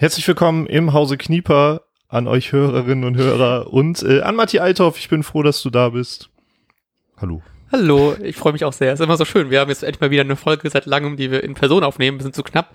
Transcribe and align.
Herzlich 0.00 0.26
willkommen 0.26 0.66
im 0.66 0.94
Hause 0.94 1.18
Knieper 1.18 1.82
an 2.08 2.26
euch 2.26 2.52
Hörerinnen 2.52 3.04
und 3.04 3.18
Hörer 3.18 3.70
und 3.70 4.02
äh, 4.02 4.22
an 4.22 4.34
Matti 4.34 4.58
Althoff. 4.58 4.96
Ich 4.96 5.10
bin 5.10 5.22
froh, 5.22 5.42
dass 5.42 5.60
du 5.60 5.68
da 5.68 5.90
bist. 5.90 6.30
Hallo. 7.18 7.42
Hallo, 7.70 8.16
ich 8.22 8.34
freue 8.34 8.54
mich 8.54 8.64
auch 8.64 8.72
sehr. 8.72 8.94
Es 8.94 8.98
ist 8.98 9.04
immer 9.04 9.18
so 9.18 9.26
schön. 9.26 9.50
Wir 9.50 9.60
haben 9.60 9.68
jetzt 9.68 9.82
endlich 9.82 10.00
mal 10.00 10.10
wieder 10.10 10.22
eine 10.22 10.36
Folge 10.36 10.70
seit 10.70 10.86
langem, 10.86 11.18
die 11.18 11.30
wir 11.30 11.44
in 11.44 11.52
Person 11.52 11.84
aufnehmen. 11.84 12.18
Wir 12.18 12.22
sind 12.22 12.34
zu 12.34 12.42
knapp. 12.42 12.74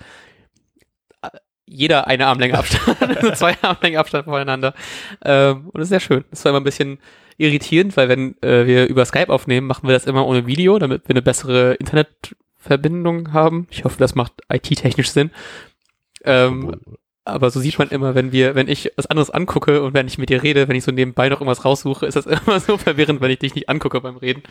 Jeder 1.66 2.06
eine 2.06 2.28
Armlänge 2.28 2.60
Abstand, 2.60 3.02
also 3.18 3.32
zwei 3.32 3.56
Armlänge 3.64 3.98
Abstand 3.98 4.26
voneinander. 4.26 4.76
Ähm, 5.24 5.70
und 5.72 5.80
das 5.80 5.86
ist 5.86 5.90
sehr 5.90 6.02
schön. 6.02 6.26
Das 6.30 6.46
war 6.46 6.52
immer 6.52 6.60
ein 6.60 6.64
bisschen 6.64 7.00
irritierend, 7.38 7.98
weil 7.98 8.08
wenn 8.08 8.40
äh, 8.44 8.68
wir 8.68 8.86
über 8.86 9.04
Skype 9.04 9.34
aufnehmen, 9.34 9.66
machen 9.66 9.90
wir 9.90 9.94
das 9.94 10.06
immer 10.06 10.28
ohne 10.28 10.46
Video, 10.46 10.78
damit 10.78 11.08
wir 11.08 11.16
eine 11.16 11.24
bessere 11.24 11.74
Internetverbindung 11.74 13.34
haben. 13.34 13.66
Ich 13.72 13.84
hoffe, 13.84 13.98
das 13.98 14.14
macht 14.14 14.34
IT-technisch 14.48 15.10
Sinn. 15.10 15.32
Ähm, 16.24 16.80
aber 17.26 17.50
so 17.50 17.60
sieht 17.60 17.80
man 17.80 17.90
immer, 17.90 18.14
wenn 18.16 18.32
wir, 18.32 18.54
wenn 18.56 18.68
ich 18.68 18.92
was 18.96 19.08
anderes 19.08 19.32
angucke 19.32 19.82
und 19.82 19.94
wenn 19.96 20.06
ich 20.08 20.18
mit 20.20 20.30
dir 20.30 20.44
rede, 20.44 20.68
wenn 20.68 20.76
ich 20.76 20.84
so 20.84 20.92
nebenbei 20.92 21.28
noch 21.28 21.42
irgendwas 21.42 21.66
raussuche, 21.66 22.06
ist 22.06 22.16
das 22.16 22.26
immer 22.48 22.60
so 22.60 22.78
verwirrend, 22.78 23.20
wenn 23.20 23.32
ich 23.32 23.40
dich 23.40 23.56
nicht 23.56 23.68
angucke 23.68 24.00
beim 24.00 24.18
Reden. 24.18 24.44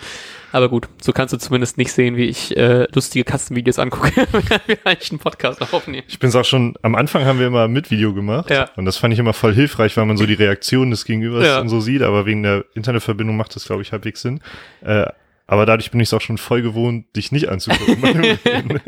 Aber 0.52 0.68
gut, 0.68 0.88
so 1.00 1.12
kannst 1.12 1.32
du 1.32 1.38
zumindest 1.38 1.78
nicht 1.78 1.92
sehen, 1.92 2.16
wie 2.16 2.24
ich 2.24 2.56
äh, 2.56 2.86
lustige 2.92 3.24
Katzenvideos 3.24 3.78
angucke, 3.78 4.10
wenn 4.32 4.60
wir 4.66 4.78
eigentlich 4.84 5.10
einen 5.12 5.20
Podcast 5.20 5.62
aufnehmen. 5.72 6.02
Ich 6.08 6.18
bin's 6.18 6.34
auch 6.34 6.44
schon, 6.44 6.74
am 6.82 6.94
Anfang 6.96 7.24
haben 7.24 7.38
wir 7.38 7.46
immer 7.46 7.68
mit 7.68 7.90
Video 7.90 8.12
gemacht. 8.12 8.50
Ja. 8.50 8.68
Und 8.76 8.84
das 8.86 8.96
fand 8.96 9.14
ich 9.14 9.20
immer 9.20 9.32
voll 9.32 9.54
hilfreich, 9.54 9.96
weil 9.96 10.06
man 10.06 10.16
so 10.16 10.26
die 10.26 10.34
Reaktion 10.34 10.90
des 10.90 11.04
Gegenübers 11.04 11.46
Ja. 11.46 11.60
und 11.60 11.68
so 11.68 11.80
sieht. 11.80 12.02
Aber 12.02 12.26
wegen 12.26 12.42
der 12.42 12.64
Internetverbindung 12.74 13.36
macht 13.36 13.54
das, 13.54 13.66
glaube 13.66 13.82
ich, 13.82 13.92
halbwegs 13.92 14.20
Sinn. 14.20 14.40
Äh, 14.82 15.06
aber 15.46 15.66
dadurch 15.66 15.90
bin 15.90 16.00
ich 16.00 16.08
es 16.08 16.14
auch 16.14 16.20
schon 16.20 16.38
voll 16.38 16.62
gewohnt, 16.62 17.06
dich 17.16 17.32
nicht 17.32 17.48
anzugucken. 17.48 18.38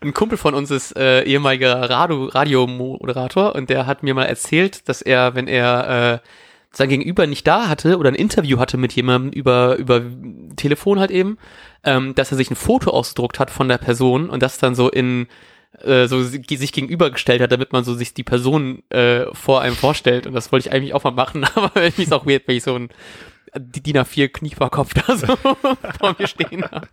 Ein 0.00 0.14
Kumpel 0.14 0.38
von 0.38 0.54
uns 0.54 0.70
ist 0.70 0.96
äh, 0.96 1.22
ehemaliger 1.24 1.88
Radio 1.90 2.26
Radiomoderator 2.26 3.54
und 3.54 3.70
der 3.70 3.86
hat 3.86 4.02
mir 4.02 4.14
mal 4.14 4.24
erzählt, 4.24 4.88
dass 4.88 5.02
er, 5.02 5.34
wenn 5.34 5.48
er 5.48 6.22
äh, 6.22 6.28
sein 6.76 6.88
Gegenüber 6.88 7.26
nicht 7.26 7.46
da 7.46 7.68
hatte 7.68 7.98
oder 7.98 8.10
ein 8.10 8.14
Interview 8.16 8.58
hatte 8.58 8.76
mit 8.76 8.92
jemandem 8.92 9.32
über, 9.32 9.76
über 9.76 10.02
Telefon 10.56 10.98
halt 11.00 11.10
eben, 11.10 11.38
ähm, 11.84 12.14
dass 12.14 12.30
er 12.32 12.36
sich 12.36 12.50
ein 12.50 12.56
Foto 12.56 12.90
ausgedruckt 12.90 13.38
hat 13.38 13.50
von 13.50 13.68
der 13.68 13.78
Person 13.78 14.28
und 14.30 14.42
das 14.42 14.58
dann 14.58 14.74
so 14.74 14.90
in 14.90 15.26
äh, 15.82 16.06
so 16.06 16.22
si- 16.22 16.42
sich 16.56 16.72
gegenübergestellt 16.72 17.40
hat, 17.42 17.50
damit 17.52 17.72
man 17.72 17.82
so 17.84 17.94
sich 17.94 18.14
die 18.14 18.22
Person 18.22 18.82
äh, 18.90 19.26
vor 19.32 19.60
einem 19.60 19.74
vorstellt. 19.76 20.26
Und 20.26 20.32
das 20.34 20.52
wollte 20.52 20.68
ich 20.68 20.74
eigentlich 20.74 20.94
auch 20.94 21.04
mal 21.04 21.10
machen, 21.12 21.44
aber 21.54 21.82
irgendwie 21.82 22.02
ist 22.04 22.12
auch 22.12 22.26
weird, 22.26 22.44
wenn 22.46 22.56
ich 22.56 22.62
so 22.62 22.74
ein 22.76 22.88
die 23.56 23.82
DIN 23.82 23.98
A4 23.98 24.28
Knieferkopf 24.28 24.94
da 24.94 25.16
so 25.16 25.36
vor 25.98 26.16
mir 26.18 26.26
stehen 26.26 26.64
habe. 26.64 26.88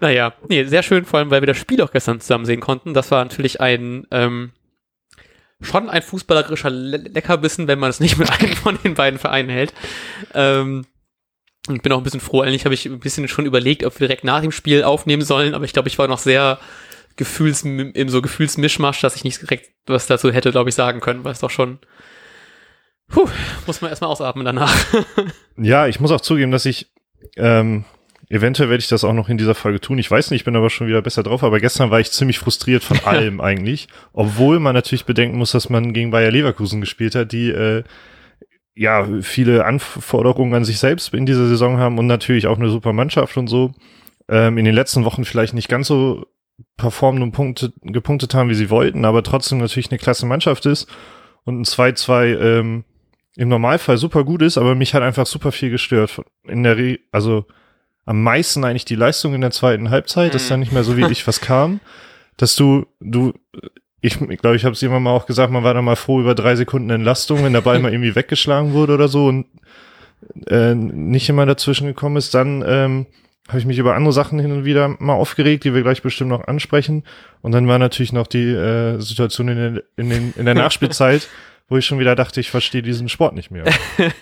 Naja, 0.00 0.34
nee, 0.48 0.64
sehr 0.64 0.82
schön, 0.82 1.04
vor 1.04 1.18
allem, 1.18 1.30
weil 1.30 1.42
wir 1.42 1.46
das 1.46 1.58
Spiel 1.58 1.80
auch 1.82 1.92
gestern 1.92 2.20
zusammen 2.20 2.46
sehen 2.46 2.60
konnten. 2.60 2.94
Das 2.94 3.10
war 3.10 3.24
natürlich 3.24 3.60
ein, 3.60 4.06
ähm, 4.10 4.52
schon 5.60 5.88
ein 5.88 6.02
fußballerischer 6.02 6.70
Le 6.70 6.96
Leckerbissen, 6.96 7.68
wenn 7.68 7.78
man 7.78 7.90
es 7.90 8.00
nicht 8.00 8.18
mit 8.18 8.30
einem 8.30 8.56
von 8.56 8.78
den 8.82 8.94
beiden 8.94 9.18
Vereinen 9.18 9.50
hält. 9.50 9.72
Ähm, 10.34 10.86
und 11.68 11.82
bin 11.82 11.92
auch 11.92 11.98
ein 11.98 12.04
bisschen 12.04 12.20
froh. 12.20 12.40
Eigentlich 12.40 12.64
habe 12.64 12.74
ich 12.74 12.86
ein 12.86 12.98
bisschen 12.98 13.28
schon 13.28 13.46
überlegt, 13.46 13.84
ob 13.84 13.98
wir 14.00 14.06
direkt 14.06 14.24
nach 14.24 14.40
dem 14.40 14.52
Spiel 14.52 14.82
aufnehmen 14.84 15.22
sollen, 15.22 15.54
aber 15.54 15.64
ich 15.64 15.72
glaube, 15.72 15.88
ich 15.88 15.98
war 15.98 16.08
noch 16.08 16.18
sehr 16.18 16.58
Gefühls, 17.16 17.62
im 17.62 18.08
so 18.08 18.22
Gefühlsmischmasch, 18.22 19.00
dass 19.00 19.16
ich 19.16 19.24
nicht 19.24 19.42
direkt 19.42 19.72
was 19.86 20.06
dazu 20.06 20.30
hätte, 20.30 20.52
glaube 20.52 20.70
ich, 20.70 20.76
sagen 20.76 21.00
können, 21.00 21.24
weil 21.24 21.32
es 21.32 21.40
doch 21.40 21.50
schon, 21.50 21.78
puh, 23.08 23.28
muss 23.66 23.80
man 23.80 23.90
erstmal 23.90 24.10
ausatmen 24.10 24.44
danach. 24.44 24.74
ja, 25.56 25.86
ich 25.86 26.00
muss 26.00 26.10
auch 26.10 26.20
zugeben, 26.20 26.52
dass 26.52 26.66
ich, 26.66 26.86
ähm, 27.36 27.84
eventuell 28.28 28.68
werde 28.68 28.80
ich 28.80 28.88
das 28.88 29.04
auch 29.04 29.12
noch 29.12 29.28
in 29.28 29.38
dieser 29.38 29.54
Folge 29.54 29.80
tun. 29.80 29.98
Ich 29.98 30.10
weiß 30.10 30.30
nicht, 30.30 30.40
ich 30.40 30.44
bin 30.44 30.56
aber 30.56 30.70
schon 30.70 30.86
wieder 30.86 31.02
besser 31.02 31.22
drauf. 31.22 31.42
Aber 31.42 31.60
gestern 31.60 31.90
war 31.90 32.00
ich 32.00 32.12
ziemlich 32.12 32.38
frustriert 32.38 32.84
von 32.84 32.98
allem 33.04 33.40
eigentlich. 33.40 33.88
Obwohl 34.12 34.60
man 34.60 34.74
natürlich 34.74 35.04
bedenken 35.04 35.38
muss, 35.38 35.52
dass 35.52 35.68
man 35.68 35.92
gegen 35.92 36.10
Bayer 36.10 36.30
Leverkusen 36.30 36.80
gespielt 36.80 37.14
hat, 37.14 37.32
die, 37.32 37.50
äh, 37.50 37.84
ja, 38.74 39.08
viele 39.22 39.64
Anforderungen 39.64 40.54
an 40.54 40.64
sich 40.64 40.78
selbst 40.78 41.12
in 41.12 41.26
dieser 41.26 41.48
Saison 41.48 41.78
haben 41.78 41.98
und 41.98 42.06
natürlich 42.06 42.46
auch 42.46 42.58
eine 42.58 42.70
super 42.70 42.92
Mannschaft 42.92 43.36
und 43.36 43.48
so. 43.48 43.72
Ähm, 44.28 44.56
in 44.56 44.64
den 44.64 44.74
letzten 44.74 45.04
Wochen 45.04 45.24
vielleicht 45.24 45.54
nicht 45.54 45.68
ganz 45.68 45.88
so 45.88 46.26
performen 46.76 47.22
und 47.22 47.32
Punkte, 47.32 47.72
gepunktet 47.82 48.34
haben, 48.34 48.50
wie 48.50 48.54
sie 48.54 48.70
wollten, 48.70 49.04
aber 49.04 49.22
trotzdem 49.22 49.58
natürlich 49.58 49.90
eine 49.90 49.98
klasse 49.98 50.26
Mannschaft 50.26 50.66
ist 50.66 50.88
und 51.44 51.60
ein 51.60 51.64
2-2 51.64 52.38
ähm, 52.38 52.84
im 53.38 53.48
Normalfall 53.48 53.96
super 53.96 54.24
gut 54.24 54.42
ist, 54.42 54.58
aber 54.58 54.74
mich 54.74 54.92
hat 54.94 55.02
einfach 55.02 55.24
super 55.26 55.52
viel 55.52 55.70
gestört. 55.70 56.20
In 56.46 56.62
der 56.64 56.76
Re 56.76 56.98
also 57.12 57.46
am 58.04 58.22
meisten 58.22 58.64
eigentlich 58.64 58.84
die 58.84 58.94
Leistung 58.96 59.32
in 59.34 59.40
der 59.40 59.50
zweiten 59.52 59.90
Halbzeit, 59.90 60.34
dass 60.34 60.44
Mhm. 60.46 60.48
dann 60.50 60.60
nicht 60.60 60.72
mehr 60.72 60.84
so 60.84 60.96
wirklich 60.96 61.26
was 61.26 61.40
kam, 61.40 61.80
dass 62.36 62.56
du, 62.56 62.86
du, 63.00 63.32
ich 64.00 64.18
glaube, 64.18 64.56
ich 64.56 64.64
habe 64.64 64.72
es 64.72 64.82
irgendwann 64.82 65.02
mal 65.04 65.12
auch 65.12 65.26
gesagt, 65.26 65.52
man 65.52 65.62
war 65.64 65.74
da 65.74 65.82
mal 65.82 65.96
froh 65.96 66.20
über 66.20 66.34
drei 66.34 66.56
Sekunden 66.56 66.90
Entlastung, 66.90 67.42
wenn 67.44 67.52
der 67.52 67.60
Ball 67.60 67.78
mal 67.80 67.92
irgendwie 67.92 68.14
weggeschlagen 68.14 68.72
wurde 68.72 68.94
oder 68.94 69.08
so 69.08 69.26
und 69.26 69.46
äh, 70.48 70.74
nicht 70.74 71.28
immer 71.28 71.46
dazwischen 71.46 71.86
gekommen 71.86 72.16
ist, 72.16 72.34
dann 72.34 72.64
ähm, 72.66 73.06
habe 73.48 73.58
ich 73.60 73.66
mich 73.66 73.78
über 73.78 73.94
andere 73.94 74.12
Sachen 74.12 74.38
hin 74.38 74.52
und 74.52 74.64
wieder 74.64 74.88
mal 74.98 75.14
aufgeregt, 75.14 75.64
die 75.64 75.74
wir 75.74 75.82
gleich 75.82 76.02
bestimmt 76.02 76.30
noch 76.30 76.46
ansprechen. 76.46 77.04
Und 77.40 77.52
dann 77.52 77.66
war 77.68 77.78
natürlich 77.78 78.12
noch 78.12 78.26
die 78.26 78.50
äh, 78.52 78.98
Situation 79.00 79.48
in, 79.48 79.56
der- 79.74 79.82
in, 79.96 80.10
den, 80.10 80.34
in 80.36 80.44
der 80.44 80.54
Nachspielzeit, 80.62 81.28
wo 81.68 81.76
ich 81.76 81.86
schon 81.86 81.98
wieder 81.98 82.16
dachte, 82.16 82.40
ich 82.40 82.50
verstehe 82.50 82.82
diesen 82.82 83.08
Sport 83.08 83.34
nicht 83.34 83.50
mehr. 83.50 83.64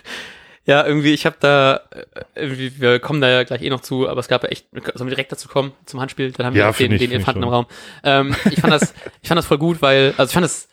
Ja, 0.67 0.85
irgendwie, 0.85 1.13
ich 1.13 1.25
habe 1.25 1.37
da, 1.39 1.79
äh, 1.91 2.23
irgendwie, 2.35 2.81
wir 2.81 2.99
kommen 2.99 3.21
da 3.21 3.29
ja 3.29 3.43
gleich 3.43 3.61
eh 3.61 3.69
noch 3.69 3.79
zu, 3.79 4.09
aber 4.09 4.19
es 4.19 4.27
gab 4.27 4.43
ja 4.43 4.49
echt, 4.49 4.67
sollen 4.95 5.07
wir 5.09 5.15
direkt 5.15 5.31
dazu 5.31 5.47
kommen, 5.47 5.71
zum 5.85 6.01
Handspiel, 6.01 6.33
dann 6.33 6.45
haben 6.45 6.55
Ja, 6.57 6.65
wir 6.65 6.69
auch 6.71 6.75
den, 6.75 6.91
ich, 6.91 6.99
den 6.99 7.11
Elefanten 7.13 7.43
im. 7.43 7.47
Raum. 7.47 7.67
Ähm, 8.03 8.35
ich 8.51 8.59
fand 8.59 8.73
das, 8.73 8.93
ich 9.21 9.29
fand 9.29 9.37
das 9.37 9.45
voll 9.45 9.59
gut, 9.59 9.81
weil, 9.81 10.13
also 10.17 10.29
ich 10.29 10.33
fand 10.33 10.43
das, 10.43 10.67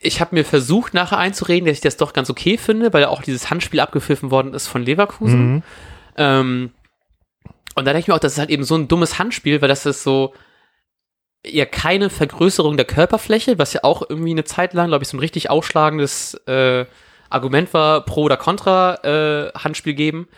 ich 0.00 0.22
habe 0.22 0.34
mir 0.34 0.46
versucht 0.46 0.94
nachher 0.94 1.18
einzureden, 1.18 1.66
dass 1.66 1.76
ich 1.76 1.82
das 1.82 1.98
doch 1.98 2.14
ganz 2.14 2.30
okay 2.30 2.56
finde, 2.56 2.94
weil 2.94 3.02
ja 3.02 3.08
auch 3.08 3.20
dieses 3.20 3.50
Handspiel 3.50 3.80
abgepfiffen 3.80 4.30
worden 4.30 4.54
ist 4.54 4.68
von 4.68 4.82
Leverkusen. 4.82 5.56
Mhm. 5.56 5.62
Ähm, 6.16 6.70
und 7.74 7.84
da 7.84 7.92
denke 7.92 8.00
ich 8.00 8.08
mir 8.08 8.14
auch, 8.14 8.18
das 8.18 8.32
ist 8.32 8.38
halt 8.38 8.48
eben 8.48 8.64
so 8.64 8.74
ein 8.74 8.88
dummes 8.88 9.18
Handspiel, 9.18 9.60
weil 9.60 9.68
das 9.68 9.84
ist 9.84 10.02
so 10.02 10.32
ja 11.46 11.64
keine 11.66 12.10
Vergrößerung 12.10 12.76
der 12.76 12.86
Körperfläche, 12.86 13.58
was 13.58 13.72
ja 13.72 13.80
auch 13.84 14.02
irgendwie 14.08 14.30
eine 14.30 14.44
Zeit 14.44 14.74
lang, 14.74 14.88
glaube 14.88 15.02
ich, 15.02 15.08
so 15.08 15.16
ein 15.16 15.20
richtig 15.20 15.50
ausschlagendes 15.50 16.34
äh, 16.46 16.86
Argument 17.30 17.72
war, 17.74 18.04
pro 18.04 18.22
oder 18.22 18.36
contra 18.36 18.94
äh, 19.04 19.52
Handspiel 19.58 19.94
geben. 19.94 20.28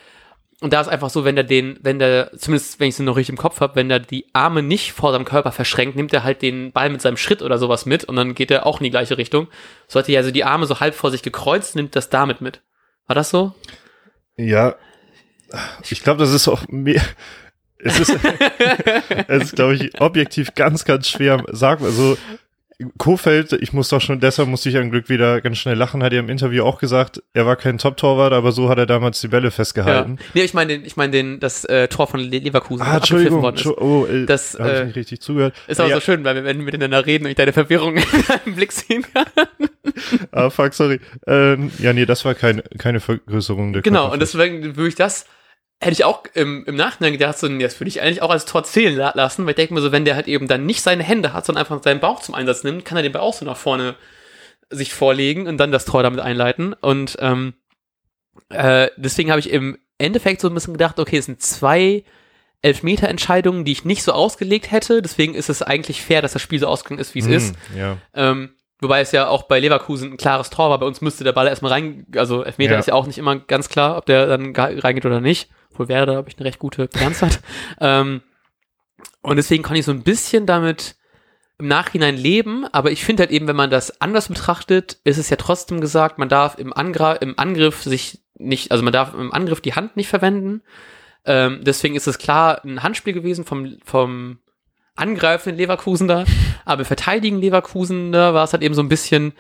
Und 0.61 0.73
da 0.73 0.81
ist 0.81 0.89
einfach 0.89 1.11
so, 1.11 1.25
wenn 1.25 1.37
der 1.37 1.45
den, 1.45 1.79
wenn 1.83 2.01
der, 2.01 2.33
zumindest 2.37 2.81
wenn 2.81 2.89
ich 2.89 2.95
es 2.95 2.99
noch 2.99 3.17
richtig 3.17 3.35
im 3.35 3.39
Kopf 3.39 3.61
habe, 3.61 3.77
wenn 3.77 3.89
der 3.89 4.01
die 4.01 4.27
Arme 4.33 4.63
nicht 4.63 4.93
vor 4.93 5.13
seinem 5.13 5.25
Körper 5.25 5.53
verschränkt, 5.53 5.95
nimmt 5.95 6.13
er 6.13 6.25
halt 6.25 6.43
den 6.43 6.73
Ball 6.73 6.91
mit 6.91 7.01
seinem 7.01 7.17
Schritt 7.17 7.43
oder 7.43 7.59
sowas 7.59 7.87
mit 7.87 8.05
und 8.05 8.17
dann 8.17 8.35
geht 8.35 8.51
er 8.51 8.67
auch 8.67 8.81
in 8.81 8.85
die 8.85 8.91
gleiche 8.91 9.19
Richtung. 9.19 9.47
Sollte 9.87 10.11
er 10.11 10.19
also 10.19 10.33
die 10.33 10.45
Arme 10.45 10.67
so 10.67 10.81
halb 10.81 10.95
vor 10.95 11.13
sich 11.13 11.23
gekreuzt, 11.23 11.77
nimmt 11.77 11.95
das 11.95 12.11
damit 12.11 12.41
mit. 12.41 12.63
War 13.07 13.15
das 13.15 13.31
so? 13.31 13.55
Ja, 14.37 14.75
ich 15.89 16.03
glaube, 16.03 16.21
das 16.21 16.33
ist 16.33 16.49
auch 16.49 16.67
mehr. 16.69 17.03
Es 17.81 18.01
ist, 18.01 18.19
es 19.29 19.43
ist, 19.45 19.57
glaube 19.57 19.75
ich, 19.75 20.01
objektiv 20.01 20.55
ganz, 20.55 20.85
ganz 20.85 21.09
schwer. 21.09 21.43
Sag 21.53 21.81
mal 21.81 21.91
so, 21.91 22.17
Kofeld, 22.97 23.53
ich 23.55 23.73
muss 23.73 23.89
doch 23.89 24.01
schon, 24.01 24.21
deshalb 24.21 24.49
musste 24.49 24.69
ich 24.69 24.77
an 24.77 24.91
Glück 24.93 25.09
wieder 25.09 25.41
ganz 25.41 25.59
schnell 25.59 25.75
lachen, 25.75 26.01
hat 26.05 26.13
er 26.13 26.21
im 26.21 26.29
Interview 26.29 26.63
auch 26.63 26.79
gesagt, 26.79 27.21
er 27.35 27.45
war 27.45 27.57
kein 27.57 27.77
Top-Torwart, 27.79 28.33
aber 28.33 28.53
so 28.53 28.69
hat 28.69 28.79
er 28.79 28.87
damals 28.87 29.21
die 29.21 29.27
Bälle 29.27 29.47
Ja. 29.47 29.51
festgehalten. 29.51 30.19
Nee, 30.35 30.43
ich 30.45 30.55
meine 30.55 30.75
ich 30.75 30.97
meine 30.97 31.11
den, 31.11 31.41
das 31.41 31.65
äh, 31.65 31.89
Tor 31.89 32.07
von 32.07 32.21
Le 32.21 32.39
Leverkusen. 32.39 32.87
Ah, 32.87 32.99
Entschuldigung, 32.99 33.43
worden 33.43 33.57
ist. 33.57 33.67
Oh, 33.67 34.07
äh, 34.07 34.27
Das, 34.27 34.53
da 34.53 34.63
habe 34.63 34.73
ich 34.75 34.79
äh, 34.81 34.85
nicht 34.85 34.97
richtig 34.97 35.21
zugehört. 35.21 35.55
Ist 35.67 35.81
aber 35.81 35.89
ja, 35.89 35.97
so 35.97 36.01
schön, 36.03 36.23
weil 36.23 36.37
wir, 36.37 36.45
wenn 36.45 36.59
wir 36.59 36.65
miteinander 36.67 37.05
reden 37.05 37.25
und 37.25 37.31
ich 37.31 37.37
deine 37.37 37.53
Verwirrung 37.53 37.97
in 37.97 38.05
deinem 38.29 38.55
Blick 38.55 38.71
sehen 38.71 39.05
kann. 39.13 39.27
ah, 40.31 40.49
fuck, 40.49 40.73
sorry. 40.73 41.01
Ähm, 41.27 41.73
ja, 41.81 41.93
nee, 41.93 42.07
das 42.07 42.25
war 42.25 42.37
keine, 42.37 42.63
keine 42.79 43.01
Vergrößerung 43.01 43.73
der 43.73 43.83
Genau, 43.83 44.13
und 44.13 44.21
deswegen 44.23 44.77
würde 44.77 44.89
ich 44.89 44.95
das, 44.95 45.27
hätte 45.81 45.93
ich 45.93 46.05
auch 46.05 46.25
im, 46.35 46.65
im 46.67 46.75
Nachhinein 46.75 47.13
gedacht, 47.13 47.39
so, 47.39 47.49
das 47.49 47.79
würde 47.79 47.89
ich 47.89 48.01
eigentlich 48.01 48.23
auch 48.23 48.31
als 48.31 48.47
Tor 48.47 48.65
zählen 48.65 48.97
la 48.97 49.13
lassen, 49.15 49.45
weil 49.45 49.51
ich 49.51 49.57
denke 49.57 49.75
mir 49.75 49.81
so, 49.81 49.93
wenn 49.93 50.05
der 50.05 50.17
halt 50.17 50.27
eben 50.27 50.49
dann 50.49 50.67
nicht 50.67 50.83
seine 50.83 51.05
Hände 51.05 51.33
hat, 51.33 51.47
sondern 51.47 51.65
einfach 51.65 51.83
seinen 51.83 52.01
Bauch 52.01 52.21
zum 52.21 52.35
Einsatz 52.35 52.65
nimmt, 52.65 52.85
kann 52.85 52.97
er 52.97 53.03
den 53.03 53.13
Ball 53.13 53.23
auch 53.23 53.35
so 53.35 53.45
nach 53.45 53.57
vorne 53.57 53.95
sich 54.71 54.93
vorlegen 54.93 55.47
und 55.47 55.57
dann 55.59 55.73
das 55.73 55.85
Tor 55.85 56.03
damit 56.03 56.21
einleiten. 56.21 56.73
Und 56.75 57.17
ähm, 57.21 57.55
äh, 58.51 58.89
deswegen 58.97 59.31
habe 59.31 59.41
ich 59.41 59.51
im 59.51 59.79
Endeffekt 59.99 60.41
so 60.41 60.49
ein 60.49 60.55
bisschen 60.55 60.75
gedacht, 60.75 60.99
okay, 60.99 61.19
es 61.19 61.27
sind 61.27 61.41
zwei 61.41 62.05
Elfmeter-Entscheidungen, 62.63 63.65
die 63.65 63.73
ich 63.73 63.85
nicht 63.85 64.03
so 64.03 64.13
ausgelegt 64.13 64.71
hätte. 64.71 65.01
Deswegen 65.01 65.35
ist 65.35 65.49
es 65.49 65.63
eigentlich 65.63 66.03
fair, 66.03 66.23
dass 66.23 66.33
das 66.33 66.43
Spiel 66.43 66.59
so 66.59 66.67
ausgegangen 66.67 67.01
ist, 67.01 67.15
wie 67.15 67.21
es 67.21 67.27
Hm, 67.27 67.33
ist. 67.33 67.55
Ja. 67.77 67.99
Ähm, 68.15 68.51
wobei 68.81 69.01
es 69.01 69.13
ja 69.13 69.29
auch 69.29 69.45
bei 69.45 69.61
Leverkusen 69.61 70.13
ein 70.13 70.17
klares 70.17 70.51
Tor 70.51 70.71
war. 70.71 70.79
Bei 70.79 70.87
uns 70.87 71.01
müsste 71.01 71.25
der 71.25 71.33
Ball 71.33 71.47
erstmal 71.47 71.73
rein, 71.73 72.07
also 72.17 72.43
Elfmeter 72.43 72.75
Ja. 72.75 72.79
ist 72.79 72.87
ja 72.87 72.95
auch 72.95 73.07
nicht 73.07 73.19
immer 73.19 73.37
ganz 73.37 73.69
klar, 73.69 73.97
ob 73.97 74.07
der 74.07 74.27
dann 74.27 74.55
reingeht 74.55 75.07
oder 75.07 75.21
nicht. 75.21 75.51
Wohl 75.75 75.89
wäre 75.89 76.07
da, 76.07 76.17
habe 76.17 76.29
ich 76.29 76.37
eine 76.39 76.47
recht 76.47 76.59
gute 76.59 76.89
Bilanz 76.89 77.23
hat. 77.23 77.41
ähm, 77.81 78.23
und 79.23 79.37
deswegen 79.37 79.63
kann 79.63 79.77
ich 79.77 79.85
so 79.85 79.93
ein 79.93 80.03
bisschen 80.03 80.47
damit 80.47 80.97
im 81.59 81.67
Nachhinein 81.67 82.17
leben, 82.17 82.67
aber 82.67 82.93
ich 82.93 83.05
finde 83.05 83.23
halt 83.25 83.33
eben, 83.33 83.49
wenn 83.49 83.57
man 83.57 83.71
das 83.71 84.01
anders 84.01 84.29
betrachtet, 84.29 84.99
ist 85.03 85.19
es 85.19 85.29
ja 85.29 85.37
trotzdem 85.37 85.81
gesagt, 85.81 86.19
man 86.19 86.29
darf 86.29 86.57
im, 86.57 86.73
Angra 86.73 87.15
im 87.15 87.37
Angriff 87.37 87.83
sich 87.83 88.21
nicht, 88.37 88.71
also 88.71 88.85
man 88.85 88.93
darf 88.93 89.13
im 89.15 89.33
Angriff 89.33 89.61
die 89.61 89.75
Hand 89.75 89.97
nicht 89.97 90.09
verwenden. 90.09 90.63
Ähm, 91.25 91.61
deswegen 91.63 91.97
ist 91.97 92.07
es 92.07 92.19
klar 92.19 92.65
ein 92.65 92.85
Handspiel 92.85 93.13
gewesen 93.13 93.45
vom, 93.45 93.77
vom 93.85 94.39
angreifenden 94.99 95.59
Leverkusen 95.59 96.09
da, 96.09 96.25
aber 96.65 96.85
verteidigen 96.85 97.41
Leverkusen 97.41 98.13
da 98.13 98.35
war 98.35 98.45
es 98.45 98.53
halt 98.53 98.63
eben 98.63 98.75
so 98.75 98.83
ein 98.83 98.89
bisschen, 98.89 99.33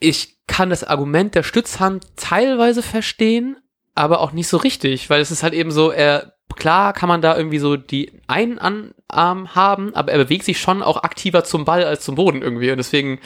ich 0.00 0.38
kann 0.46 0.70
das 0.70 0.84
Argument 0.84 1.34
der 1.34 1.42
Stützhand 1.42 2.06
teilweise 2.16 2.82
verstehen, 2.82 3.56
aber 3.94 4.20
auch 4.20 4.32
nicht 4.32 4.48
so 4.48 4.56
richtig, 4.56 5.10
weil 5.10 5.20
es 5.20 5.30
ist 5.30 5.42
halt 5.42 5.54
eben 5.54 5.70
so, 5.70 5.90
er, 5.90 6.34
klar 6.56 6.92
kann 6.92 7.08
man 7.08 7.20
da 7.20 7.36
irgendwie 7.36 7.58
so 7.58 7.76
die 7.76 8.20
einen 8.26 8.58
An 8.58 8.94
Arm 9.08 9.54
haben, 9.54 9.94
aber 9.94 10.12
er 10.12 10.18
bewegt 10.18 10.44
sich 10.44 10.60
schon 10.60 10.82
auch 10.82 11.02
aktiver 11.02 11.42
zum 11.42 11.64
Ball 11.64 11.84
als 11.84 12.04
zum 12.04 12.14
Boden 12.14 12.42
irgendwie 12.42 12.70
und 12.70 12.76
deswegen, 12.76 13.20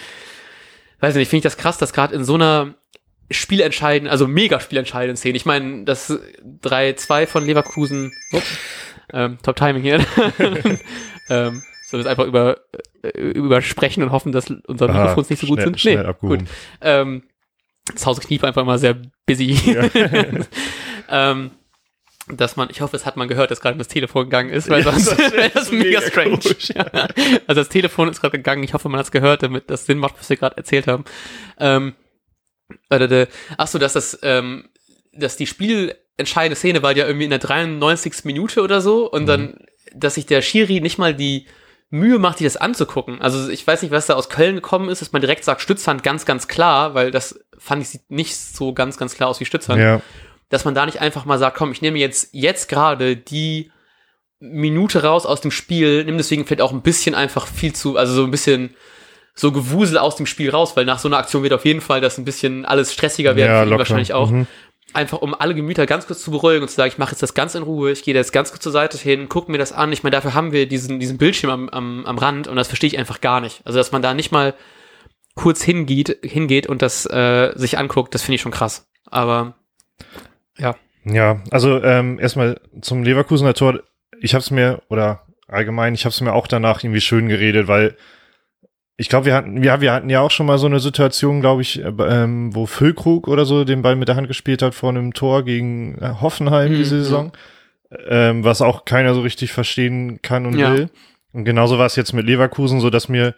weiß 1.00 1.14
nicht, 1.16 1.28
finde 1.28 1.38
ich 1.38 1.52
das 1.52 1.56
krass, 1.56 1.78
dass 1.78 1.92
gerade 1.92 2.14
in 2.14 2.24
so 2.24 2.34
einer 2.34 2.74
spielentscheidenden, 3.30 4.10
also 4.10 4.28
mega 4.28 4.60
spielentscheidenden 4.60 5.16
Szene, 5.16 5.36
ich 5.36 5.46
meine, 5.46 5.84
das 5.84 6.10
3-2 6.62 7.26
von 7.26 7.44
Leverkusen, 7.44 8.12
ups, 8.32 8.46
ähm, 9.12 9.38
Top 9.42 9.56
Timing 9.56 9.82
hier, 9.82 9.98
ähm, 11.28 11.62
soll 11.86 12.00
wir 12.00 12.00
es 12.00 12.06
einfach 12.06 12.24
über, 12.26 12.58
äh, 13.02 13.08
übersprechen 13.18 14.02
und 14.02 14.12
hoffen, 14.12 14.32
dass 14.32 14.50
unsere 14.50 14.90
Ah, 14.92 15.00
Mikrofons 15.02 15.30
nicht 15.30 15.40
so 15.40 15.46
gut 15.46 15.56
schnell- 15.58 15.66
sind? 15.68 15.80
schnell 15.80 16.06
abgehoben. 16.06 16.38
gut. 16.40 16.48
Ähm, 16.80 17.22
das 17.92 18.06
Haus 18.06 18.20
Kniep 18.20 18.44
einfach 18.44 18.62
immer 18.62 18.78
sehr 18.78 18.96
busy. 19.26 19.58
ähm, 21.08 21.50
dass 22.28 22.56
man, 22.56 22.70
ich 22.70 22.80
hoffe, 22.80 22.94
es 22.96 23.04
hat 23.04 23.16
man 23.16 23.26
gehört, 23.26 23.50
dass 23.50 23.60
gerade 23.60 23.76
das 23.76 23.88
Telefon 23.88 24.24
gegangen 24.24 24.50
ist, 24.50 24.70
weil 24.70 24.84
Ja, 24.84 24.92
sonst 24.92 25.10
das 25.10 25.18
wäre 25.18 25.32
wär 25.36 25.48
das 25.48 25.72
mega 25.72 25.84
mega 25.84 26.00
strange. 26.02 26.38
Ja. 26.74 26.86
Also 27.48 27.60
das 27.60 27.68
Telefon 27.68 28.08
ist 28.08 28.20
gerade 28.20 28.38
gegangen, 28.38 28.62
ich 28.62 28.74
hoffe, 28.74 28.88
man 28.88 28.98
hat 28.98 29.06
es 29.06 29.10
gehört, 29.12 29.42
damit 29.42 29.68
das 29.68 29.86
Sinn 29.86 29.98
macht, 29.98 30.14
was 30.18 30.30
wir 30.30 30.36
gerade 30.36 30.56
erzählt 30.56 30.86
haben. 30.86 31.04
Ähm, 31.58 31.94
äh, 32.90 33.26
ach 33.58 33.66
so, 33.66 33.78
dass 33.80 33.94
das, 33.94 34.18
ähm, 34.22 34.68
dass 35.12 35.36
die 35.36 35.46
spielentscheidende 36.26 36.56
Szene 36.56 36.82
war 36.82 36.96
ja 36.96 37.06
irgendwie 37.06 37.24
in 37.24 37.30
der 37.30 37.38
93. 37.38 38.24
Minute 38.24 38.62
oder 38.62 38.80
so 38.80 39.10
und 39.10 39.26
dann, 39.26 39.58
dass 39.94 40.14
sich 40.14 40.26
der 40.26 40.42
Schiri 40.42 40.80
nicht 40.80 40.98
mal 40.98 41.14
die 41.14 41.46
Mühe 41.90 42.18
macht, 42.18 42.38
sich 42.38 42.46
das 42.46 42.56
anzugucken. 42.56 43.20
Also 43.20 43.50
ich 43.50 43.66
weiß 43.66 43.82
nicht, 43.82 43.90
was 43.90 44.06
da 44.06 44.14
aus 44.14 44.28
Köln 44.28 44.54
gekommen 44.54 44.88
ist, 44.88 45.02
dass 45.02 45.12
man 45.12 45.20
direkt 45.20 45.44
sagt, 45.44 45.60
Stützhand 45.60 46.02
ganz, 46.02 46.24
ganz 46.24 46.48
klar, 46.48 46.94
weil 46.94 47.10
das 47.10 47.38
fand 47.58 47.82
ich 47.82 47.88
sieht 47.90 48.10
nicht 48.10 48.36
so 48.36 48.72
ganz, 48.72 48.96
ganz 48.96 49.14
klar 49.14 49.28
aus 49.28 49.40
wie 49.40 49.44
Stützhand 49.44 49.80
Ja, 49.80 50.00
dass 50.48 50.64
man 50.64 50.74
da 50.74 50.86
nicht 50.86 51.00
einfach 51.00 51.24
mal 51.24 51.38
sagt, 51.38 51.56
komm, 51.56 51.72
ich 51.72 51.82
nehme 51.82 51.98
jetzt, 51.98 52.28
jetzt 52.32 52.68
gerade 52.68 53.16
die 53.16 53.70
Minute 54.38 55.02
raus 55.02 55.24
aus 55.24 55.40
dem 55.40 55.50
Spiel, 55.50 56.04
nimm 56.04 56.16
deswegen 56.16 56.44
vielleicht 56.44 56.62
auch 56.62 56.72
ein 56.72 56.82
bisschen 56.82 57.14
einfach 57.14 57.46
viel 57.46 57.72
zu, 57.72 57.96
also 57.96 58.12
so 58.12 58.24
ein 58.24 58.30
bisschen 58.30 58.74
so 59.34 59.50
Gewusel 59.50 59.96
aus 59.96 60.16
dem 60.16 60.26
Spiel 60.26 60.50
raus, 60.50 60.76
weil 60.76 60.84
nach 60.84 60.98
so 60.98 61.08
einer 61.08 61.16
Aktion 61.16 61.42
wird 61.42 61.54
auf 61.54 61.64
jeden 61.64 61.80
Fall 61.80 62.00
das 62.00 62.18
ein 62.18 62.24
bisschen 62.24 62.64
alles 62.64 62.92
stressiger 62.92 63.34
werden, 63.36 63.70
ja 63.70 63.78
wahrscheinlich 63.78 64.12
auch. 64.12 64.30
Mhm. 64.30 64.46
Einfach 64.92 65.22
um 65.22 65.34
alle 65.34 65.54
Gemüter 65.54 65.86
ganz 65.86 66.06
kurz 66.06 66.22
zu 66.22 66.30
beruhigen 66.30 66.62
und 66.62 66.68
zu 66.68 66.74
sagen, 66.74 66.88
ich 66.88 66.98
mache 66.98 67.12
jetzt 67.12 67.22
das 67.22 67.34
ganz 67.34 67.54
in 67.54 67.62
Ruhe, 67.62 67.92
ich 67.92 68.02
gehe 68.02 68.14
jetzt 68.14 68.32
ganz 68.32 68.50
kurz 68.50 68.62
zur 68.62 68.72
Seite 68.72 68.98
hin, 68.98 69.28
guck 69.28 69.48
mir 69.48 69.58
das 69.58 69.72
an. 69.72 69.92
Ich 69.92 70.02
meine, 70.02 70.14
dafür 70.14 70.34
haben 70.34 70.52
wir 70.52 70.66
diesen, 70.66 71.00
diesen 71.00 71.18
Bildschirm 71.18 71.50
am, 71.50 71.68
am, 71.70 72.06
am 72.06 72.18
Rand 72.18 72.48
und 72.48 72.56
das 72.56 72.68
verstehe 72.68 72.88
ich 72.88 72.98
einfach 72.98 73.20
gar 73.20 73.40
nicht. 73.40 73.62
Also, 73.64 73.78
dass 73.78 73.92
man 73.92 74.02
da 74.02 74.12
nicht 74.14 74.32
mal 74.32 74.54
kurz 75.34 75.62
hingeht, 75.62 76.18
hingeht 76.22 76.66
und 76.66 76.82
das 76.82 77.06
äh, 77.06 77.52
sich 77.54 77.78
anguckt, 77.78 78.14
das 78.14 78.22
finde 78.22 78.36
ich 78.36 78.42
schon 78.42 78.52
krass. 78.52 78.90
Aber 79.06 79.54
Ja, 81.04 81.42
also 81.50 81.82
ähm, 81.82 82.18
erstmal 82.20 82.60
zum 82.80 83.02
Leverkusener 83.02 83.54
Tor. 83.54 83.80
Ich 84.20 84.34
habe 84.34 84.42
es 84.42 84.50
mir, 84.50 84.82
oder 84.88 85.26
allgemein, 85.48 85.94
ich 85.94 86.04
habe 86.04 86.12
es 86.12 86.20
mir 86.20 86.32
auch 86.32 86.46
danach 86.46 86.84
irgendwie 86.84 87.00
schön 87.00 87.28
geredet, 87.28 87.66
weil 87.66 87.96
ich 89.02 89.08
glaube, 89.08 89.26
wir 89.26 89.34
hatten, 89.34 89.62
ja, 89.62 89.80
wir 89.80 89.92
hatten 89.92 90.08
ja 90.10 90.20
auch 90.20 90.30
schon 90.30 90.46
mal 90.46 90.58
so 90.58 90.66
eine 90.66 90.78
Situation, 90.80 91.40
glaube 91.40 91.60
ich, 91.62 91.80
äh, 91.84 91.88
ähm, 91.88 92.54
wo 92.54 92.66
Füllkrug 92.66 93.26
oder 93.28 93.44
so 93.44 93.64
den 93.64 93.82
Ball 93.82 93.96
mit 93.96 94.08
der 94.08 94.16
Hand 94.16 94.28
gespielt 94.28 94.62
hat 94.62 94.74
vor 94.74 94.90
einem 94.90 95.12
Tor 95.12 95.44
gegen 95.44 95.98
äh, 95.98 96.14
Hoffenheim 96.20 96.72
Mhm, 96.72 96.76
diese 96.76 97.02
Saison, 97.02 97.32
ähm, 98.08 98.44
was 98.44 98.62
auch 98.62 98.84
keiner 98.84 99.14
so 99.14 99.20
richtig 99.22 99.52
verstehen 99.52 100.20
kann 100.22 100.46
und 100.46 100.56
Ja. 100.56 100.72
will. 100.72 100.88
Und 101.32 101.44
genauso 101.44 101.78
war 101.78 101.86
es 101.86 101.96
jetzt 101.96 102.12
mit 102.12 102.26
Leverkusen, 102.26 102.80
so 102.80 102.90
dass 102.90 103.08
mir 103.08 103.34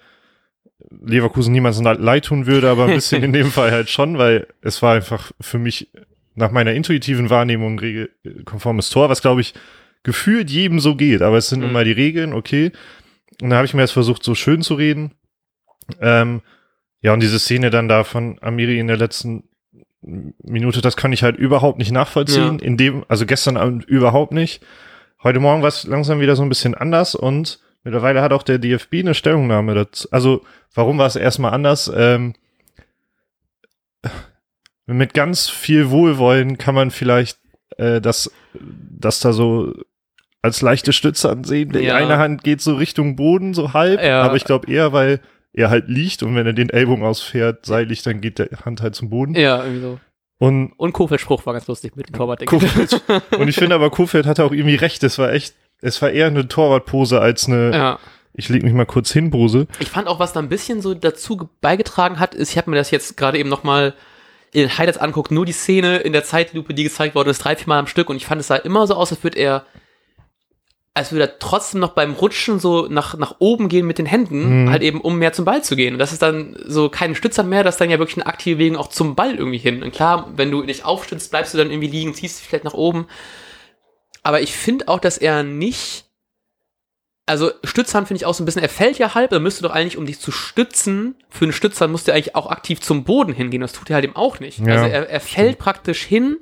Leverkusen 0.90 1.52
niemals 1.52 1.80
leid 1.80 2.24
tun 2.26 2.46
würde, 2.46 2.68
aber 2.68 2.86
ein 2.86 2.94
bisschen 2.94 3.22
in 3.24 3.32
dem 3.32 3.50
Fall 3.50 3.70
halt 3.70 3.88
schon, 3.88 4.18
weil 4.18 4.46
es 4.62 4.82
war 4.82 4.94
einfach 4.94 5.32
für 5.40 5.58
mich 5.58 5.88
nach 6.34 6.50
meiner 6.50 6.72
intuitiven 6.72 7.30
Wahrnehmung 7.30 7.76
ein 7.76 7.78
regelkonformes 7.78 8.90
Tor, 8.90 9.08
was 9.08 9.22
glaube 9.22 9.40
ich 9.40 9.54
gefühlt 10.02 10.50
jedem 10.50 10.80
so 10.80 10.94
geht, 10.96 11.22
aber 11.22 11.38
es 11.38 11.48
sind 11.48 11.60
Mhm. 11.60 11.64
nun 11.66 11.72
mal 11.72 11.84
die 11.84 11.92
Regeln, 11.92 12.32
okay. 12.34 12.72
Und 13.40 13.50
da 13.50 13.56
habe 13.56 13.66
ich 13.66 13.74
mir 13.74 13.80
jetzt 13.80 13.92
versucht, 13.92 14.22
so 14.22 14.34
schön 14.34 14.60
zu 14.62 14.74
reden. 14.74 15.12
Ähm, 16.00 16.42
ja, 17.00 17.12
und 17.12 17.20
diese 17.20 17.38
Szene 17.38 17.70
dann 17.70 17.88
da 17.88 18.04
von 18.04 18.38
Amiri 18.40 18.78
in 18.78 18.86
der 18.86 18.96
letzten 18.96 19.44
Minute, 20.00 20.80
das 20.82 20.96
kann 20.96 21.12
ich 21.12 21.22
halt 21.22 21.36
überhaupt 21.36 21.78
nicht 21.78 21.90
nachvollziehen. 21.92 22.58
In 22.58 22.76
dem, 22.76 23.04
also 23.08 23.24
gestern 23.26 23.56
Abend 23.56 23.84
überhaupt 23.84 24.32
nicht. 24.32 24.62
Heute 25.22 25.40
Morgen 25.40 25.62
war 25.62 25.68
es 25.68 25.84
langsam 25.84 26.20
wieder 26.20 26.36
so 26.36 26.42
ein 26.42 26.48
bisschen 26.50 26.74
anders 26.74 27.14
und 27.14 27.58
mittlerweile 27.84 28.20
hat 28.20 28.32
auch 28.32 28.42
der 28.42 28.58
DFB 28.58 28.96
eine 28.96 29.14
Stellungnahme 29.14 29.74
dazu. 29.74 30.08
Also, 30.10 30.42
warum 30.74 30.98
war 30.98 31.06
es 31.06 31.16
erstmal 31.16 31.52
anders? 31.54 31.90
Ähm, 31.94 32.34
mit 34.86 35.14
ganz 35.14 35.48
viel 35.48 35.90
Wohlwollen 35.90 36.58
kann 36.58 36.74
man 36.74 36.90
vielleicht 36.90 37.38
äh, 37.78 38.00
das, 38.00 38.30
das 38.52 39.20
da 39.20 39.32
so 39.32 39.72
als 40.42 40.60
leichte 40.60 40.92
Stütze 40.92 41.30
ansehen. 41.30 41.72
Die 41.72 41.78
Ja. 41.80 41.94
eine 41.96 42.18
Hand 42.18 42.44
geht 42.44 42.60
so 42.60 42.74
Richtung 42.74 43.16
Boden, 43.16 43.54
so 43.54 43.72
halb, 43.72 44.02
Ja. 44.02 44.22
aber 44.22 44.36
ich 44.36 44.44
glaube 44.44 44.70
eher, 44.70 44.92
weil 44.92 45.20
er 45.54 45.70
halt 45.70 45.88
liegt 45.88 46.22
und 46.22 46.34
wenn 46.34 46.46
er 46.46 46.52
den 46.52 46.68
Ellbogen 46.70 47.04
ausfährt, 47.04 47.64
seitlich, 47.64 48.02
dann 48.02 48.20
geht 48.20 48.38
der 48.38 48.48
Hand 48.64 48.82
halt 48.82 48.94
zum 48.94 49.08
Boden. 49.10 49.34
ja, 49.34 49.58
irgendwie 49.62 49.80
so. 49.80 49.98
Und 50.38 50.72
Und 50.76 50.92
Kofelds 50.92 51.22
Spruch 51.22 51.46
war 51.46 51.54
ganz 51.54 51.66
lustig 51.68 51.94
mit 51.96 52.08
dem 52.08 52.14
Torwart. 52.16 52.44
Kofeld, 52.44 53.00
und 53.38 53.48
ich 53.48 53.54
finde 53.54 53.76
aber, 53.76 53.88
Kofeld 53.90 54.26
hatte 54.26 54.44
auch 54.44 54.52
irgendwie 54.52 54.74
recht. 54.74 55.02
Es 55.04 55.16
war 55.18 55.32
echt, 55.32 55.54
es 55.80 56.02
war 56.02 56.10
eher 56.10 56.26
eine 56.26 56.48
Torwartpose 56.48 57.20
als 57.20 57.46
eine, 57.46 57.70
Ja. 57.74 57.98
ich 58.34 58.48
leg 58.48 58.62
mich 58.64 58.72
mal 58.72 58.84
kurz 58.84 59.12
hin, 59.12 59.30
Pose. 59.30 59.68
Ich 59.78 59.88
fand 59.90 60.08
auch, 60.08 60.18
was 60.18 60.32
da 60.32 60.40
ein 60.40 60.48
bisschen 60.48 60.82
so 60.82 60.92
dazu 60.92 61.36
ge- 61.36 61.48
beigetragen 61.60 62.18
hat, 62.18 62.34
ist, 62.34 62.50
ich 62.50 62.58
habe 62.58 62.68
mir 62.70 62.76
das 62.76 62.90
jetzt 62.90 63.16
gerade 63.16 63.38
eben 63.38 63.48
nochmal 63.48 63.94
in 64.52 64.62
den 64.62 64.76
Highlights 64.76 64.98
anguckt, 64.98 65.30
nur 65.30 65.46
die 65.46 65.52
Szene 65.52 65.98
in 65.98 66.12
der 66.12 66.24
Zeitlupe, 66.24 66.74
die 66.74 66.82
gezeigt 66.84 67.14
worden 67.14 67.28
ist, 67.30 67.38
drei, 67.38 67.54
vier 67.56 67.68
Mal 67.68 67.78
am 67.78 67.86
Stück 67.86 68.10
und 68.10 68.16
ich 68.16 68.26
fand, 68.26 68.40
es 68.40 68.48
sah 68.48 68.56
immer 68.56 68.86
so 68.88 68.94
aus, 68.94 69.12
als 69.12 69.22
würde 69.24 69.38
er, 69.38 69.64
als 70.96 71.10
würde 71.10 71.24
er 71.24 71.38
trotzdem 71.40 71.80
noch 71.80 71.90
beim 71.92 72.12
Rutschen 72.12 72.60
so 72.60 72.86
nach, 72.86 73.16
nach 73.18 73.36
oben 73.40 73.68
gehen 73.68 73.84
mit 73.86 73.98
den 73.98 74.06
Händen, 74.06 74.62
Mhm. 74.64 74.70
halt 74.70 74.82
eben, 74.82 75.00
um 75.00 75.18
mehr 75.18 75.32
zum 75.32 75.44
Ball 75.44 75.62
zu 75.64 75.74
gehen. 75.74 75.94
Und 75.94 75.98
das 75.98 76.12
ist 76.12 76.22
dann 76.22 76.56
so 76.66 76.88
keine 76.88 77.16
Stützer 77.16 77.42
mehr, 77.42 77.64
das 77.64 77.74
ist 77.74 77.80
dann 77.80 77.90
ja 77.90 77.98
wirklich 77.98 78.16
eine 78.16 78.26
aktive 78.26 78.56
Bewegung 78.56 78.78
auch 78.78 78.88
zum 78.88 79.16
Ball 79.16 79.34
irgendwie 79.34 79.58
hin. 79.58 79.82
Und 79.82 79.92
klar, 79.92 80.30
wenn 80.36 80.52
du 80.52 80.62
dich 80.62 80.84
aufstützt, 80.84 81.30
bleibst 81.30 81.52
du 81.52 81.58
dann 81.58 81.70
irgendwie 81.70 81.88
liegen, 81.88 82.14
ziehst 82.14 82.38
dich 82.38 82.46
vielleicht 82.46 82.64
nach 82.64 82.74
oben. 82.74 83.06
Aber 84.22 84.40
ich 84.40 84.54
finde 84.54 84.86
auch, 84.88 85.00
dass 85.00 85.18
er 85.18 85.42
nicht 85.42 86.04
also 87.26 87.50
Stützhand 87.64 88.06
finde 88.06 88.18
ich 88.18 88.26
auch 88.26 88.34
so 88.34 88.42
ein 88.42 88.44
bisschen, 88.44 88.60
er 88.62 88.68
fällt 88.68 88.98
ja 88.98 89.14
halb, 89.14 89.32
er 89.32 89.40
müsste 89.40 89.62
doch 89.62 89.70
eigentlich, 89.70 89.96
um 89.96 90.04
dich 90.04 90.20
zu 90.20 90.30
stützen, 90.30 91.14
für 91.30 91.46
einen 91.46 91.52
Stützhand 91.54 91.90
musste 91.90 92.10
er 92.10 92.16
eigentlich 92.16 92.36
auch 92.36 92.50
aktiv 92.50 92.82
zum 92.82 93.04
Boden 93.04 93.32
hingehen. 93.32 93.62
Das 93.62 93.72
tut 93.72 93.88
er 93.88 93.94
halt 93.94 94.04
eben 94.04 94.14
auch 94.14 94.40
nicht. 94.40 94.58
Ja, 94.58 94.74
also 94.74 94.84
er, 94.84 95.08
er 95.08 95.20
fällt 95.20 95.58
praktisch 95.58 96.02
hin 96.02 96.36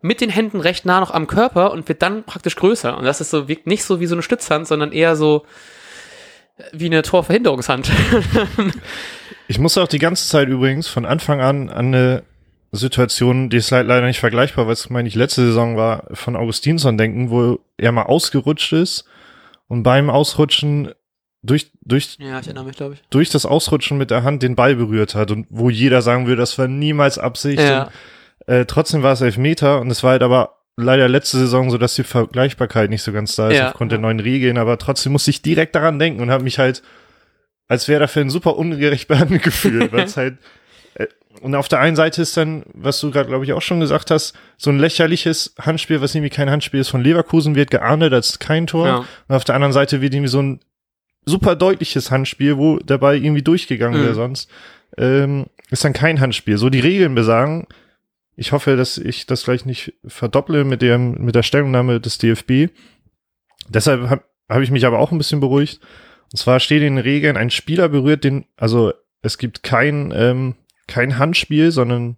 mit 0.00 0.20
den 0.20 0.30
Händen 0.30 0.60
recht 0.60 0.86
nah 0.86 1.00
noch 1.00 1.10
am 1.12 1.26
Körper 1.26 1.72
und 1.72 1.88
wird 1.88 2.02
dann 2.02 2.24
praktisch 2.24 2.56
größer. 2.56 2.96
Und 2.96 3.04
das 3.04 3.20
ist 3.20 3.30
so, 3.30 3.48
wirkt 3.48 3.66
nicht 3.66 3.84
so 3.84 4.00
wie 4.00 4.06
so 4.06 4.14
eine 4.14 4.22
Stützhand, 4.22 4.66
sondern 4.66 4.92
eher 4.92 5.16
so 5.16 5.44
wie 6.72 6.86
eine 6.86 7.02
Torverhinderungshand. 7.02 7.90
Ich 9.50 9.58
musste 9.58 9.82
auch 9.82 9.88
die 9.88 9.98
ganze 9.98 10.28
Zeit 10.28 10.48
übrigens 10.48 10.88
von 10.88 11.06
Anfang 11.06 11.40
an 11.40 11.70
an 11.70 11.86
eine 11.86 12.22
Situation, 12.70 13.48
die 13.48 13.56
ist 13.56 13.70
le- 13.70 13.80
leider 13.82 14.06
nicht 14.06 14.20
vergleichbar, 14.20 14.66
weil 14.66 14.74
es, 14.74 14.90
meine 14.90 15.08
ich, 15.08 15.14
letzte 15.14 15.46
Saison 15.46 15.76
war, 15.78 16.04
von 16.12 16.36
Augustinsson 16.36 16.98
denken, 16.98 17.30
wo 17.30 17.58
er 17.78 17.92
mal 17.92 18.02
ausgerutscht 18.02 18.74
ist 18.74 19.06
und 19.66 19.84
beim 19.84 20.10
Ausrutschen 20.10 20.92
durch, 21.42 21.70
durch, 21.80 22.18
ja, 22.20 22.42
mich, 22.62 22.76
durch 23.08 23.30
das 23.30 23.46
Ausrutschen 23.46 23.96
mit 23.96 24.10
der 24.10 24.22
Hand 24.22 24.42
den 24.42 24.54
Ball 24.54 24.74
berührt 24.76 25.14
hat 25.14 25.30
und 25.30 25.46
wo 25.48 25.70
jeder 25.70 26.02
sagen 26.02 26.26
würde, 26.26 26.40
das 26.42 26.58
war 26.58 26.68
niemals 26.68 27.16
Absicht. 27.18 27.60
Ja. 27.62 27.88
Äh, 28.48 28.64
trotzdem 28.64 29.02
war 29.02 29.12
es 29.12 29.20
Elfmeter 29.20 29.80
und 29.80 29.90
es 29.90 30.02
war 30.02 30.12
halt 30.12 30.22
aber 30.22 30.54
leider 30.76 31.08
letzte 31.08 31.36
Saison 31.38 31.70
so, 31.70 31.76
dass 31.78 31.94
die 31.96 32.02
Vergleichbarkeit 32.04 32.88
nicht 32.88 33.02
so 33.02 33.12
ganz 33.12 33.36
da 33.36 33.50
ist 33.50 33.58
Ja, 33.58 33.68
aufgrund 33.68 33.92
der 33.92 33.98
neuen 33.98 34.20
Regeln, 34.20 34.58
aber 34.58 34.78
trotzdem 34.78 35.12
musste 35.12 35.30
ich 35.30 35.42
direkt 35.42 35.74
daran 35.74 35.98
denken 35.98 36.22
und 36.22 36.30
habe 36.30 36.44
mich 36.44 36.58
halt, 36.58 36.82
als 37.68 37.88
wäre 37.88 37.98
der 37.98 38.08
Fan 38.08 38.30
super 38.30 38.56
ungerecht 38.56 39.06
behandelt 39.08 39.42
gefühlt, 39.42 39.92
weil 39.92 40.04
es 40.04 40.16
halt 40.16 40.38
äh, 40.94 41.06
und 41.42 41.54
auf 41.54 41.68
der 41.68 41.80
einen 41.80 41.94
Seite 41.94 42.22
ist 42.22 42.36
dann, 42.36 42.64
was 42.72 42.98
du 43.00 43.10
gerade, 43.10 43.28
glaube 43.28 43.44
ich, 43.44 43.52
auch 43.52 43.62
schon 43.62 43.80
gesagt 43.80 44.10
hast, 44.10 44.34
so 44.56 44.70
ein 44.70 44.78
lächerliches 44.78 45.54
Handspiel, 45.60 46.00
was 46.00 46.14
irgendwie 46.14 46.34
kein 46.34 46.50
Handspiel 46.50 46.80
ist 46.80 46.88
von 46.88 47.02
Leverkusen, 47.02 47.54
wird 47.54 47.70
geahndet 47.70 48.12
als 48.12 48.38
kein 48.40 48.66
Tor. 48.66 48.86
Ja. 48.86 49.04
Und 49.28 49.36
auf 49.36 49.44
der 49.44 49.54
anderen 49.54 49.72
Seite 49.72 50.00
wird 50.00 50.14
irgendwie 50.14 50.30
so 50.30 50.42
ein 50.42 50.60
super 51.26 51.54
deutliches 51.54 52.10
Handspiel, 52.10 52.56
wo 52.56 52.78
der 52.78 52.98
Ball 52.98 53.16
irgendwie 53.22 53.42
durchgegangen 53.42 54.00
Mhm. 54.00 54.04
wäre 54.04 54.14
sonst, 54.14 54.50
ähm, 54.96 55.46
ist 55.70 55.84
dann 55.84 55.92
kein 55.92 56.20
Handspiel. 56.20 56.56
So 56.58 56.70
die 56.70 56.80
Regeln 56.80 57.14
besagen, 57.14 57.68
ich 58.38 58.52
hoffe, 58.52 58.76
dass 58.76 58.98
ich 58.98 59.26
das 59.26 59.42
gleich 59.42 59.66
nicht 59.66 59.94
verdopple 60.06 60.62
mit 60.62 60.80
dem, 60.80 61.24
mit 61.24 61.34
der 61.34 61.42
Stellungnahme 61.42 62.00
des 62.00 62.18
DFB. 62.18 62.72
Deshalb 63.68 64.08
habe 64.08 64.22
hab 64.48 64.62
ich 64.62 64.70
mich 64.70 64.86
aber 64.86 65.00
auch 65.00 65.10
ein 65.10 65.18
bisschen 65.18 65.40
beruhigt. 65.40 65.80
Und 66.30 66.38
zwar 66.38 66.60
steht 66.60 66.82
in 66.82 66.94
den 66.94 67.02
Regeln, 67.02 67.36
ein 67.36 67.50
Spieler 67.50 67.88
berührt 67.88 68.22
den, 68.22 68.46
also 68.56 68.92
es 69.22 69.38
gibt 69.38 69.64
kein, 69.64 70.12
ähm, 70.14 70.54
kein 70.86 71.18
Handspiel, 71.18 71.72
sondern 71.72 72.16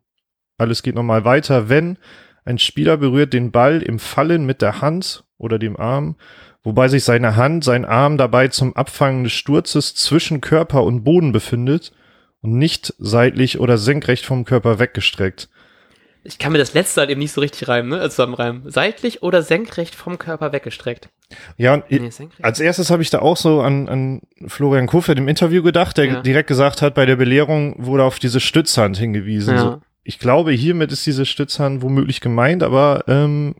alles 0.59 0.83
geht 0.83 0.95
nochmal 0.95 1.25
weiter, 1.25 1.71
wenn 1.71 1.97
ein 2.45 2.59
Spieler 2.59 2.99
berührt 2.99 3.33
den 3.33 3.51
Ball 3.51 3.81
im 3.81 3.99
Fallen 3.99 4.45
mit 4.45 4.61
der 4.61 4.83
Hand 4.83 5.25
oder 5.39 5.59
dem 5.59 5.79
Arm, 5.79 6.17
wobei 6.63 6.89
sich 6.89 7.05
seine 7.05 7.37
Hand, 7.37 7.65
sein 7.65 7.87
Arm 7.87 8.19
dabei 8.19 8.49
zum 8.49 8.77
Abfangen 8.77 9.25
des 9.25 9.33
Sturzes 9.33 9.95
zwischen 9.95 10.43
Körper 10.43 10.85
und 10.85 11.03
Boden 11.03 11.33
befindet 11.33 11.93
und 12.43 12.59
nicht 12.59 12.93
seitlich 12.99 13.59
oder 13.59 13.79
senkrecht 13.79 14.27
vom 14.27 14.45
Körper 14.45 14.79
weggestreckt. 14.79 15.49
Ich 16.23 16.39
kann 16.39 16.53
mir 16.53 16.59
das 16.59 16.75
letzte 16.75 17.01
halt 17.01 17.11
eben 17.11 17.21
nicht 17.21 17.33
so 17.33 17.41
richtig 17.41 17.67
reimen, 17.69 17.91
ne? 17.91 17.97
Also 17.97 18.11
zusammenreimen. 18.11 18.71
Seitlich 18.71 19.23
oder 19.23 19.43
senkrecht 19.43 19.95
vom 19.95 20.19
Körper 20.19 20.53
weggestreckt. 20.53 21.09
Ja, 21.57 21.75
und 21.75 21.91
Nee, 21.91 22.11
als 22.43 22.61
erstes 22.61 22.91
habe 22.91 23.03
ich 23.03 23.11
da 23.11 23.21
auch 23.21 23.37
so 23.37 23.61
an, 23.63 23.89
an 23.89 24.21
Florian 24.47 24.87
Kofeld 24.87 25.19
im 25.19 25.29
Interview 25.29 25.63
gedacht, 25.63 25.97
der 25.97 26.05
Ja. 26.07 26.21
direkt 26.21 26.49
gesagt 26.49 26.83
hat, 26.83 26.95
bei 26.95 27.07
der 27.07 27.17
Belehrung 27.17 27.75
wurde 27.79 28.05
auf 28.05 28.19
diese 28.19 28.41
Stützhand 28.41 28.99
hingewiesen. 28.99 29.55
Ja. 29.55 29.61
So, 29.61 29.83
ich 30.03 30.19
glaube, 30.19 30.53
hiermit 30.53 30.93
ist 30.93 31.07
diese 31.07 31.25
Stützhand 31.25 31.83
womöglich 31.83 32.21
gemeint, 32.21 32.63
aber 32.63 33.05
ähm, 33.07 33.55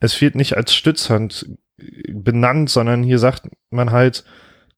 es 0.00 0.20
wird 0.20 0.34
nicht 0.34 0.56
als 0.56 0.74
Stützhand 0.74 1.46
benannt, 2.08 2.70
sondern 2.70 3.02
hier 3.02 3.18
sagt 3.18 3.48
man 3.70 3.90
halt 3.90 4.24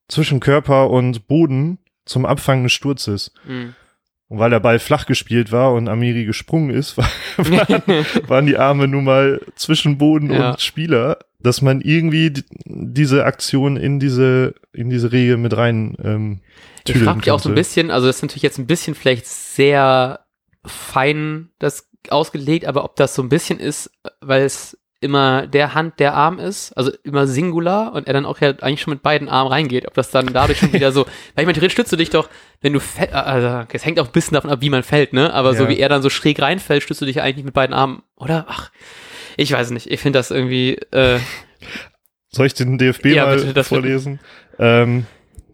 zwischen 0.09 0.41
Körper 0.41 0.91
und 0.91 1.27
Boden 1.27 1.79
zum 2.05 2.27
Abfangen 2.27 2.65
des 2.65 2.73
Sturzes. 2.73 3.33
Hm. 3.47 3.75
Und 4.29 4.39
weil 4.39 4.51
der 4.51 4.61
Ball 4.61 4.79
flach 4.79 5.07
gespielt 5.07 5.53
war 5.53 5.73
und 5.73 5.89
Amiri 5.89 6.25
gesprungen 6.27 6.71
ist, 6.71 6.97
war, 6.99 7.09
waren, 7.39 7.83
waren 8.27 8.47
die 8.47 8.59
Arme 8.59 8.87
nun 8.87 9.05
mal 9.05 9.41
zwischen 9.55 9.97
Boden 9.99 10.31
Ja. 10.31 10.51
und 10.51 10.61
Spieler, 10.61 11.19
dass 11.41 11.63
man 11.63 11.81
irgendwie 11.81 12.31
die, 12.31 12.45
diese 12.67 13.25
Aktion 13.25 13.77
in 13.77 13.99
diese, 13.99 14.55
in 14.73 14.91
diese 14.91 15.13
Regel 15.13 15.37
mit 15.39 15.57
rein 15.57 15.97
ähm, 16.03 16.41
Ich 16.87 16.99
frage 16.99 17.19
mich 17.19 17.31
auch 17.31 17.41
so 17.41 17.49
ein 17.49 17.55
bisschen, 17.55 17.91
also 17.91 18.07
das 18.07 18.17
ist 18.17 18.23
natürlich 18.23 18.43
jetzt 18.43 18.59
ein 18.59 18.67
bisschen 18.67 18.95
vielleicht 18.95 19.27
sehr 19.27 20.21
fein 20.67 21.49
das 21.59 21.89
ausgelegt, 22.11 22.67
aber 22.67 22.85
ob 22.85 22.97
das 22.97 23.15
so 23.15 23.23
ein 23.23 23.29
bisschen 23.29 23.59
ist, 23.59 23.91
weil 24.21 24.43
es 24.43 24.77
immer 25.01 25.47
der 25.47 25.75
Hand, 25.75 26.01
der 26.01 26.15
Arm 26.15 26.39
ist, 26.41 26.73
also 26.73 26.91
immer 27.05 27.27
Singular 27.27 27.93
und 27.95 28.07
er 28.09 28.13
dann 28.15 28.27
auch 28.27 28.41
ja 28.41 28.51
eigentlich 28.61 28.81
schon 28.81 28.93
mit 28.95 29.03
beiden 29.03 29.29
Armen 29.29 29.51
reingeht, 29.51 29.87
ob 29.87 29.95
das 29.95 30.11
dann 30.11 30.27
dadurch 30.33 30.59
schon 30.59 30.73
wieder 30.73 30.91
so, 30.93 31.05
weil 31.35 31.43
ich 31.43 31.47
meine, 31.47 31.53
theoretisch 31.53 31.75
stützt 31.75 31.93
du 31.93 31.97
dich 31.97 32.11
doch, 32.11 32.29
wenn 32.61 32.73
du 32.73 32.81
fäll- 32.81 33.13
also 33.13 33.67
es 33.73 33.85
hängt 33.85 34.01
auch 34.01 34.07
ein 34.07 34.13
bisschen 34.13 34.35
davon 34.35 34.51
ab, 34.51 34.61
wie 34.61 34.71
man 34.71 34.83
fällt, 34.83 35.13
ne, 35.13 35.33
aber 35.33 35.55
so 35.55 35.65
Ja. 35.65 35.69
wie 35.71 35.79
er 35.79 35.89
dann 35.89 36.03
so 36.03 36.11
schräg 36.11 36.41
reinfällt, 36.43 36.83
stützt 36.83 37.01
du 37.01 37.07
dich 37.07 37.23
eigentlich 37.23 37.45
mit 37.45 37.55
beiden 37.55 37.75
Armen, 37.75 38.03
oder? 38.17 38.47
Ach, 38.49 38.71
ich 39.37 39.53
weiß 39.53 39.71
nicht, 39.71 39.89
ich 39.91 40.01
finde 40.01 40.19
das 40.19 40.31
irgendwie, 40.33 40.75
äh, 40.91 41.19
Soll 42.31 42.47
ich 42.47 42.55
den 42.55 42.77
DFB 42.77 43.07
Ja, 43.07 43.27
mal 43.27 43.41
bitte, 43.41 43.65
vorlesen? 43.65 44.21
Ähm, 44.59 45.07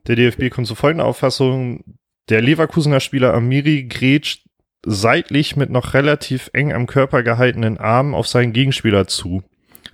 der 0.09 0.17
DFB 0.17 0.51
kommt 0.51 0.67
zu 0.67 0.75
folgender 0.75 1.05
Auffassung. 1.05 1.85
Der 2.29 2.41
Leverkusener 2.43 3.01
Spieler 3.01 3.33
Amiri 3.35 3.85
grätscht 3.85 4.44
seitlich 4.87 5.57
mit 5.57 5.71
noch 5.71 5.95
relativ 5.95 6.51
eng 6.53 6.73
am 6.73 6.87
Körper 6.87 7.23
gehaltenen 7.23 7.79
Arm 7.79 8.15
auf 8.15 8.27
seinen 8.27 8.53
Gegenspieler 8.53 9.07
zu. 9.07 9.43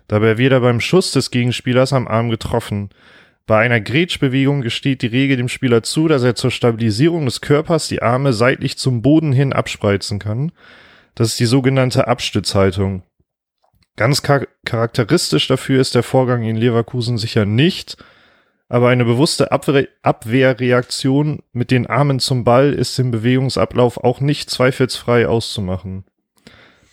Dabei 0.08 0.38
wird 0.38 0.52
er 0.52 0.60
beim 0.60 0.80
Schuss 0.80 1.12
des 1.12 1.30
Gegenspielers 1.30 1.92
am 1.92 2.08
Arm 2.08 2.30
getroffen. 2.30 2.90
Bei 3.46 3.58
einer 3.60 3.80
Grätschbewegung 3.80 4.60
gesteht 4.60 5.02
die 5.02 5.08
Regel 5.08 5.36
dem 5.36 5.48
Spieler 5.48 5.82
zu, 5.82 6.08
dass 6.08 6.22
er 6.22 6.34
zur 6.34 6.50
Stabilisierung 6.50 7.24
des 7.24 7.40
Körpers 7.40 7.88
die 7.88 8.02
Arme 8.02 8.32
seitlich 8.32 8.76
zum 8.78 9.02
Boden 9.02 9.32
hin 9.32 9.52
abspreizen 9.52 10.18
kann. 10.18 10.52
Das 11.14 11.28
ist 11.28 11.40
die 11.40 11.46
sogenannte 11.46 12.06
Abstützhaltung. 12.06 13.02
Ganz 13.96 14.22
char 14.22 14.46
charakteristisch 14.64 15.48
dafür 15.48 15.80
ist 15.80 15.94
der 15.94 16.02
Vorgang 16.02 16.42
in 16.42 16.56
Leverkusen 16.56 17.18
sicher 17.18 17.44
nicht, 17.44 17.96
aber 18.70 18.88
eine 18.88 19.04
bewusste 19.04 19.50
Abwehr 19.50 19.88
Abwehrreaktion 20.02 21.42
mit 21.52 21.72
den 21.72 21.88
Armen 21.88 22.20
zum 22.20 22.44
Ball 22.44 22.72
ist 22.72 22.98
im 23.00 23.10
Bewegungsablauf 23.10 23.98
auch 23.98 24.20
nicht 24.20 24.48
zweifelsfrei 24.48 25.26
auszumachen. 25.26 26.04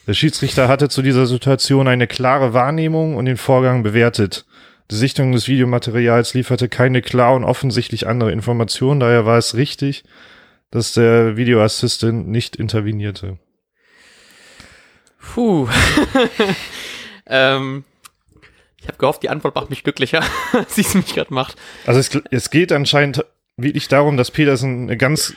Der 0.07 0.13
Schiedsrichter 0.13 0.67
hatte 0.67 0.89
zu 0.89 1.03
dieser 1.03 1.27
Situation 1.27 1.88
eine 1.88 2.07
klare 2.07 2.53
Wahrnehmung 2.53 3.15
und 3.15 3.25
den 3.25 3.38
Vorgang 3.38 3.84
bewertet. 3.84 4.46
Die 4.89 4.96
Sichtung 4.96 5.34
des 5.34 5.48
Videomaterials 5.48 6.34
lieferte 6.34 6.67
keine 6.67 7.03
klar 7.03 7.36
und 7.36 7.43
offensichtlich 7.43 8.07
andere 8.07 8.31
Informationen, 8.31 9.00
daher 9.00 9.27
war 9.27 9.38
es 9.38 9.53
richtig, 9.53 10.03
dass 10.72 10.93
der 10.93 11.38
Videoassistent 11.38 12.27
nicht 12.27 12.55
intervenierte. 12.55 13.38
Puh. 15.19 15.67
ähm, 17.27 17.84
ich 18.79 18.88
habe 18.88 18.98
gehofft, 18.98 19.24
die 19.24 19.29
Antwort 19.29 19.55
macht 19.55 19.69
mich 19.69 19.84
glücklicher, 19.84 20.24
als 20.53 20.75
sie 20.75 20.81
es 20.81 20.93
mich 20.93 21.13
gerade 21.13 21.34
macht. 21.34 21.55
Also 21.86 22.00
es, 22.00 22.10
es 22.31 22.50
geht 22.50 22.72
anscheinend 22.72 23.24
wirklich 23.57 23.88
darum, 23.88 24.17
dass 24.17 24.29
Peterson 24.31 24.84
eine 24.84 24.98
ganz, 24.98 25.34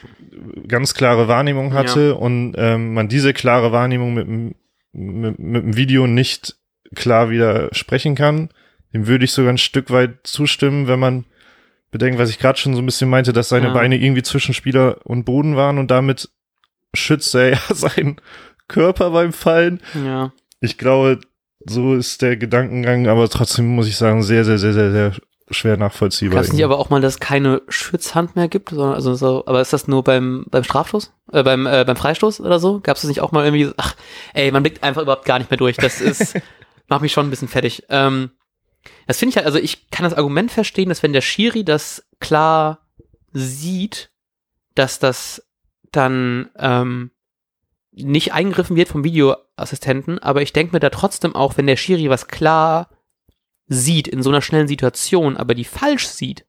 ganz 0.69 0.93
klare 0.95 1.27
Wahrnehmung 1.29 1.73
hatte 1.73 2.17
und 2.17 2.55
ähm, 2.59 2.93
man 2.95 3.09
diese 3.09 3.33
klare 3.33 3.73
Wahrnehmung 3.73 4.15
mit, 4.15 4.27
dem- 4.27 4.55
mit, 4.93 5.39
mit 5.39 5.63
dem 5.63 5.77
Video 5.77 6.07
nicht 6.07 6.57
klar 6.95 7.31
widersprechen 7.31 8.15
kann. 8.15 8.51
Dem 8.93 9.07
würde 9.07 9.25
ich 9.25 9.33
sogar 9.33 9.53
ein 9.53 9.59
Stück 9.59 9.91
weit 9.91 10.19
zustimmen, 10.25 10.87
wenn 10.89 10.99
man 10.99 11.25
bedenkt, 11.93 12.19
was 12.19 12.29
ich 12.31 12.39
gerade 12.39 12.59
schon 12.59 12.75
so 12.75 12.83
ein 12.83 12.87
bisschen 12.87 13.09
meinte, 13.09 13.33
dass 13.33 13.49
seine 13.49 13.69
Ja. 13.69 13.73
Beine 13.73 13.97
irgendwie 13.97 14.23
zwischen 14.23 14.53
Spieler 14.53 14.99
und 15.05 15.25
Boden 15.25 15.57
waren 15.57 15.79
und 15.79 15.91
damit 15.91 16.29
schützt 16.95 17.35
er 17.35 17.51
ja 17.51 17.59
seinen 17.75 18.17
Körper 18.69 19.11
beim 19.11 19.33
Fallen. 19.33 19.81
Ja. 20.05 20.33
Ich 20.61 20.77
glaube, 20.77 21.21
so 21.67 21.95
ist 21.95 22.23
der 22.23 22.37
Gedankengang, 22.37 23.07
aber 23.07 23.29
trotzdem 23.29 23.67
muss 23.67 23.87
ich 23.87 23.97
sagen, 23.97 24.23
sehr, 24.23 24.45
sehr, 24.45 24.59
sehr, 24.59 24.73
sehr, 24.73 24.91
sehr 24.93 25.13
schwer 25.51 25.77
nachvollziehbar. 25.77 26.37
Gab 26.37 26.45
es 26.45 26.53
nicht 26.53 26.65
aber 26.65 26.79
auch 26.79 26.91
mal, 26.91 27.01
dass 27.01 27.15
es 27.15 27.21
keine 27.21 27.63
Schutzhand 27.69 28.37
mehr 28.37 28.49
gibt? 28.49 28.71
Sondern, 28.71 28.95
also 28.95 29.15
so, 29.15 29.45
aber 29.47 29.61
ist 29.61 29.73
das 29.73 29.89
nur 29.89 30.05
beim, 30.05 30.47
beim 30.51 30.65
Strafstoß? 30.65 31.13
Äh, 31.33 31.43
beim, 31.43 31.67
äh, 31.67 31.85
beim 31.85 31.97
Freistoß 31.97 32.41
oder 32.41 32.59
so? 32.59 32.81
Gab 32.81 32.97
es 32.97 33.03
das 33.03 33.09
nicht 33.09 33.21
auch 33.21 33.33
mal 33.33 33.45
irgendwie, 33.45 33.73
ach, 33.77 33.97
ey, 34.33 34.51
man 34.53 34.63
blickt 34.63 34.83
einfach 34.83 35.03
überhaupt 35.03 35.25
gar 35.25 35.39
nicht 35.39 35.51
mehr 35.51 35.59
durch. 35.59 35.77
Das 35.77 36.01
ist, 36.01 36.35
macht 36.89 37.03
mich 37.03 37.13
schon 37.13 37.27
ein 37.27 37.31
bisschen 37.31 37.49
fertig. 37.49 37.85
Ähm, 37.89 38.31
das 39.07 39.19
finde 39.19 39.31
ich 39.31 39.37
halt, 39.37 39.47
also 39.47 39.59
ich 39.59 39.91
kann 39.91 40.05
das 40.05 40.15
Argument 40.15 40.51
verstehen, 40.51 40.89
dass 40.89 41.03
wenn 41.03 41.13
der 41.13 41.21
Schiri 41.21 41.65
das 41.65 42.05
klar 42.21 42.87
sieht, 43.33 44.11
dass 44.75 44.99
das 44.99 45.43
dann 45.93 46.51
ähm, 46.57 47.11
nicht 47.93 48.33
eingegriffen 48.33 48.77
wird 48.77 48.89
vom 48.89 49.05
Videoassistenten, 49.05 50.19
aber 50.21 50.43
ich 50.43 50.53
denke 50.53 50.75
mir 50.75 50.81
da 50.81 50.91
trotzdem 50.91 51.35
auch, 51.35 51.57
wenn 51.57 51.67
der 51.67 51.77
Schiri 51.77 52.09
was 52.09 52.29
klar 52.29 52.89
sieht 53.67 54.09
in 54.09 54.23
so 54.23 54.31
einer 54.31 54.43
schnellen 54.43 54.69
Situation, 54.69 55.37
aber 55.37 55.55
die 55.55 55.65
falsch 55.65 56.07
sieht 56.07 56.45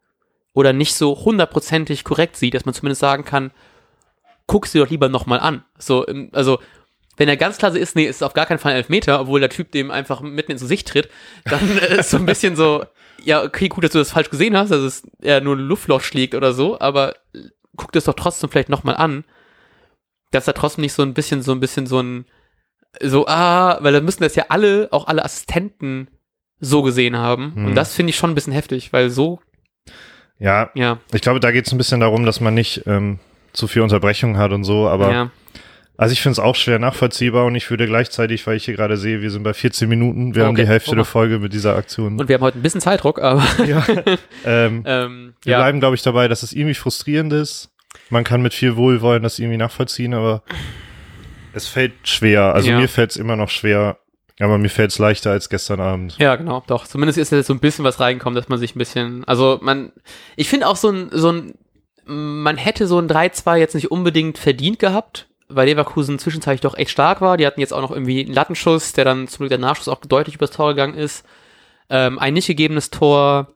oder 0.54 0.74
nicht 0.74 0.96
so 0.96 1.16
hundertprozentig 1.24 2.04
korrekt 2.04 2.36
sieht, 2.38 2.54
dass 2.54 2.66
man 2.66 2.74
zumindest 2.74 3.02
sagen 3.02 3.26
kann, 3.26 3.52
guck 4.48 4.68
sie 4.68 4.80
doch 4.80 4.90
lieber 4.90 5.08
nochmal 5.10 5.40
an. 5.40 5.64
So, 5.78 6.06
im- 6.06 6.30
also, 6.34 6.60
wenn 7.18 7.30
er 7.30 7.38
ganz 7.38 7.58
klar 7.58 7.72
so 7.72 7.78
ist, 7.78 7.96
nee, 7.96 8.06
ist 8.06 8.24
auf 8.24 8.34
gar 8.34 8.46
keinen 8.46 8.58
Fall 8.60 8.72
ein 8.72 8.78
Elfmeter, 8.78 9.20
obwohl 9.22 9.40
der 9.40 9.50
Typ 9.50 9.72
dem 9.72 9.92
einfach 9.92 10.22
mitten 10.22 10.52
ins 10.52 10.62
Gesicht 10.62 10.88
tritt, 10.88 11.10
dann 11.46 11.78
äh, 11.78 12.00
ist 12.00 12.10
so 12.10 12.18
ein 12.18 12.26
bisschen 12.26 12.56
so, 12.56 12.84
ja, 13.24 13.44
okay, 13.44 13.68
gut, 13.68 13.84
dass 13.84 13.92
du 13.92 14.00
das 14.00 14.12
falsch 14.12 14.30
gesehen 14.30 14.58
hast, 14.58 14.70
dass 14.70 14.80
es 14.82 15.04
eher 15.22 15.42
nur 15.42 15.56
ein 15.56 15.60
Luftloch 15.60 16.02
schlägt 16.02 16.36
oder 16.36 16.54
so, 16.54 16.80
aber 16.80 17.16
guck 17.78 17.92
das 17.92 18.06
doch 18.06 18.16
trotzdem 18.16 18.50
vielleicht 18.50 18.70
nochmal 18.70 18.96
an, 18.96 19.24
dass 20.32 20.46
da 20.46 20.54
trotzdem 20.54 20.82
nicht 20.82 20.94
so 20.94 21.04
ein 21.04 21.14
bisschen, 21.14 21.42
so 21.42 21.52
ein 21.52 21.60
bisschen 21.60 21.86
so 21.86 22.02
ein, 22.02 22.26
so, 23.00 23.28
ah, 23.28 23.78
weil 23.82 23.94
da 23.94 24.02
müssen 24.02 24.24
das 24.24 24.36
ja 24.36 24.46
alle, 24.50 24.88
auch 24.92 25.08
alle 25.08 25.24
Assistenten 25.24 26.10
so 26.60 26.82
gesehen 26.82 27.18
haben. 27.18 27.56
Hm. 27.56 27.66
Und 27.68 27.76
das 27.76 27.94
finde 27.94 28.12
ich 28.12 28.18
schon 28.18 28.32
ein 28.32 28.36
bisschen 28.36 28.54
heftig, 28.54 28.94
weil 28.94 29.10
so, 29.10 29.40
Ja, 30.40 30.70
ja, 30.74 31.00
ich 31.14 31.22
glaube, 31.22 31.40
da 31.40 31.52
geht 31.52 31.68
es 31.68 31.72
ein 31.72 31.78
bisschen 31.78 32.00
darum, 32.00 32.26
dass 32.26 32.40
man 32.40 32.54
nicht 32.54 32.84
ähm, 32.86 33.20
zu 33.54 33.68
viel 33.68 33.82
Unterbrechung 33.82 34.38
hat 34.38 34.52
und 34.52 34.64
so, 34.64 34.88
aber 34.88 35.12
ja, 35.12 35.32
also 36.02 36.14
ich 36.14 36.22
finde 36.22 36.34
es 36.34 36.40
auch 36.40 36.56
schwer 36.56 36.80
nachvollziehbar 36.80 37.46
und 37.46 37.54
ich 37.54 37.70
würde 37.70 37.86
gleichzeitig, 37.86 38.48
weil 38.48 38.58
ich 38.58 38.66
hier 38.66 38.76
gerade 38.76 38.98
sehe, 38.98 39.22
wir 39.22 39.30
sind 39.30 39.44
bei 39.44 39.54
14 39.54 39.88
Minuten, 39.88 40.34
wir 40.34 40.46
haben 40.46 40.54
Okay, 40.54 40.64
die 40.64 40.68
Hälfte 40.68 40.90
guck 40.90 40.96
der. 40.96 41.06
Folge 41.06 41.38
mit 41.38 41.54
dieser 41.54 41.76
Aktion. 41.76 42.20
und 42.20 42.28
wir 42.28 42.36
haben 42.36 42.42
heute 42.42 42.58
ein 42.58 42.64
bisschen 42.64 42.82
Zeitdruck, 42.82 43.22
aber, 43.22 43.44
ja. 43.66 43.86
ähm, 44.46 44.84
ähm, 44.86 45.34
wir 45.44 45.52
ja, 45.52 45.60
bleiben, 45.60 45.80
glaube 45.80 45.96
ich, 45.96 46.02
dabei, 46.02 46.28
dass 46.28 46.42
es 46.42 46.54
irgendwie 46.54 46.74
frustrierend 46.74 47.34
ist. 47.34 47.70
Man 48.10 48.24
kann 48.24 48.42
mit 48.42 48.54
viel 48.54 48.76
Wohlwollen 48.76 49.24
das 49.24 49.40
irgendwie 49.40 49.58
nachvollziehen, 49.58 50.14
aber 50.14 50.44
es 51.54 51.68
fällt 51.68 51.94
schwer. 52.08 52.54
Also 52.54 52.70
Ja. 52.70 52.80
mir 52.80 52.88
fällt 52.88 53.12
es 53.12 53.18
immer 53.18 53.36
noch 53.36 53.50
schwer, 53.50 53.98
aber 54.40 54.58
mir 54.58 54.70
fällt 54.70 54.92
es 54.92 55.00
leichter 55.00 55.32
als 55.32 55.50
gestern 55.50 55.80
Abend. 55.80 56.18
Ja, 56.20 56.36
genau, 56.36 56.64
doch. 56.68 56.88
Zumindest 56.88 57.18
ist 57.18 57.32
jetzt 57.32 57.48
so 57.48 57.54
ein 57.54 57.60
bisschen 57.60 57.86
was 57.86 58.00
reingekommen, 58.00 58.36
dass 58.36 58.50
man 58.50 58.60
sich 58.60 58.76
ein 58.76 58.80
bisschen, 58.80 59.24
also 59.26 59.60
man, 59.62 59.92
ich 60.36 60.50
finde 60.50 60.68
auch 60.68 60.76
so 60.76 60.90
ein, 60.90 61.10
so 61.12 61.32
ein, 61.32 61.54
man 62.06 62.58
hätte 62.58 62.88
so 62.88 63.00
ein 63.00 63.08
3-2 63.08 63.58
jetzt 63.58 63.76
nicht 63.76 63.92
unbedingt 63.92 64.38
verdient 64.38 64.80
gehabt, 64.80 65.28
weil 65.48 65.68
Leverkusen 65.68 66.18
zwischenzeitlich 66.20 66.62
doch 66.62 66.78
echt 66.78 66.92
stark 66.92 67.22
war. 67.22 67.38
Die 67.38 67.46
hatten 67.46 67.60
jetzt 67.60 67.74
auch 67.74 67.82
noch 67.82 67.92
irgendwie 67.92 68.26
einen 68.26 68.34
Lattenschuss, 68.34 68.94
der 68.94 69.06
dann 69.06 69.28
zum 69.28 69.40
Glück 69.40 69.50
der 69.50 69.60
Nachschuss 69.60 69.88
auch 69.90 70.00
deutlich 70.06 70.36
übers 70.36 70.52
Tor 70.52 70.70
gegangen 70.70 70.96
ist. 70.96 71.26
Ähm, 71.90 72.20
ein 72.20 72.34
nicht 72.34 72.48
gegebenes 72.48 72.90
Tor. 72.90 73.54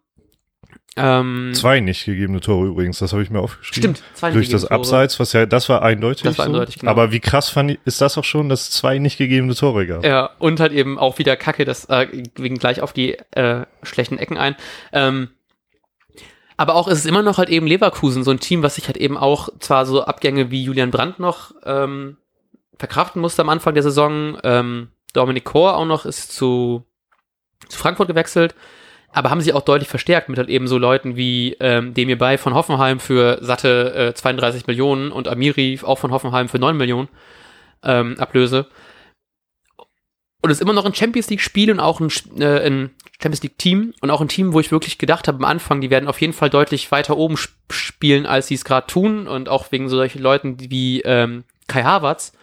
Ähm, 0.97 1.51
Zwei 1.53 1.81
nicht 1.81 2.05
gegebene 2.05 2.39
Tore 2.39 2.67
übrigens, 2.67 2.99
das 2.99 3.11
habe 3.11 3.21
ich 3.21 3.29
mir 3.29 3.39
aufgeschrieben. 3.39 3.95
stimmt, 3.95 4.03
zwei 4.13 4.29
nicht 4.29 4.37
Durch 4.37 4.49
das 4.49 4.61
Tore. 4.61 4.73
Abseits, 4.73 5.19
was 5.19 5.33
ja, 5.33 5.45
das 5.45 5.67
war 5.67 5.81
eindeutig. 5.81 6.23
Das 6.23 6.37
war 6.37 6.45
so. 6.45 6.51
eindeutig, 6.51 6.79
genau. 6.79 6.91
Aber 6.91 7.11
wie 7.11 7.19
krass 7.19 7.49
fand 7.49 7.71
ich, 7.71 7.79
ist 7.83 7.99
das 7.99 8.17
auch 8.17 8.23
schon, 8.23 8.47
dass 8.47 8.61
es 8.61 8.71
zwei 8.71 8.97
nicht 8.97 9.17
gegebene 9.17 9.53
Tore 9.55 9.87
gab? 9.87 10.05
Ja, 10.05 10.29
und 10.39 10.59
halt 10.59 10.71
eben 10.71 10.97
auch 10.97 11.19
wieder 11.19 11.35
Kacke, 11.35 11.65
das 11.65 11.85
äh, 11.85 12.07
wegen 12.35 12.57
gleich 12.57 12.81
auf 12.81 12.93
die 12.93 13.17
äh, 13.31 13.65
schlechten 13.83 14.17
Ecken 14.17 14.37
ein. 14.37 14.55
Ähm, 14.93 15.29
aber 16.57 16.75
auch 16.75 16.87
ist 16.87 16.99
es 16.99 17.05
immer 17.05 17.21
noch 17.21 17.37
halt 17.37 17.49
eben 17.49 17.67
Leverkusen, 17.67 18.23
so 18.23 18.31
ein 18.31 18.39
Team, 18.39 18.63
was 18.63 18.75
sich 18.75 18.87
halt 18.87 18.97
eben 18.97 19.17
auch 19.17 19.49
zwar 19.59 19.85
so 19.85 20.05
Abgänge 20.05 20.51
wie 20.51 20.63
Julian 20.63 20.91
Brandt 20.91 21.19
noch 21.19 21.51
ähm, 21.65 22.17
verkraften 22.77 23.21
musste 23.21 23.41
am 23.41 23.49
Anfang 23.49 23.73
der 23.73 23.83
Saison. 23.83 24.37
Ähm, 24.43 24.89
Dominic 25.11 25.43
Kor 25.43 25.75
auch 25.75 25.85
noch 25.85 26.05
ist 26.05 26.31
zu 26.31 26.85
zu 27.67 27.77
Frankfurt 27.77 28.07
gewechselt, 28.07 28.55
aber 29.15 29.29
haben 29.29 29.39
sich 29.39 29.53
auch 29.53 29.61
deutlich 29.61 29.87
verstärkt 29.87 30.27
mit 30.27 30.37
halt 30.37 30.49
eben 30.49 30.67
so 30.67 30.77
Leuten 30.77 31.15
wie 31.15 31.55
ähm, 31.61 31.93
Demir 31.93 32.17
Bay 32.17 32.37
von 32.37 32.53
Hoffenheim 32.53 32.99
für 32.99 33.37
satte 33.41 34.09
äh, 34.09 34.13
32 34.13 34.67
Millionen 34.67 35.11
und 35.11 35.29
Amiri 35.29 35.79
auch 35.81 35.97
von 35.97 36.11
Hoffenheim 36.11 36.49
für 36.49 36.59
9 36.59 36.75
Millionen 36.75 37.07
ähm, 37.81 38.19
Ablöse. 38.19 38.67
Und 40.41 40.51
es 40.51 40.57
ist 40.57 40.61
immer 40.61 40.73
noch 40.73 40.85
ein 40.85 40.93
Champions 40.93 41.29
League-Spiel 41.29 41.71
und 41.71 41.79
auch 41.79 42.01
ein, 42.01 42.09
äh, 42.39 42.67
ein 42.67 42.91
Champions 43.21 43.41
League-Team 43.41 43.93
und 44.01 44.11
auch 44.11 44.19
ein 44.19 44.27
Team, 44.27 44.51
wo 44.51 44.59
ich 44.59 44.71
wirklich 44.71 44.97
gedacht 44.97 45.29
habe 45.29 45.37
am 45.37 45.45
Anfang, 45.45 45.79
die 45.79 45.89
werden 45.89 46.09
auf 46.09 46.19
jeden 46.19 46.33
Fall 46.33 46.49
deutlich 46.49 46.91
weiter 46.91 47.15
oben 47.15 47.35
sp 47.39 47.55
spielen, 47.71 48.25
als 48.25 48.47
sie 48.47 48.55
es 48.55 48.65
gerade 48.65 48.85
tun 48.85 49.27
und 49.27 49.49
auch 49.49 49.71
wegen 49.71 49.87
so 49.87 49.95
solchen 49.95 50.21
Leuten 50.21 50.57
wie 50.59 51.01
ähm, 51.01 51.45
Kai 51.67 51.83
Havertz 51.83 52.33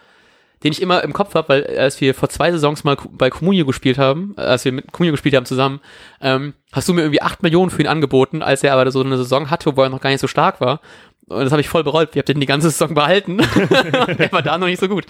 den 0.64 0.72
ich 0.72 0.82
immer 0.82 1.02
im 1.02 1.12
Kopf 1.12 1.34
habe, 1.34 1.48
weil 1.48 1.78
als 1.78 2.00
wir 2.00 2.14
vor 2.14 2.28
zwei 2.28 2.50
Saisons 2.52 2.84
mal 2.84 2.96
bei 3.10 3.30
Comunio 3.30 3.66
gespielt 3.66 3.98
haben, 3.98 4.34
äh, 4.36 4.42
als 4.42 4.64
wir 4.64 4.72
mit 4.72 4.92
Comunio 4.92 5.12
gespielt 5.12 5.34
haben 5.34 5.46
zusammen, 5.46 5.80
ähm, 6.20 6.54
hast 6.72 6.88
du 6.88 6.94
mir 6.94 7.02
irgendwie 7.02 7.22
acht 7.22 7.42
Millionen 7.42 7.70
für 7.70 7.82
ihn 7.82 7.88
angeboten, 7.88 8.42
als 8.42 8.62
er 8.62 8.74
aber 8.74 8.90
so 8.90 9.00
eine 9.00 9.16
Saison 9.16 9.50
hatte, 9.50 9.76
wo 9.76 9.82
er 9.82 9.88
noch 9.88 10.00
gar 10.00 10.10
nicht 10.10 10.20
so 10.20 10.28
stark 10.28 10.60
war. 10.60 10.80
Und 11.26 11.44
das 11.44 11.52
habe 11.52 11.60
ich 11.60 11.68
voll 11.68 11.84
bereut. 11.84 12.10
Ich 12.12 12.16
habe 12.16 12.24
den 12.24 12.40
die 12.40 12.46
ganze 12.46 12.70
Saison 12.70 12.94
behalten. 12.94 13.40
er 14.18 14.32
war 14.32 14.42
da 14.42 14.58
noch 14.58 14.66
nicht 14.66 14.80
so 14.80 14.88
gut. 14.88 15.06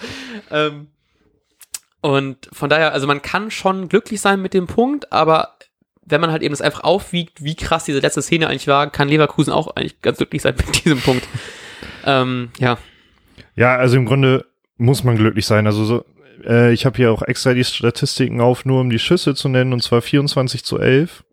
Ähm, 0.50 0.88
und 2.00 2.48
von 2.52 2.68
daher, 2.68 2.92
also 2.92 3.06
man 3.06 3.22
kann 3.22 3.50
schon 3.50 3.88
glücklich 3.88 4.20
sein 4.20 4.42
mit 4.42 4.54
dem 4.54 4.66
Punkt, 4.66 5.12
aber 5.12 5.56
wenn 6.04 6.20
man 6.20 6.32
halt 6.32 6.42
eben 6.42 6.52
das 6.52 6.60
einfach 6.60 6.82
aufwiegt, 6.82 7.44
wie 7.44 7.54
krass 7.54 7.84
diese 7.84 8.00
letzte 8.00 8.22
Szene 8.22 8.48
eigentlich 8.48 8.66
war, 8.66 8.90
kann 8.90 9.08
Leverkusen 9.08 9.52
auch 9.52 9.76
eigentlich 9.76 10.00
ganz 10.02 10.18
glücklich 10.18 10.42
sein 10.42 10.56
mit 10.56 10.84
diesem 10.84 11.00
Punkt. 11.00 11.26
Ähm, 12.04 12.50
ja. 12.58 12.78
Ja, 13.54 13.76
also 13.76 13.96
im 13.96 14.06
Grunde 14.06 14.46
muss 14.82 15.04
man 15.04 15.16
glücklich 15.16 15.46
sein. 15.46 15.66
Also 15.66 15.84
so, 15.84 16.04
äh, 16.44 16.72
ich 16.72 16.84
habe 16.84 16.96
hier 16.96 17.12
auch 17.12 17.22
extra 17.22 17.54
die 17.54 17.64
Statistiken 17.64 18.40
auf, 18.40 18.64
nur 18.64 18.80
um 18.80 18.90
die 18.90 18.98
Schüsse 18.98 19.34
zu 19.34 19.48
nennen, 19.48 19.72
und 19.72 19.82
zwar 19.82 20.02
24 20.02 20.64
zu 20.64 20.78
11, 20.78 21.24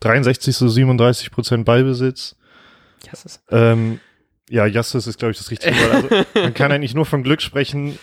63 0.00 0.56
zu 0.56 0.68
37 0.68 1.30
Prozent 1.30 1.64
Ballbesitz. 1.64 2.36
Jasses. 3.04 3.40
Ähm, 3.50 4.00
ja, 4.48 4.66
Jasses 4.66 5.06
ist, 5.06 5.18
glaube 5.18 5.32
ich, 5.32 5.38
das 5.38 5.50
richtige 5.50 5.74
Wort. 5.74 6.12
Also, 6.12 6.26
man 6.34 6.54
kann 6.54 6.72
eigentlich 6.72 6.94
nur 6.94 7.06
von 7.06 7.22
Glück 7.22 7.42
sprechen. 7.42 7.98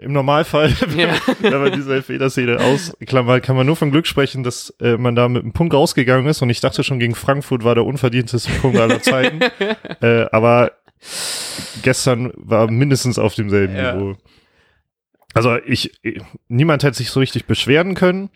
Im 0.00 0.12
Normalfall, 0.12 0.72
ja. 0.96 1.12
wenn 1.40 1.60
man 1.60 1.72
diese 1.72 2.02
Federszene 2.02 2.60
ausklammert, 2.60 3.42
kann 3.42 3.56
man 3.56 3.66
nur 3.66 3.74
von 3.74 3.90
Glück 3.90 4.06
sprechen, 4.06 4.44
dass 4.44 4.70
äh, 4.80 4.96
man 4.96 5.16
da 5.16 5.28
mit 5.28 5.42
einem 5.42 5.52
Punkt 5.52 5.74
rausgegangen 5.74 6.26
ist. 6.28 6.40
Und 6.40 6.50
ich 6.50 6.60
dachte 6.60 6.84
schon, 6.84 7.00
gegen 7.00 7.16
Frankfurt 7.16 7.64
war 7.64 7.74
der 7.74 7.84
unverdienteste 7.84 8.52
Punkt 8.60 8.78
aller 8.78 9.02
Zeiten. 9.02 9.40
äh, 10.00 10.26
aber 10.30 10.70
gestern 11.82 12.32
war 12.36 12.70
mindestens 12.70 13.18
auf 13.18 13.34
demselben 13.34 13.76
ja. 13.76 13.94
Niveau. 13.94 14.16
Also 15.34 15.56
ich, 15.66 15.92
niemand 16.48 16.82
hätte 16.82 16.96
sich 16.96 17.10
so 17.10 17.20
richtig 17.20 17.46
beschweren 17.46 17.94
können, 17.94 18.30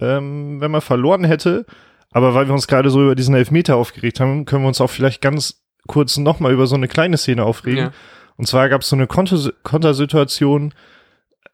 ähm, 0.00 0.60
wenn 0.60 0.70
man 0.70 0.80
verloren 0.80 1.24
hätte. 1.24 1.66
Aber 2.10 2.34
weil 2.34 2.46
wir 2.46 2.54
uns 2.54 2.66
gerade 2.66 2.90
so 2.90 3.02
über 3.02 3.14
diesen 3.14 3.34
Elfmeter 3.34 3.76
aufgeregt 3.76 4.20
haben, 4.20 4.44
können 4.44 4.62
wir 4.62 4.68
uns 4.68 4.80
auch 4.80 4.90
vielleicht 4.90 5.20
ganz 5.20 5.62
kurz 5.86 6.16
nochmal 6.16 6.52
über 6.52 6.66
so 6.66 6.74
eine 6.74 6.88
kleine 6.88 7.16
Szene 7.18 7.44
aufregen. 7.44 7.78
Ja. 7.78 7.92
Und 8.36 8.46
zwar 8.46 8.68
gab 8.68 8.82
es 8.82 8.88
so 8.88 8.96
eine 8.96 9.06
Konter 9.06 9.52
Kontersituation, 9.62 10.72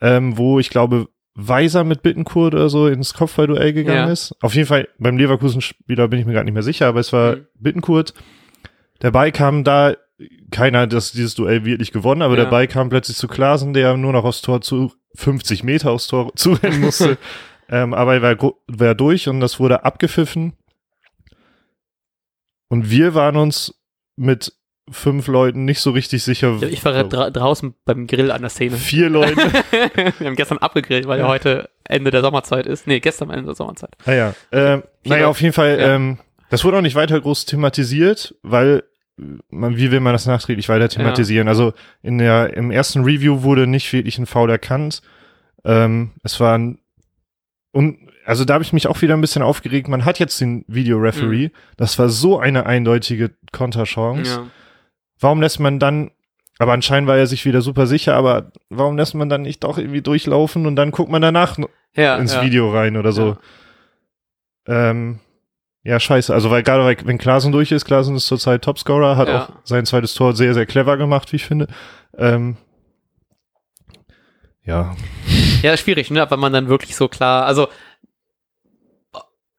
ähm, 0.00 0.36
wo 0.36 0.60
ich 0.60 0.70
glaube, 0.70 1.08
Weiser 1.34 1.82
mit 1.82 2.02
Bittenkurt 2.02 2.54
oder 2.54 2.68
so 2.68 2.86
ins 2.86 3.14
Kopfballduell 3.14 3.72
gegangen 3.72 4.06
ja. 4.06 4.12
ist. 4.12 4.36
Auf 4.40 4.54
jeden 4.54 4.68
Fall 4.68 4.88
beim 4.98 5.18
Leverkusen-Spieler 5.18 6.06
bin 6.06 6.20
ich 6.20 6.26
mir 6.26 6.32
gerade 6.32 6.44
nicht 6.44 6.54
mehr 6.54 6.62
sicher, 6.62 6.86
aber 6.86 7.00
es 7.00 7.12
war 7.12 7.36
mhm. 7.36 7.46
Bittenkurt. 7.58 8.14
Der 9.02 9.10
Ball 9.10 9.32
kam 9.32 9.64
da 9.64 9.94
keiner 10.50 10.80
hat 10.80 10.92
das, 10.92 11.12
dieses 11.12 11.34
Duell 11.34 11.64
wirklich 11.64 11.92
gewonnen, 11.92 12.22
aber 12.22 12.36
ja. 12.36 12.44
dabei 12.44 12.66
kam 12.66 12.88
plötzlich 12.88 13.16
zu 13.16 13.28
Klasen, 13.28 13.72
der 13.72 13.96
nur 13.96 14.12
noch 14.12 14.24
aufs 14.24 14.42
Tor 14.42 14.60
zu 14.60 14.92
50 15.16 15.64
Meter 15.64 15.90
aufs 15.90 16.06
Tor 16.06 16.32
zurennen 16.36 16.80
musste. 16.80 17.18
ähm, 17.68 17.94
aber 17.94 18.14
er 18.14 18.22
war, 18.22 18.52
war 18.68 18.94
durch 18.94 19.28
und 19.28 19.40
das 19.40 19.58
wurde 19.58 19.84
abgepfiffen. 19.84 20.54
Und 22.68 22.90
wir 22.90 23.14
waren 23.14 23.36
uns 23.36 23.74
mit 24.16 24.52
fünf 24.90 25.28
Leuten 25.28 25.64
nicht 25.64 25.80
so 25.80 25.90
richtig 25.90 26.22
sicher. 26.22 26.62
Ich 26.62 26.84
war 26.84 27.04
dra 27.04 27.30
draußen 27.30 27.74
beim 27.84 28.06
Grill 28.06 28.30
an 28.30 28.42
der 28.42 28.50
Szene. 28.50 28.76
Vier 28.76 29.08
Leute. 29.08 29.36
wir 30.18 30.26
haben 30.26 30.36
gestern 30.36 30.58
abgegrillt, 30.58 31.06
weil 31.06 31.20
ja 31.20 31.28
heute 31.28 31.70
Ende 31.84 32.10
der 32.10 32.20
Sommerzeit 32.20 32.66
ist. 32.66 32.86
Nee, 32.86 33.00
gestern 33.00 33.30
Ende 33.30 33.46
der 33.46 33.54
Sommerzeit. 33.54 33.94
Ah 34.04 34.12
ja. 34.12 34.34
Ähm, 34.52 34.82
naja, 35.04 35.28
auf 35.28 35.40
jeden 35.40 35.54
Fall, 35.54 35.78
ja. 35.78 35.94
ähm, 35.94 36.18
das 36.50 36.64
wurde 36.64 36.78
auch 36.78 36.82
nicht 36.82 36.96
weiter 36.96 37.20
groß 37.20 37.46
thematisiert, 37.46 38.34
weil 38.42 38.84
wie 39.16 39.90
will 39.90 40.00
man 40.00 40.12
das 40.12 40.26
nachträglich 40.26 40.68
weiter 40.68 40.88
thematisieren? 40.88 41.46
Ja. 41.46 41.52
Also 41.52 41.72
in 42.02 42.18
der, 42.18 42.56
im 42.56 42.70
ersten 42.70 43.04
Review 43.04 43.42
wurde 43.42 43.66
nicht 43.66 43.92
wirklich 43.92 44.18
ein 44.18 44.26
Foul 44.26 44.50
erkannt. 44.50 45.02
Ähm, 45.64 46.12
es 46.22 46.40
war 46.40 46.58
ein, 46.58 46.78
und 47.72 47.98
also 48.26 48.44
da 48.44 48.54
habe 48.54 48.64
ich 48.64 48.72
mich 48.72 48.86
auch 48.86 49.02
wieder 49.02 49.14
ein 49.14 49.20
bisschen 49.20 49.42
aufgeregt. 49.42 49.88
Man 49.88 50.04
hat 50.04 50.18
jetzt 50.18 50.40
den 50.40 50.64
Videoreferee. 50.66 51.48
Mhm. 51.48 51.52
Das 51.76 51.98
war 51.98 52.08
so 52.08 52.38
eine 52.38 52.66
eindeutige 52.66 53.32
Konterchance. 53.52 54.30
Ja. 54.30 54.46
Warum 55.20 55.40
lässt 55.40 55.60
man 55.60 55.78
dann, 55.78 56.10
aber 56.58 56.72
anscheinend 56.72 57.08
war 57.08 57.16
er 57.16 57.26
sich 57.26 57.44
wieder 57.44 57.62
super 57.62 57.86
sicher, 57.86 58.14
aber 58.14 58.52
warum 58.68 58.96
lässt 58.96 59.14
man 59.14 59.28
dann 59.28 59.42
nicht 59.42 59.62
doch 59.64 59.78
irgendwie 59.78 60.02
durchlaufen 60.02 60.66
und 60.66 60.76
dann 60.76 60.90
guckt 60.90 61.10
man 61.10 61.22
danach 61.22 61.58
ja, 61.94 62.16
ins 62.16 62.40
Video 62.40 62.72
rein 62.72 62.96
oder 62.96 63.12
so? 63.12 63.36
Ähm, 64.66 65.20
ja, 65.84 66.00
scheiße. 66.00 66.32
Also, 66.32 66.50
weil 66.50 66.62
gerade 66.62 67.06
wenn 67.06 67.18
Klaasen 67.18 67.52
durch 67.52 67.70
ist, 67.70 67.84
Klaasen 67.84 68.16
ist 68.16 68.26
zurzeit 68.26 68.62
Topscorer, 68.62 69.16
hat 69.16 69.28
ja. 69.28 69.44
auch 69.44 69.48
sein 69.64 69.84
zweites 69.84 70.14
Tor 70.14 70.34
sehr, 70.34 70.54
sehr 70.54 70.66
clever 70.66 70.96
gemacht, 70.96 71.30
wie 71.32 71.36
ich 71.36 71.44
finde. 71.44 71.68
Ähm, 72.16 72.56
ja. 74.64 74.96
Ja, 75.62 75.76
schwierig, 75.76 76.10
ne? 76.10 76.26
Weil 76.30 76.38
man 76.38 76.54
dann 76.54 76.68
wirklich 76.68 76.96
so 76.96 77.08
klar, 77.08 77.44
also 77.44 77.68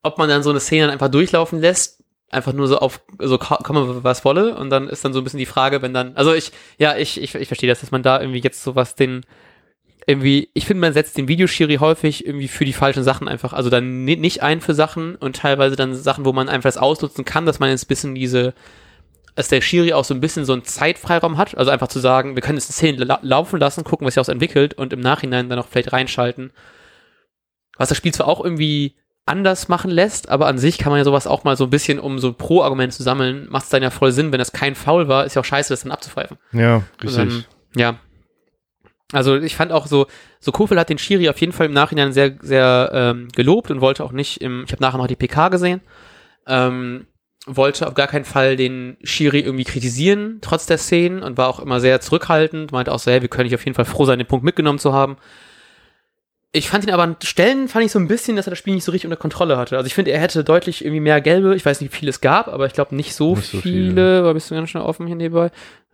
ob 0.02 0.18
man 0.18 0.30
dann 0.30 0.44
so 0.44 0.50
eine 0.50 0.60
Szene 0.60 0.92
einfach 0.92 1.10
durchlaufen 1.10 1.60
lässt, 1.60 2.04
einfach 2.30 2.54
nur 2.54 2.68
so 2.68 2.80
auf, 2.80 3.02
so 3.20 3.38
komme 3.38 4.04
was 4.04 4.26
wolle, 4.26 4.56
und 4.56 4.70
dann 4.70 4.88
ist 4.88 5.06
dann 5.06 5.14
so 5.14 5.22
ein 5.22 5.24
bisschen 5.24 5.40
die 5.40 5.46
Frage, 5.46 5.82
wenn 5.82 5.94
dann, 5.94 6.16
also 6.16 6.34
ich, 6.34 6.52
ja, 6.78 6.96
ich, 6.96 7.22
ich, 7.22 7.34
ich 7.36 7.48
verstehe 7.48 7.70
das, 7.70 7.82
dass 7.82 7.92
man 7.92 8.04
da 8.04 8.20
irgendwie 8.20 8.42
jetzt 8.42 8.64
sowas 8.64 8.96
den, 8.96 9.26
irgendwie, 10.08 10.50
ich 10.54 10.66
finde, 10.66 10.82
man 10.82 10.94
setzt 10.94 11.18
den 11.18 11.28
Videoschiri 11.28 11.78
häufig 11.78 12.26
irgendwie 12.26 12.48
für 12.48 12.66
die 12.66 12.74
falschen 12.74 13.04
Sachen 13.04 13.28
einfach, 13.28 13.54
also 13.54 13.70
dann 13.70 14.04
nicht 14.06 14.44
ein 14.44 14.62
für 14.62 14.76
Sachen 14.76 15.16
und 15.16 15.36
teilweise 15.36 15.76
dann 15.76 15.96
Sachen, 15.96 16.26
wo 16.26 16.34
man 16.34 16.50
einfach 16.50 16.68
das 16.68 16.78
ausnutzen 16.78 17.26
kann, 17.26 17.46
dass 17.46 17.60
man 17.60 17.70
jetzt 17.70 17.86
ein 17.86 17.88
bisschen 17.88 18.16
diese, 18.16 18.54
dass 19.34 19.48
der 19.48 19.62
Schiri 19.62 19.94
auch 19.94 20.06
so 20.06 20.14
ein 20.14 20.22
bisschen 20.22 20.46
so 20.46 20.54
einen 20.54 20.64
Zeitfreiraum 20.64 21.38
hat, 21.38 21.58
also 21.58 21.72
einfach 21.72 21.88
zu 21.88 22.00
sagen, 22.00 22.36
wir 22.36 22.42
können 22.42 22.58
jetzt 22.58 22.70
eine 22.70 22.74
Szene 22.74 23.04
la 23.04 23.20
laufen 23.24 23.60
lassen, 23.60 23.84
gucken, 23.84 24.06
was 24.06 24.14
sich 24.14 24.22
aus 24.22 24.28
entwickelt 24.28 24.76
und 24.76 24.94
im 24.94 25.00
Nachhinein 25.00 25.50
dann 25.50 25.60
auch 25.60 25.68
vielleicht 25.68 25.92
reinschalten. 25.92 26.52
Was 27.78 27.90
das 27.90 27.98
Spiel 27.98 28.14
zwar 28.14 28.28
auch 28.28 28.44
irgendwie 28.44 28.96
anders 29.26 29.68
machen 29.70 29.90
lässt, 29.90 30.30
aber 30.30 30.46
an 30.46 30.60
sich 30.60 30.78
kann 30.78 30.92
man 30.92 31.00
ja 31.00 31.04
sowas 31.04 31.26
auch 31.26 31.44
mal 31.44 31.58
so 31.58 31.64
ein 31.64 31.70
bisschen, 31.72 32.00
um 32.00 32.20
so 32.20 32.32
Pro-Argument 32.32 32.94
zu 32.94 33.02
sammeln, 33.02 33.48
macht 33.50 33.64
es 33.64 33.70
dann 33.70 33.82
ja 33.82 33.90
voll 33.90 34.12
Sinn, 34.12 34.32
wenn 34.32 34.38
das 34.38 34.52
kein 34.52 34.76
Foul 34.76 35.08
war, 35.08 35.26
ist 35.26 35.34
ja 35.34 35.42
auch 35.42 35.46
scheiße, 35.46 35.74
das 35.74 35.82
dann 35.82 35.92
abzupfeifen. 35.92 36.38
Ja, 36.52 36.84
richtig. 37.02 37.16
Dann, 37.16 37.46
ja, 37.76 38.00
also 39.12 39.38
ich 39.38 39.56
fand 39.56 39.72
auch 39.72 39.88
so, 39.88 40.08
so 40.40 40.52
Kofel 40.52 40.80
hat 40.80 40.90
den 40.90 40.98
Schiri 40.98 41.30
auf 41.30 41.40
jeden 41.40 41.54
Fall 41.54 41.68
im 41.68 41.74
Nachhinein 41.74 42.12
sehr, 42.12 42.36
sehr 42.42 42.90
ähm, 42.94 43.28
gelobt 43.36 43.72
und 43.72 43.82
wollte 43.82 44.04
auch 44.04 44.12
nicht 44.12 44.42
im, 44.42 44.64
ich 44.66 44.72
habe 44.72 44.82
nachher 44.82 44.98
noch 44.98 45.08
die 45.08 45.16
PK 45.16 45.50
gesehen, 45.50 45.82
ähm, 46.48 47.08
wollte 47.46 47.88
auf 47.88 47.94
gar 47.94 48.08
keinen 48.08 48.26
Fall 48.26 48.56
den 48.56 48.98
Schiri 49.04 49.40
irgendwie 49.40 49.64
kritisieren, 49.64 50.40
trotz 50.42 50.66
der 50.66 50.80
Szenen 50.80 51.22
und 51.22 51.38
war 51.38 51.48
auch 51.48 51.60
immer 51.60 51.80
sehr 51.80 52.02
zurückhaltend, 52.02 52.72
meinte 52.72 52.92
auch 52.92 53.00
so, 53.00 53.12
hey, 53.12 53.22
wir 53.22 53.30
können 53.30 53.46
nicht 53.46 53.56
auf 53.56 53.64
jeden 53.64 53.76
Fall 53.76 53.86
froh 53.86 54.06
sein, 54.06 54.18
den 54.18 54.28
Punkt 54.28 54.44
mitgenommen 54.44 54.80
zu 54.80 54.94
haben. 54.94 55.18
Ich 56.56 56.70
fand 56.70 56.86
ihn 56.86 56.92
aber 56.92 57.04
an 57.04 57.18
Stellen 57.22 57.68
fand 57.68 57.84
ich 57.84 57.92
so 57.92 58.00
ein 58.00 58.08
bisschen, 58.08 58.38
dass 58.38 58.48
er 58.48 58.52
das 58.52 58.60
Spiel 58.60 58.74
nicht 58.74 58.86
so 58.86 58.92
richtig 58.94 59.08
unter 59.08 59.18
Kontrolle 59.18 59.58
hatte. 59.58 59.76
Also 59.76 59.88
ich 59.88 59.94
finde, 59.94 60.12
er 60.12 60.22
hätte 60.22 60.42
deutlich 60.46 60.86
irgendwie 60.86 61.02
mehr 61.02 61.20
gelbe. 61.20 61.54
Ich 61.54 61.66
weiß 61.66 61.82
nicht, 61.82 61.92
wie 61.92 61.98
viele 61.98 62.12
es 62.12 62.22
gab, 62.22 62.48
aber 62.48 62.66
ich 62.66 62.72
glaube 62.72 62.96
nicht 62.96 63.14
so 63.14 63.36
nicht 63.36 63.50
viele. 63.50 63.58
So 63.58 63.62
viele. 63.62 64.24
War 64.24 64.34
bist 64.34 64.50
du 64.50 64.56
ganz 64.56 64.70
schnell 64.70 64.84
offen 64.84 65.06
hier 65.06 65.18
nebenbei? 65.18 65.52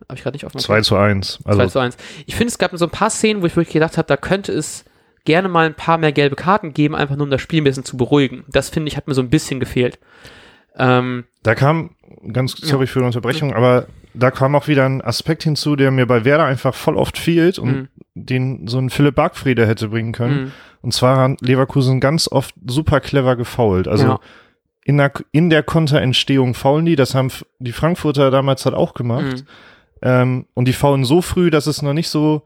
Habe 0.08 0.14
ich 0.14 0.22
gerade 0.22 0.36
nicht 0.36 0.44
offen. 0.44 0.60
2 0.60 0.82
zu 0.82 0.96
1. 0.96 1.40
Also 1.44 1.58
2 1.58 1.66
zu 1.66 1.78
1. 1.80 1.96
Ich 2.26 2.36
finde, 2.36 2.52
es 2.52 2.58
gab 2.58 2.70
so 2.74 2.84
ein 2.84 2.90
paar 2.90 3.10
Szenen, 3.10 3.42
wo 3.42 3.46
ich 3.46 3.56
wirklich 3.56 3.72
gedacht 3.72 3.98
habe, 3.98 4.06
da 4.06 4.16
könnte 4.16 4.52
es 4.52 4.84
gerne 5.24 5.48
mal 5.48 5.66
ein 5.66 5.74
paar 5.74 5.98
mehr 5.98 6.12
gelbe 6.12 6.36
Karten 6.36 6.72
geben, 6.72 6.94
einfach 6.94 7.16
nur 7.16 7.24
um 7.24 7.30
das 7.30 7.40
Spiel 7.40 7.60
ein 7.60 7.64
bisschen 7.64 7.84
zu 7.84 7.96
beruhigen. 7.96 8.44
Das 8.48 8.70
finde 8.70 8.88
ich, 8.88 8.96
hat 8.96 9.08
mir 9.08 9.14
so 9.14 9.22
ein 9.22 9.30
bisschen 9.30 9.58
gefehlt. 9.58 9.98
Ähm, 10.76 11.24
da 11.42 11.56
kam, 11.56 11.90
ganz 12.32 12.52
sorry 12.52 12.84
ja. 12.84 12.90
für 12.90 13.00
die 13.00 13.06
Unterbrechung, 13.06 13.52
aber 13.52 13.86
da 14.14 14.30
kam 14.30 14.54
auch 14.54 14.68
wieder 14.68 14.86
ein 14.86 15.02
Aspekt 15.02 15.42
hinzu, 15.42 15.76
der 15.76 15.90
mir 15.90 16.06
bei 16.06 16.24
Werder 16.24 16.44
einfach 16.44 16.74
voll 16.74 16.96
oft 16.96 17.18
fehlt 17.18 17.58
und 17.58 17.70
mhm. 17.70 17.88
Den 18.14 18.66
so 18.66 18.78
ein 18.78 18.90
Philipp 18.90 19.14
Bargfriede 19.14 19.66
hätte 19.66 19.88
bringen 19.88 20.12
können. 20.12 20.44
Mhm. 20.44 20.52
Und 20.82 20.94
zwar 20.94 21.16
hat 21.16 21.40
Leverkusen 21.40 22.00
ganz 22.00 22.28
oft 22.28 22.54
super 22.66 23.00
clever 23.00 23.36
gefault. 23.36 23.88
Also 23.88 24.06
ja. 24.06 24.20
in, 24.84 24.98
der, 24.98 25.12
in 25.30 25.50
der 25.50 25.62
Konterentstehung 25.62 26.54
faulen 26.54 26.84
die, 26.84 26.96
das 26.96 27.14
haben 27.14 27.30
die 27.58 27.72
Frankfurter 27.72 28.30
damals 28.30 28.64
halt 28.64 28.74
auch 28.74 28.94
gemacht. 28.94 29.36
Mhm. 29.36 29.46
Ähm, 30.02 30.46
und 30.54 30.66
die 30.66 30.72
faulen 30.72 31.04
so 31.04 31.22
früh, 31.22 31.50
dass 31.50 31.66
es 31.66 31.80
noch 31.80 31.94
nicht 31.94 32.08
so 32.08 32.42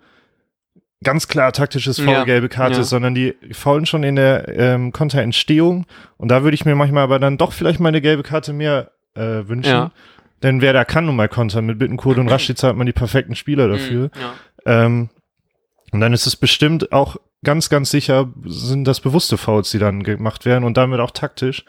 ganz 1.03 1.29
klar 1.29 1.53
taktisches 1.53 1.99
Foul, 1.99 2.13
ja. 2.13 2.25
gelbe 2.25 2.49
Karte 2.49 2.77
ja. 2.77 2.81
ist, 2.81 2.91
sondern 2.91 3.15
die 3.15 3.35
faulen 3.53 3.87
schon 3.87 4.03
in 4.03 4.17
der 4.17 4.49
ähm, 4.49 4.93
Konterentstehung. 4.93 5.87
Und 6.17 6.31
da 6.31 6.43
würde 6.43 6.55
ich 6.55 6.65
mir 6.65 6.75
manchmal 6.75 7.05
aber 7.05 7.19
dann 7.19 7.39
doch 7.39 7.53
vielleicht 7.53 7.81
mal 7.81 7.89
eine 7.89 8.01
gelbe 8.01 8.23
Karte 8.23 8.53
mehr 8.53 8.93
äh, 9.15 9.49
wünschen. 9.49 9.73
Ja. 9.73 9.91
Denn 10.43 10.61
wer 10.61 10.73
da 10.73 10.85
kann 10.85 11.07
nun 11.07 11.17
mal 11.17 11.29
kontern 11.29 11.67
mit 11.67 11.79
Bittenkurt 11.79 12.19
und 12.19 12.29
Raschitz 12.31 12.63
hat 12.63 12.77
man 12.77 12.87
die 12.87 12.93
perfekten 12.93 13.35
Spieler 13.35 13.69
dafür. 13.69 14.05
Mhm. 14.05 14.11
Ähm, 14.67 15.09
und 15.93 16.01
dann 16.01 16.13
ist 16.13 16.27
es 16.27 16.37
bestimmt 16.37 16.93
auch 16.93 17.17
ganz, 17.45 17.69
ganz 17.69 17.91
sicher 17.91 18.29
sind 18.45 18.85
das 18.85 19.01
bewusste 19.01 19.37
Fouls, 19.37 19.71
die 19.71 19.79
dann 19.79 20.03
gemacht 20.03 20.45
werden 20.45 20.65
und 20.65 20.77
damit 20.77 21.01
auch 21.01 21.11
taktisch. 21.13 21.65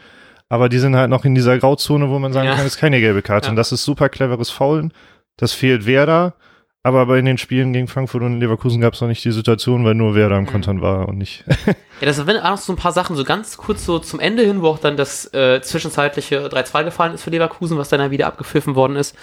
Aber 0.49 0.69
die 0.69 0.79
sind 0.79 0.95
halt 0.95 1.09
noch 1.09 1.25
in 1.25 1.35
dieser 1.35 1.57
Grauzone, 1.57 2.09
wo 2.09 2.19
man 2.19 2.31
sagen 2.33 2.47
Ja. 2.47 2.55
kann, 2.55 2.65
es 2.65 2.75
ist 2.75 2.79
keine 2.79 2.99
gelbe 3.01 3.21
Karte. 3.21 3.47
Ja. 3.47 3.49
Und 3.51 3.57
das 3.57 3.71
ist 3.71 3.83
super 3.83 4.07
cleveres 4.09 4.49
Faulen. 4.49 4.93
Das 5.35 5.53
fehlt 5.53 5.85
Werder. 5.85 6.35
Aber 6.83 7.05
bei 7.07 7.19
den 7.21 7.37
Spielen 7.37 7.73
gegen 7.73 7.89
Frankfurt 7.89 8.21
und 8.23 8.39
Leverkusen 8.39 8.79
gab 8.79 8.93
es 8.93 9.01
noch 9.01 9.09
nicht 9.09 9.23
die 9.25 9.31
Situation, 9.33 9.83
weil 9.83 9.93
nur 9.93 10.15
Werder 10.15 10.37
am 10.37 10.43
Mhm. 10.43 10.47
Kontern 10.47 10.81
war 10.81 11.09
und 11.09 11.17
nicht. 11.17 11.43
Ja, 11.99 12.05
das 12.05 12.15
sind 12.15 12.29
auch 12.37 12.57
so 12.57 12.71
ein 12.73 12.77
paar 12.77 12.91
Sachen, 12.93 13.15
so 13.15 13.23
ganz 13.25 13.57
kurz 13.57 13.83
so 13.83 13.97
zum 13.99 14.19
Ende 14.19 14.43
hin, 14.43 14.61
wo 14.61 14.67
auch 14.67 14.77
dann 14.79 14.95
das 14.97 15.33
äh, 15.33 15.59
zwischenzeitliche 15.61 16.47
3-2 16.47 16.83
gefallen 16.85 17.13
ist 17.15 17.23
für 17.23 17.31
Leverkusen, 17.31 17.77
was 17.77 17.89
dann 17.89 17.99
ja 17.99 18.11
wieder 18.11 18.27
abgepfiffen 18.27 18.75
worden 18.75 18.95
ist. 18.95 19.15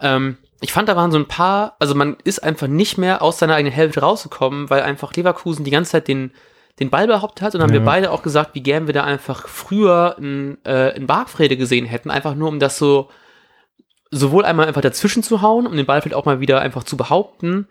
Ähm, 0.00 0.36
ich 0.60 0.72
fand, 0.72 0.88
da 0.88 0.96
waren 0.96 1.12
so 1.12 1.18
ein 1.18 1.28
paar, 1.28 1.76
also 1.78 1.94
man 1.94 2.16
ist 2.24 2.40
einfach 2.42 2.66
nicht 2.66 2.98
mehr 2.98 3.22
aus 3.22 3.38
seiner 3.38 3.54
eigenen 3.54 3.72
Hälfte 3.74 4.00
rausgekommen, 4.00 4.70
weil 4.70 4.82
einfach 4.82 5.14
Leverkusen 5.14 5.64
die 5.64 5.70
ganze 5.70 5.92
Zeit 5.92 6.08
den, 6.08 6.32
den 6.80 6.90
Ball 6.90 7.06
behauptet 7.06 7.42
hat. 7.42 7.54
Und 7.54 7.60
dann 7.60 7.68
haben 7.70 7.74
Ja. 7.74 7.80
wir 7.80 7.86
beide 7.86 8.10
auch 8.10 8.22
gesagt, 8.22 8.54
wie 8.54 8.62
gern 8.62 8.86
wir 8.86 8.94
da 8.94 9.04
einfach 9.04 9.46
früher 9.48 10.16
ein, 10.18 10.58
äh, 10.64 10.94
ein 10.94 11.06
Bargfrede 11.06 11.56
gesehen 11.56 11.86
hätten, 11.86 12.10
einfach 12.10 12.34
nur 12.34 12.48
um 12.48 12.58
das 12.58 12.78
so 12.78 13.08
sowohl 14.10 14.44
einmal 14.46 14.66
einfach 14.66 14.80
dazwischen 14.80 15.22
zu 15.22 15.42
hauen, 15.42 15.66
um 15.66 15.76
den 15.76 15.84
Ball 15.84 16.00
vielleicht 16.00 16.16
auch 16.16 16.24
mal 16.24 16.40
wieder 16.40 16.60
einfach 16.60 16.82
zu 16.82 16.96
behaupten, 16.96 17.68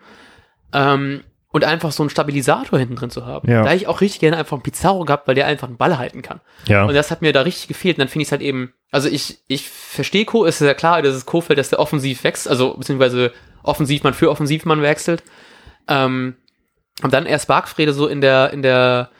ähm, 0.72 1.24
und 1.50 1.64
einfach 1.64 1.92
so 1.92 2.02
einen 2.02 2.10
Stabilisator 2.10 2.78
hinten 2.78 2.96
drin 2.96 3.10
zu 3.10 3.24
haben. 3.24 3.50
Ja. 3.50 3.62
Da 3.62 3.72
ich 3.72 3.86
auch 3.86 4.00
richtig 4.00 4.20
gerne 4.20 4.36
einfach 4.36 4.56
einen 4.56 4.62
Pizarro 4.62 5.04
gehabt, 5.04 5.26
weil 5.26 5.34
der 5.34 5.46
einfach 5.46 5.66
einen 5.66 5.78
Ball 5.78 5.96
halten 5.96 6.20
kann. 6.20 6.40
Ja. 6.66 6.84
Und 6.84 6.94
das 6.94 7.10
hat 7.10 7.22
mir 7.22 7.32
da 7.32 7.42
richtig 7.42 7.68
gefehlt. 7.68 7.96
Und 7.96 8.00
dann 8.00 8.08
finde 8.08 8.22
ich 8.22 8.28
es 8.28 8.32
halt 8.32 8.42
eben, 8.42 8.74
also 8.90 9.08
ich, 9.08 9.38
ich 9.48 9.68
verstehe 9.68 10.26
Co, 10.26 10.44
es 10.44 10.60
ist 10.60 10.66
ja 10.66 10.74
klar, 10.74 11.00
dass 11.00 11.14
es 11.14 11.24
Kofeld, 11.24 11.58
dass 11.58 11.70
der 11.70 11.78
offensiv 11.78 12.22
wächst, 12.22 12.48
also 12.48 12.74
beziehungsweise 12.74 13.32
offensiv 13.62 14.02
man 14.02 14.14
für 14.14 14.30
offensiv 14.30 14.66
man 14.66 14.82
wechselt. 14.82 15.22
Ähm, 15.88 16.36
und 17.02 17.12
dann 17.12 17.26
erst 17.26 17.48
Bargfrede 17.48 17.94
so 17.94 18.08
in 18.08 18.20
der, 18.20 18.52
in 18.52 18.62
der 18.62 19.10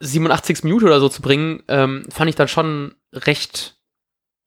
87. 0.00 0.64
Minute 0.64 0.86
oder 0.86 0.98
so 0.98 1.08
zu 1.08 1.22
bringen, 1.22 1.62
ähm, 1.68 2.04
fand 2.10 2.28
ich 2.30 2.36
dann 2.36 2.48
schon 2.48 2.94
recht, 3.12 3.76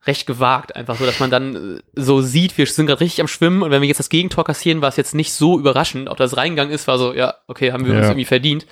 recht 0.08 0.28
gewagt. 0.28 0.76
Einfach 0.76 0.98
so, 0.98 1.06
dass 1.06 1.20
man 1.20 1.30
dann 1.32 1.78
äh, 1.78 1.82
so 1.96 2.22
sieht, 2.22 2.58
wir 2.58 2.66
sind 2.68 2.86
gerade 2.88 3.02
richtig 3.02 3.22
am 3.22 3.28
Schwimmen 3.28 3.64
und 3.64 3.72
wenn 3.72 3.82
wir 3.82 3.88
jetzt 3.88 4.00
das 4.00 4.10
Gegentor 4.10 4.44
kassieren, 4.44 4.82
war 4.82 4.90
es 4.90 4.98
jetzt 4.98 5.16
nicht 5.16 5.34
so 5.34 5.58
überraschend. 5.60 6.10
Ob 6.10 6.18
das 6.18 6.38
reingegangen 6.38 6.74
ist, 6.74 6.88
war 6.88 6.98
so, 6.98 7.14
ja, 7.14 7.36
okay, 7.48 7.72
haben 7.72 7.86
wir 7.86 7.94
uns 7.94 8.02
Ja. 8.04 8.08
irgendwie 8.10 8.26
verdient. 8.26 8.66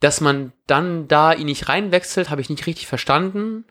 Dass 0.00 0.20
man 0.22 0.52
dann 0.66 1.08
da 1.08 1.32
ihn 1.32 1.46
nicht 1.46 1.68
reinwechselt, 1.68 2.30
habe 2.30 2.40
ich 2.40 2.48
nicht 2.48 2.66
richtig 2.66 2.86
verstanden. 2.86 3.64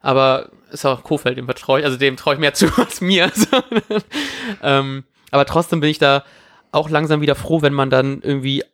Aber 0.00 0.50
ist 0.70 0.84
auch 0.84 1.02
Kofeld, 1.02 1.38
dem 1.38 1.46
vertraue 1.46 1.80
ich, 1.80 1.84
also 1.84 1.96
dem 1.96 2.16
traue 2.16 2.34
ich 2.34 2.40
mehr 2.40 2.54
zu 2.54 2.66
als 2.76 3.00
mir. 3.00 3.30
Ähm, 4.62 5.04
aber 5.30 5.44
trotzdem 5.44 5.80
bin 5.80 5.90
ich 5.90 5.98
da 5.98 6.24
auch 6.72 6.88
langsam 6.90 7.20
wieder 7.20 7.34
froh, 7.34 7.62
wenn 7.62 7.74
man 7.74 7.90
dann 7.90 8.22
irgendwie. 8.22 8.64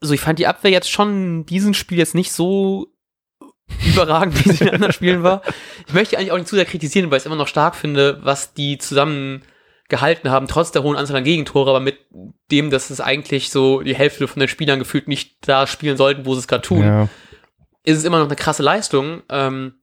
So, 0.00 0.12
ich 0.12 0.20
fand 0.20 0.38
die 0.38 0.46
Abwehr 0.46 0.70
jetzt 0.70 0.90
schon 0.90 1.08
in 1.10 1.46
diesem 1.46 1.72
Spiel 1.74 1.98
jetzt 1.98 2.14
nicht 2.14 2.32
so 2.32 2.88
überragend, 3.86 4.44
wie 4.44 4.52
sie 4.52 4.64
in 4.64 4.70
anderen 4.70 4.92
Spielen 4.92 5.22
war. 5.22 5.42
Ich 5.86 5.94
möchte 5.94 6.16
eigentlich 6.16 6.32
auch 6.32 6.36
nicht 6.36 6.48
zu 6.48 6.56
sehr 6.56 6.64
kritisieren, 6.64 7.10
weil 7.10 7.18
ich 7.18 7.22
es 7.22 7.26
immer 7.26 7.36
noch 7.36 7.48
stark 7.48 7.76
finde, 7.76 8.20
was 8.22 8.54
die 8.54 8.78
zusammen 8.78 9.42
gehalten 9.88 10.30
haben, 10.30 10.48
trotz 10.48 10.72
der 10.72 10.82
hohen 10.82 10.96
Anzahl 10.96 11.16
an 11.16 11.24
Gegentore, 11.24 11.70
aber 11.70 11.80
mit 11.80 11.98
dem, 12.50 12.70
dass 12.70 12.90
es 12.90 13.00
eigentlich 13.00 13.50
so 13.50 13.82
die 13.82 13.94
Hälfte 13.94 14.26
von 14.26 14.40
den 14.40 14.48
Spielern 14.48 14.78
gefühlt 14.78 15.06
nicht 15.06 15.36
da 15.46 15.66
spielen 15.66 15.96
sollten, 15.96 16.26
wo 16.26 16.34
sie 16.34 16.40
es 16.40 16.48
gerade 16.48 16.62
tun 16.62 16.84
ja. 16.84 17.08
ist 17.84 17.98
es 17.98 18.04
immer 18.04 18.18
noch 18.18 18.26
eine 18.26 18.36
krasse 18.36 18.64
Leistung. 18.64 19.22
Ähm, 19.28 19.74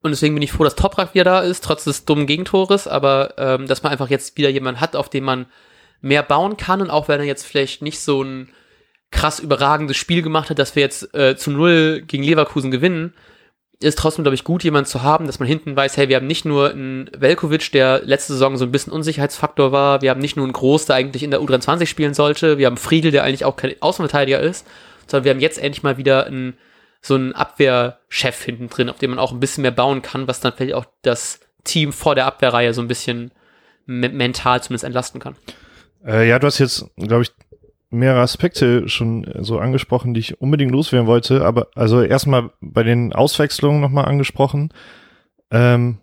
und 0.00 0.10
deswegen 0.10 0.34
bin 0.34 0.42
ich 0.42 0.52
froh, 0.52 0.64
dass 0.64 0.74
Toprak 0.74 1.14
wieder 1.14 1.24
da 1.24 1.40
ist, 1.40 1.64
trotz 1.64 1.84
des 1.84 2.04
dummen 2.04 2.26
Gegentores, 2.26 2.86
aber 2.86 3.34
ähm, 3.38 3.66
dass 3.66 3.82
man 3.82 3.92
einfach 3.92 4.10
jetzt 4.10 4.36
wieder 4.36 4.50
jemanden 4.50 4.80
hat, 4.80 4.96
auf 4.96 5.08
den 5.08 5.24
man 5.24 5.46
mehr 6.00 6.22
bauen 6.22 6.58
kann 6.58 6.82
und 6.82 6.90
auch 6.90 7.08
wenn 7.08 7.20
er 7.20 7.26
jetzt 7.26 7.46
vielleicht 7.46 7.80
nicht 7.80 7.98
so 7.98 8.22
ein 8.22 8.50
krass 9.14 9.38
überragendes 9.38 9.96
Spiel 9.96 10.22
gemacht 10.22 10.50
hat, 10.50 10.58
dass 10.58 10.76
wir 10.76 10.82
jetzt 10.82 11.14
äh, 11.14 11.36
zu 11.36 11.50
null 11.50 12.02
gegen 12.06 12.24
Leverkusen 12.24 12.70
gewinnen, 12.70 13.14
ist 13.80 13.98
trotzdem, 13.98 14.24
glaube 14.24 14.34
ich, 14.34 14.44
gut, 14.44 14.64
jemanden 14.64 14.88
zu 14.88 15.02
haben, 15.02 15.26
dass 15.26 15.38
man 15.38 15.48
hinten 15.48 15.76
weiß, 15.76 15.96
hey, 15.96 16.08
wir 16.08 16.16
haben 16.16 16.26
nicht 16.26 16.44
nur 16.44 16.70
einen 16.70 17.10
Velkovic, 17.16 17.70
der 17.72 18.02
letzte 18.04 18.32
Saison 18.32 18.56
so 18.56 18.64
ein 18.64 18.72
bisschen 18.72 18.92
Unsicherheitsfaktor 18.92 19.72
war, 19.72 20.02
wir 20.02 20.10
haben 20.10 20.20
nicht 20.20 20.36
nur 20.36 20.44
einen 20.44 20.52
Groß, 20.52 20.86
der 20.86 20.96
eigentlich 20.96 21.22
in 21.22 21.30
der 21.30 21.40
U23 21.40 21.86
spielen 21.86 22.14
sollte, 22.14 22.58
wir 22.58 22.66
haben 22.66 22.76
Friedel, 22.76 23.10
der 23.10 23.24
eigentlich 23.24 23.44
auch 23.44 23.56
kein 23.56 23.74
Außenverteidiger 23.80 24.40
ist, 24.40 24.66
sondern 25.06 25.24
wir 25.24 25.30
haben 25.30 25.40
jetzt 25.40 25.58
endlich 25.58 25.82
mal 25.82 25.96
wieder 25.96 26.26
einen, 26.26 26.56
so 27.00 27.14
einen 27.14 27.34
Abwehrchef 27.34 28.42
hinten 28.42 28.68
drin, 28.68 28.88
auf 28.88 28.98
dem 28.98 29.10
man 29.10 29.18
auch 29.18 29.32
ein 29.32 29.40
bisschen 29.40 29.62
mehr 29.62 29.70
bauen 29.70 30.02
kann, 30.02 30.26
was 30.26 30.40
dann 30.40 30.54
vielleicht 30.56 30.74
auch 30.74 30.86
das 31.02 31.40
Team 31.62 31.92
vor 31.92 32.14
der 32.14 32.26
Abwehrreihe 32.26 32.74
so 32.74 32.80
ein 32.80 32.88
bisschen 32.88 33.30
me 33.86 34.08
mental 34.08 34.62
zumindest 34.62 34.84
entlasten 34.84 35.20
kann. 35.20 35.36
Äh, 36.06 36.28
ja, 36.28 36.38
du 36.38 36.46
hast 36.46 36.58
jetzt, 36.58 36.86
glaube 36.96 37.22
ich, 37.22 37.32
mehrere 37.94 38.20
Aspekte 38.20 38.88
schon 38.88 39.26
so 39.40 39.58
angesprochen, 39.58 40.14
die 40.14 40.20
ich 40.20 40.40
unbedingt 40.40 40.72
loswerden 40.72 41.06
wollte. 41.06 41.44
Aber 41.44 41.68
also 41.74 42.02
erstmal 42.02 42.50
bei 42.60 42.82
den 42.82 43.12
Auswechslungen 43.12 43.80
nochmal 43.80 44.04
angesprochen. 44.06 44.70
Ähm, 45.50 45.98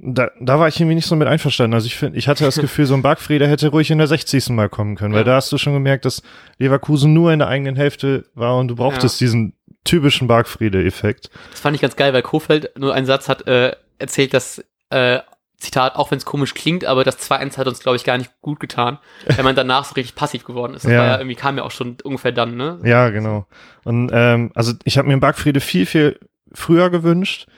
da, 0.00 0.30
da 0.40 0.60
war 0.60 0.68
ich 0.68 0.78
irgendwie 0.78 0.94
nicht 0.94 1.06
so 1.06 1.16
mit 1.16 1.26
einverstanden. 1.26 1.74
Also 1.74 1.86
ich 1.86 1.96
finde, 1.96 2.18
ich 2.18 2.28
hatte 2.28 2.44
das 2.44 2.56
Gefühl, 2.60 2.86
so 2.86 2.94
ein 2.94 3.02
Bargfriede 3.02 3.48
hätte 3.48 3.68
ruhig 3.68 3.90
in 3.90 3.98
der 3.98 4.06
60. 4.06 4.50
Mal 4.50 4.68
kommen 4.68 4.96
können, 4.96 5.12
weil 5.12 5.20
Ja. 5.20 5.24
da 5.24 5.34
hast 5.36 5.50
du 5.50 5.58
schon 5.58 5.72
gemerkt, 5.72 6.04
dass 6.04 6.22
Leverkusen 6.58 7.12
nur 7.12 7.32
in 7.32 7.40
der 7.40 7.48
eigenen 7.48 7.76
Hälfte 7.76 8.26
war 8.34 8.56
und 8.58 8.68
du 8.68 8.76
brauchtest 8.76 9.20
diesen 9.20 9.54
typischen 9.84 10.28
Bargfriede-Effekt. 10.28 11.30
Das 11.50 11.60
fand 11.60 11.74
ich 11.74 11.82
ganz 11.82 11.96
geil, 11.96 12.12
weil 12.12 12.22
Kofeld 12.22 12.78
nur 12.78 12.94
einen 12.94 13.06
Satz 13.06 13.28
hat 13.28 13.46
äh, 13.48 13.72
erzählt, 13.98 14.34
dass, 14.34 14.64
äh, 14.90 15.18
Zitat, 15.58 15.96
auch 15.96 16.10
wenn 16.10 16.18
es 16.18 16.24
komisch 16.24 16.54
klingt, 16.54 16.84
aber 16.84 17.02
das 17.04 17.18
2-1 17.18 17.58
hat 17.58 17.66
uns, 17.66 17.80
glaube 17.80 17.96
ich, 17.96 18.04
gar 18.04 18.16
nicht 18.16 18.30
gut 18.40 18.60
getan, 18.60 18.98
wenn 19.26 19.44
man 19.44 19.56
danach 19.56 19.84
so 19.84 19.94
richtig 19.94 20.14
passiv 20.14 20.44
geworden 20.44 20.74
ist. 20.74 20.84
Das 20.84 20.92
Ja. 20.92 20.98
war 20.98 21.06
ja 21.06 21.18
irgendwie, 21.18 21.34
kam 21.34 21.56
ja 21.56 21.64
auch 21.64 21.72
schon 21.72 21.96
ungefähr 22.04 22.30
dann, 22.32 22.56
ne? 22.56 22.78
Ja, 22.84 23.10
genau. 23.10 23.46
Und 23.84 24.10
ähm, 24.12 24.52
also 24.54 24.72
ich 24.84 24.98
habe 24.98 25.08
mir 25.08 25.14
einen 25.14 25.20
Bargfriede 25.20 25.60
viel, 25.60 25.84
viel 25.84 26.20
früher 26.52 26.90
gewünscht. 26.90 27.48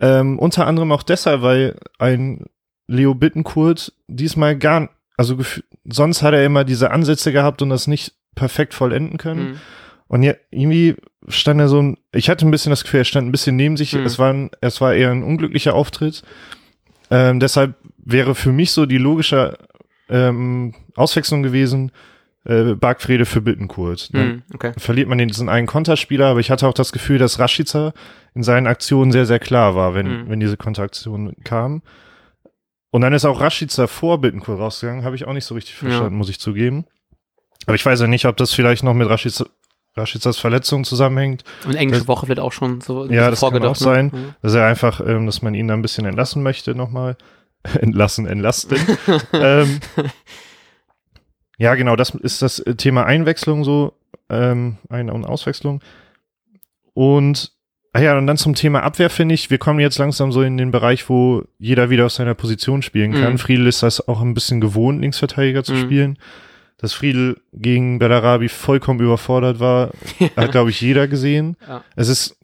Ähm, 0.00 0.38
unter 0.38 0.66
anderem 0.66 0.92
auch 0.92 1.02
deshalb, 1.02 1.42
weil 1.42 1.78
ein 1.98 2.44
Leo 2.86 3.14
Bittenkurt 3.14 3.92
diesmal 4.06 4.56
gar, 4.56 4.88
also 5.16 5.38
sonst 5.84 6.22
hat 6.22 6.34
er 6.34 6.44
immer 6.44 6.64
diese 6.64 6.90
Ansätze 6.90 7.32
gehabt 7.32 7.62
und 7.62 7.70
das 7.70 7.86
nicht 7.86 8.14
perfekt 8.34 8.74
vollenden 8.74 9.16
können. 9.18 9.50
Mhm. 9.52 9.60
Und 10.08 10.22
ja, 10.24 10.34
irgendwie 10.50 10.96
stand 11.28 11.60
er 11.60 11.68
so 11.68 11.80
ein, 11.80 11.98
ich 12.12 12.28
hatte 12.28 12.46
ein 12.46 12.50
bisschen 12.50 12.70
das 12.70 12.82
Gefühl, 12.82 13.00
er 13.00 13.04
stand 13.04 13.28
ein 13.28 13.32
bisschen 13.32 13.56
neben 13.56 13.76
sich. 13.76 13.92
Mhm. 13.94 14.04
Es 14.04 14.18
war 14.18 14.32
ein, 14.32 14.50
es 14.60 14.80
war 14.80 14.92
eher 14.94 15.10
ein 15.10 15.22
unglücklicher 15.22 15.74
Auftritt. 15.74 16.22
Ähm, 17.10 17.40
deshalb 17.40 17.74
wäre 17.98 18.34
für 18.34 18.52
mich 18.52 18.72
so 18.72 18.86
die 18.86 18.98
logische 18.98 19.58
ähm, 20.08 20.74
Auswechslung 20.96 21.42
gewesen, 21.42 21.92
äh, 22.44 22.74
Bargfriede 22.74 23.26
für 23.26 23.40
Bittenkurt. 23.40 24.12
Dann 24.14 24.26
Mhm. 24.28 24.42
Okay. 24.54 24.72
verliert 24.78 25.08
man 25.08 25.18
diesen 25.18 25.48
einen 25.48 25.66
Konterspieler, 25.66 26.26
aber 26.26 26.40
ich 26.40 26.50
hatte 26.50 26.66
auch 26.66 26.74
das 26.74 26.90
Gefühl, 26.92 27.18
dass 27.18 27.38
Rashica 27.38 27.92
in 28.34 28.42
seinen 28.42 28.66
Aktionen 28.66 29.12
sehr, 29.12 29.26
sehr 29.26 29.38
klar 29.38 29.74
war, 29.74 29.94
wenn, 29.94 30.06
Mhm. 30.24 30.28
wenn 30.30 30.40
diese 30.40 30.56
Konteraktionen 30.56 31.34
kamen. 31.44 31.82
Und 32.90 33.02
dann 33.02 33.12
ist 33.12 33.24
auch 33.24 33.40
Rashica 33.40 33.86
vor 33.86 34.20
Bittencourt 34.20 34.58
rausgegangen, 34.58 35.04
habe 35.04 35.14
ich 35.16 35.26
auch 35.26 35.32
nicht 35.32 35.44
so 35.44 35.54
richtig 35.54 35.74
verstanden, 35.76 36.12
Ja. 36.14 36.18
muss 36.18 36.28
ich 36.30 36.40
zugeben. 36.40 36.86
Aber 37.66 37.74
ich 37.76 37.84
weiß 37.86 38.00
ja 38.00 38.06
nicht, 38.08 38.24
ob 38.24 38.36
das 38.36 38.52
vielleicht 38.54 38.82
noch 38.82 38.94
mit 38.94 39.08
Rashica, 39.08 39.44
Rashicas 39.96 40.38
Verletzung 40.38 40.84
zusammenhängt, 40.84 41.42
Und 41.66 41.74
englische 41.74 42.02
Das- 42.02 42.08
Woche 42.08 42.28
wird 42.28 42.38
auch 42.40 42.52
schon 42.52 42.80
so 42.80 43.06
Ja, 43.06 43.28
das 43.30 43.40
kann 43.40 43.62
auch 43.64 43.74
sein. 43.76 44.10
Ne? 44.12 44.34
dass 44.42 44.54
er 44.54 44.66
einfach, 44.66 45.00
ähm, 45.06 45.26
dass 45.26 45.42
man 45.42 45.54
ihn 45.54 45.68
da 45.68 45.74
ein 45.74 45.82
bisschen 45.82 46.06
entlassen 46.06 46.42
möchte 46.42 46.74
nochmal. 46.74 47.16
entlassen, 47.80 48.26
entlasten. 48.26 48.78
ähm, 49.32 49.80
ja, 51.58 51.74
genau, 51.74 51.96
das 51.96 52.10
ist 52.14 52.40
das 52.42 52.62
Thema 52.78 53.04
Einwechslung 53.04 53.64
so, 53.64 53.92
ähm, 54.30 54.78
Ein- 54.88 55.10
und 55.10 55.24
Auswechslung. 55.26 55.80
Und 56.94 57.52
ah 57.92 58.00
ja, 58.00 58.16
und 58.16 58.26
dann 58.26 58.36
zum 58.36 58.54
Thema 58.54 58.82
Abwehr 58.82 59.10
finde 59.10 59.34
ich, 59.34 59.50
wir 59.50 59.58
kommen 59.58 59.80
jetzt 59.80 59.98
langsam 59.98 60.32
so 60.32 60.42
in 60.42 60.56
den 60.56 60.70
Bereich, 60.70 61.08
wo 61.08 61.42
jeder 61.58 61.90
wieder 61.90 62.06
aus 62.06 62.14
seiner 62.14 62.34
Position 62.34 62.82
spielen 62.82 63.12
kann. 63.12 63.32
Mhm. 63.32 63.38
Friedel 63.38 63.66
ist 63.66 63.82
das 63.82 64.06
auch 64.08 64.20
ein 64.22 64.34
bisschen 64.34 64.60
gewohnt, 64.60 65.00
Linksverteidiger 65.02 65.64
zu 65.64 65.74
Mhm. 65.74 65.80
spielen. 65.80 66.18
Dass 66.80 66.92
Friedel 66.92 67.40
gegen 67.52 67.98
Bellarabi 67.98 68.48
vollkommen 68.48 69.00
überfordert 69.00 69.60
war, 69.60 69.90
hat, 70.36 70.52
glaube 70.52 70.70
ich, 70.70 70.80
jeder 70.80 71.08
gesehen. 71.08 71.56
Ja. 71.66 71.84
Es 71.94 72.08
ist 72.08 72.38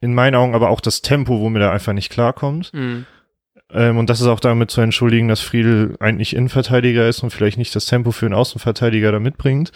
in 0.00 0.14
meinen 0.14 0.34
Augen 0.34 0.54
aber 0.54 0.70
auch 0.70 0.80
das 0.80 1.02
Tempo, 1.02 1.40
womit 1.40 1.62
er 1.62 1.72
einfach 1.72 1.92
nicht 1.92 2.10
klarkommt. 2.10 2.72
Mhm. 2.74 3.06
Ähm, 3.70 3.98
und 3.98 4.10
das 4.10 4.20
ist 4.20 4.26
auch 4.26 4.40
damit 4.40 4.70
zu 4.70 4.80
entschuldigen, 4.80 5.28
dass 5.28 5.40
Friedel 5.40 5.96
eigentlich 6.00 6.34
Innenverteidiger 6.34 7.08
ist 7.08 7.22
und 7.22 7.30
vielleicht 7.30 7.58
nicht 7.58 7.74
das 7.74 7.86
Tempo 7.86 8.12
für 8.12 8.26
einen 8.26 8.34
Außenverteidiger 8.34 9.12
da 9.12 9.20
mitbringt. 9.20 9.72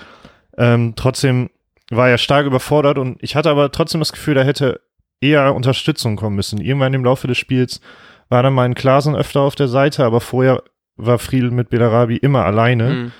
Ähm, 0.56 0.94
trotzdem 0.96 1.50
war 1.90 2.08
er 2.08 2.18
stark 2.18 2.46
überfordert 2.46 2.98
und 2.98 3.18
ich 3.22 3.34
hatte 3.34 3.50
aber 3.50 3.72
trotzdem 3.72 4.00
das 4.00 4.12
Gefühl, 4.12 4.34
da 4.34 4.42
hätte 4.42 4.80
eher 5.20 5.54
Unterstützung 5.54 6.16
kommen 6.16 6.36
müssen. 6.36 6.60
Irgendwann 6.60 6.94
im 6.94 7.04
Laufe 7.04 7.26
des 7.26 7.38
Spiels 7.38 7.80
war 8.28 8.42
dann 8.42 8.54
mal 8.54 8.64
ein 8.64 8.74
Klasen 8.74 9.16
öfter 9.16 9.40
auf 9.40 9.54
der 9.54 9.68
Seite, 9.68 10.04
aber 10.04 10.20
vorher 10.20 10.62
war 10.96 11.18
Friedel 11.18 11.50
mit 11.50 11.70
Belarabi 11.70 12.16
immer 12.16 12.44
alleine. 12.44 12.90
Mhm. 12.90 13.12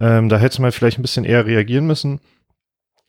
Ähm, 0.00 0.28
da 0.28 0.38
hätte 0.38 0.60
man 0.62 0.72
vielleicht 0.72 0.98
ein 0.98 1.02
bisschen 1.02 1.24
eher 1.24 1.46
reagieren 1.46 1.86
müssen. 1.86 2.20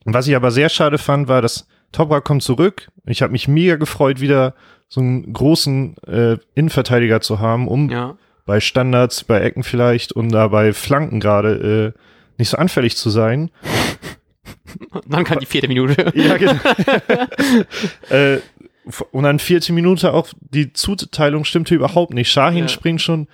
Was 0.04 0.26
ich 0.26 0.34
aber 0.36 0.50
sehr 0.50 0.68
schade 0.68 0.96
fand, 0.98 1.28
war, 1.28 1.42
dass 1.42 1.66
Toprak 1.92 2.24
kommt 2.24 2.42
zurück. 2.42 2.88
Ich 3.06 3.20
habe 3.22 3.32
mich 3.32 3.48
mega 3.48 3.76
gefreut, 3.76 4.20
wieder 4.20 4.54
so 4.88 5.00
einen 5.00 5.32
großen 5.32 5.96
äh, 6.06 6.36
Innenverteidiger 6.54 7.20
zu 7.20 7.40
haben, 7.40 7.68
um 7.68 7.90
Ja. 7.90 8.16
bei 8.46 8.60
Standards, 8.60 9.24
bei 9.24 9.40
Ecken 9.40 9.62
vielleicht 9.62 10.12
und 10.12 10.30
da 10.30 10.48
bei 10.48 10.72
Flanken 10.72 11.20
gerade 11.20 11.94
äh, 11.94 11.98
nicht 12.38 12.48
so 12.50 12.56
anfällig 12.56 12.96
zu 12.96 13.10
sein. 13.10 13.50
Dann 15.08 15.24
kann 15.24 15.38
die 15.40 15.46
vierte 15.46 15.68
Minute. 15.68 16.10
Ja, 16.14 16.36
genau. 16.36 16.54
äh, 18.10 18.38
und 19.12 19.24
dann 19.24 19.38
vierte 19.38 19.72
Minute 19.74 20.14
auch 20.14 20.28
die 20.40 20.72
Zuteilung 20.72 21.44
stimmte 21.44 21.74
überhaupt 21.74 22.14
nicht. 22.14 22.30
Shahin 22.30 22.60
Ja. 22.64 22.68
springt 22.68 23.02
schon 23.02 23.28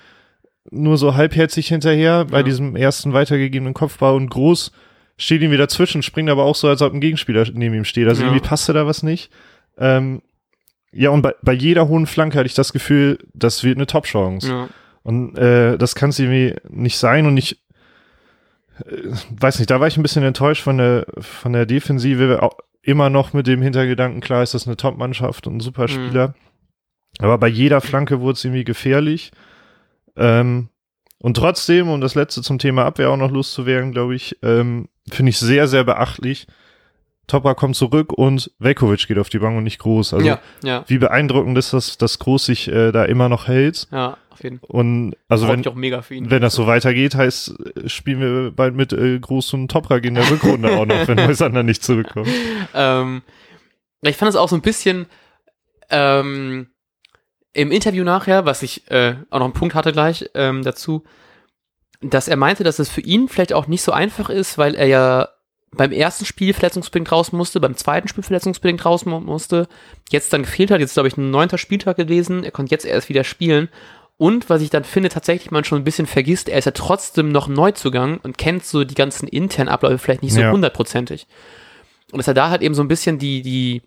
nur 0.74 0.96
so 0.98 1.14
halbherzig 1.14 1.68
hinterher 1.68 2.24
bei 2.26 2.38
Ja. 2.38 2.42
diesem 2.42 2.76
ersten 2.76 3.12
weitergegebenen 3.12 3.74
Kopfball 3.74 4.14
und 4.14 4.28
Groß 4.30 4.72
steht 5.16 5.42
ihm 5.42 5.50
wieder 5.52 5.68
zwischen, 5.68 6.02
springt 6.02 6.28
aber 6.30 6.44
auch 6.44 6.56
so, 6.56 6.68
als 6.68 6.82
ob 6.82 6.92
ein 6.92 7.00
Gegenspieler 7.00 7.46
neben 7.52 7.74
ihm 7.74 7.84
steht. 7.84 8.08
Also 8.08 8.22
Ja. 8.22 8.28
irgendwie 8.28 8.46
passte 8.46 8.72
da 8.72 8.87
was 8.87 9.02
nicht. 9.02 9.30
Ähm, 9.78 10.22
ja, 10.92 11.10
und 11.10 11.22
bei, 11.22 11.34
bei 11.42 11.52
jeder 11.52 11.88
hohen 11.88 12.06
Flanke 12.06 12.38
hatte 12.38 12.46
ich 12.46 12.54
das 12.54 12.72
Gefühl, 12.72 13.18
das 13.32 13.64
wird 13.64 13.76
eine 13.76 13.87
Top-Chance. 13.87 14.48
Ja. 14.48 14.68
Und 15.02 15.37
äh, 15.37 15.76
das 15.76 15.94
kann 15.94 16.10
es 16.10 16.18
irgendwie 16.18 16.54
nicht 16.68 16.96
sein 16.98 17.26
und 17.26 17.37
ich 17.37 17.58
äh, 18.87 19.10
weiß 19.38 19.58
nicht, 19.58 19.70
da 19.70 19.80
war 19.80 19.87
ich 19.87 19.96
ein 19.96 20.02
bisschen 20.02 20.22
enttäuscht 20.24 20.62
von 20.62 20.78
der 20.78 21.06
von 21.18 21.52
der 21.52 21.66
Defensive, 21.66 22.42
auch 22.42 22.58
immer 22.82 23.10
noch 23.10 23.32
mit 23.32 23.46
dem 23.46 23.62
Hintergedanken, 23.62 24.20
klar 24.20 24.42
ist 24.42 24.54
das 24.54 24.66
eine 24.66 24.76
Top-Mannschaft 24.76 25.46
und 25.46 25.56
ein 25.56 25.60
super 25.60 25.88
Spieler. 25.88 26.34
Aber 27.18 27.38
bei 27.38 27.48
jeder 27.48 27.80
Flanke 27.80 28.20
wurde 28.20 28.32
es 28.34 28.44
irgendwie 28.44 28.64
gefährlich. 28.64 29.30
Ähm, 30.16 30.68
und 31.18 31.37
trotzdem, 31.37 31.88
um 31.88 32.00
das 32.00 32.14
letzte 32.14 32.42
zum 32.42 32.59
Thema 32.59 32.85
Abwehr 32.85 33.11
auch 33.11 33.16
noch 33.16 33.31
loszuwerden, 33.31 33.92
glaube 33.92 34.14
ich, 34.14 34.37
ähm, 34.42 34.88
finde 35.11 35.31
ich 35.31 35.38
sehr, 35.38 35.66
sehr 35.68 35.85
beachtlich. 35.85 36.46
Topper 37.27 37.55
kommt 37.55 37.77
zurück 37.77 38.12
und 38.12 38.50
Velkovic 38.59 39.07
geht 39.09 39.18
auf 39.18 39.31
die 39.31 39.38
Bank 39.38 39.57
und 39.57 39.64
nicht 39.64 39.79
groß. 39.79 40.12
Also 40.12 40.27
ja, 40.27 40.40
ja, 40.62 40.85
wie 40.88 40.98
beeindruckend 40.98 41.57
ist 41.57 41.72
das, 41.72 41.96
dass 41.96 42.18
Groß 42.18 42.44
sich 42.44 42.68
äh, 42.68 42.92
da 42.92 43.05
immer 43.05 43.31
noch 43.31 43.48
hält. 43.48 43.88
ja, 43.90 44.18
auf 44.29 44.42
jeden 44.42 44.59
Fall. 44.59 44.68
Und 44.68 45.16
also 45.29 45.48
wenn, 45.48 45.64
wenn 45.64 46.42
das 46.42 46.55
so 46.55 46.66
weitergeht, 46.66 47.14
heißt, 47.14 47.55
äh, 47.77 47.88
spielen 47.88 48.20
wir 48.20 48.50
bald 48.50 48.74
mit 48.74 48.92
äh, 48.92 49.18
Groß 49.18 49.55
und 49.55 49.70
Toprak 49.70 50.05
in 50.05 50.16
der 50.16 50.31
Rückrunde 50.31 50.77
auch 50.77 50.85
noch, 50.85 51.09
wenn 51.09 51.16
Moisander 51.24 51.62
nicht 51.62 51.83
zurückkommt. 51.83 52.29
Ähm, 52.74 53.22
ich 54.03 54.16
fand 54.16 54.29
es 54.29 54.37
auch 54.37 54.50
so 54.50 54.57
ein 54.57 54.62
bisschen 54.62 55.07
ähm, 55.88 56.66
im 57.54 57.70
Interview 57.72 58.04
nachher, 58.04 58.44
was 58.44 58.62
ich 58.62 58.90
äh, 58.90 59.14
auch 59.30 59.38
noch 59.38 59.46
einen 59.46 59.54
Punkt 59.54 59.74
hatte 59.74 59.92
gleich 59.92 60.28
ähm, 60.34 60.62
dazu, 60.62 61.04
dass 62.00 62.28
er 62.28 62.36
meinte, 62.36 62.64
dass 62.64 62.78
es 62.78 62.90
für 62.90 63.00
ihn 63.00 63.28
vielleicht 63.28 63.52
auch 63.52 63.66
nicht 63.66 63.82
so 63.82 63.92
einfach 63.92 64.28
ist, 64.28 64.58
weil 64.58 64.74
er 64.74 64.86
ja 64.86 65.28
beim 65.76 65.90
ersten 65.92 66.24
Spiel 66.24 66.52
verletzungsbedingt 66.52 67.10
raus 67.10 67.32
musste, 67.32 67.60
beim 67.60 67.76
zweiten 67.76 68.06
Spiel 68.08 68.22
verletzungsbedingt 68.22 68.84
raus 68.84 69.06
mu- 69.06 69.20
musste, 69.20 69.66
jetzt 70.10 70.32
dann 70.32 70.42
gefehlt 70.42 70.70
hat, 70.70 70.80
jetzt 70.80 70.94
glaube 70.94 71.08
ich 71.08 71.16
ein 71.16 71.30
neunter 71.30 71.58
Spieltag 71.58 71.96
gewesen, 71.96 72.44
er 72.44 72.50
konnte 72.52 72.70
jetzt 72.72 72.84
erst 72.84 73.08
wieder 73.08 73.24
spielen 73.24 73.68
und 74.16 74.48
was 74.50 74.62
ich 74.62 74.70
dann 74.70 74.84
finde, 74.84 75.08
tatsächlich 75.08 75.50
man 75.50 75.64
schon 75.64 75.78
ein 75.80 75.84
bisschen 75.84 76.06
vergisst, 76.06 76.48
er 76.48 76.58
ist 76.58 76.66
ja 76.66 76.70
trotzdem 76.72 77.32
noch 77.32 77.48
Neuzugang 77.48 78.18
und 78.22 78.38
kennt 78.38 78.64
so 78.64 78.84
die 78.84 78.94
ganzen 78.94 79.26
internen 79.26 79.68
Abläufe 79.68 79.98
vielleicht 79.98 80.22
nicht 80.22 80.34
so 80.34 80.40
Ja. 80.40 80.52
hundertprozentig. 80.52 81.26
Und 82.12 82.18
dass 82.18 82.28
er 82.28 82.34
da 82.34 82.50
halt 82.50 82.62
eben 82.62 82.74
so 82.76 82.82
ein 82.82 82.88
bisschen 82.88 83.18
die, 83.18 83.42
die, 83.42 83.82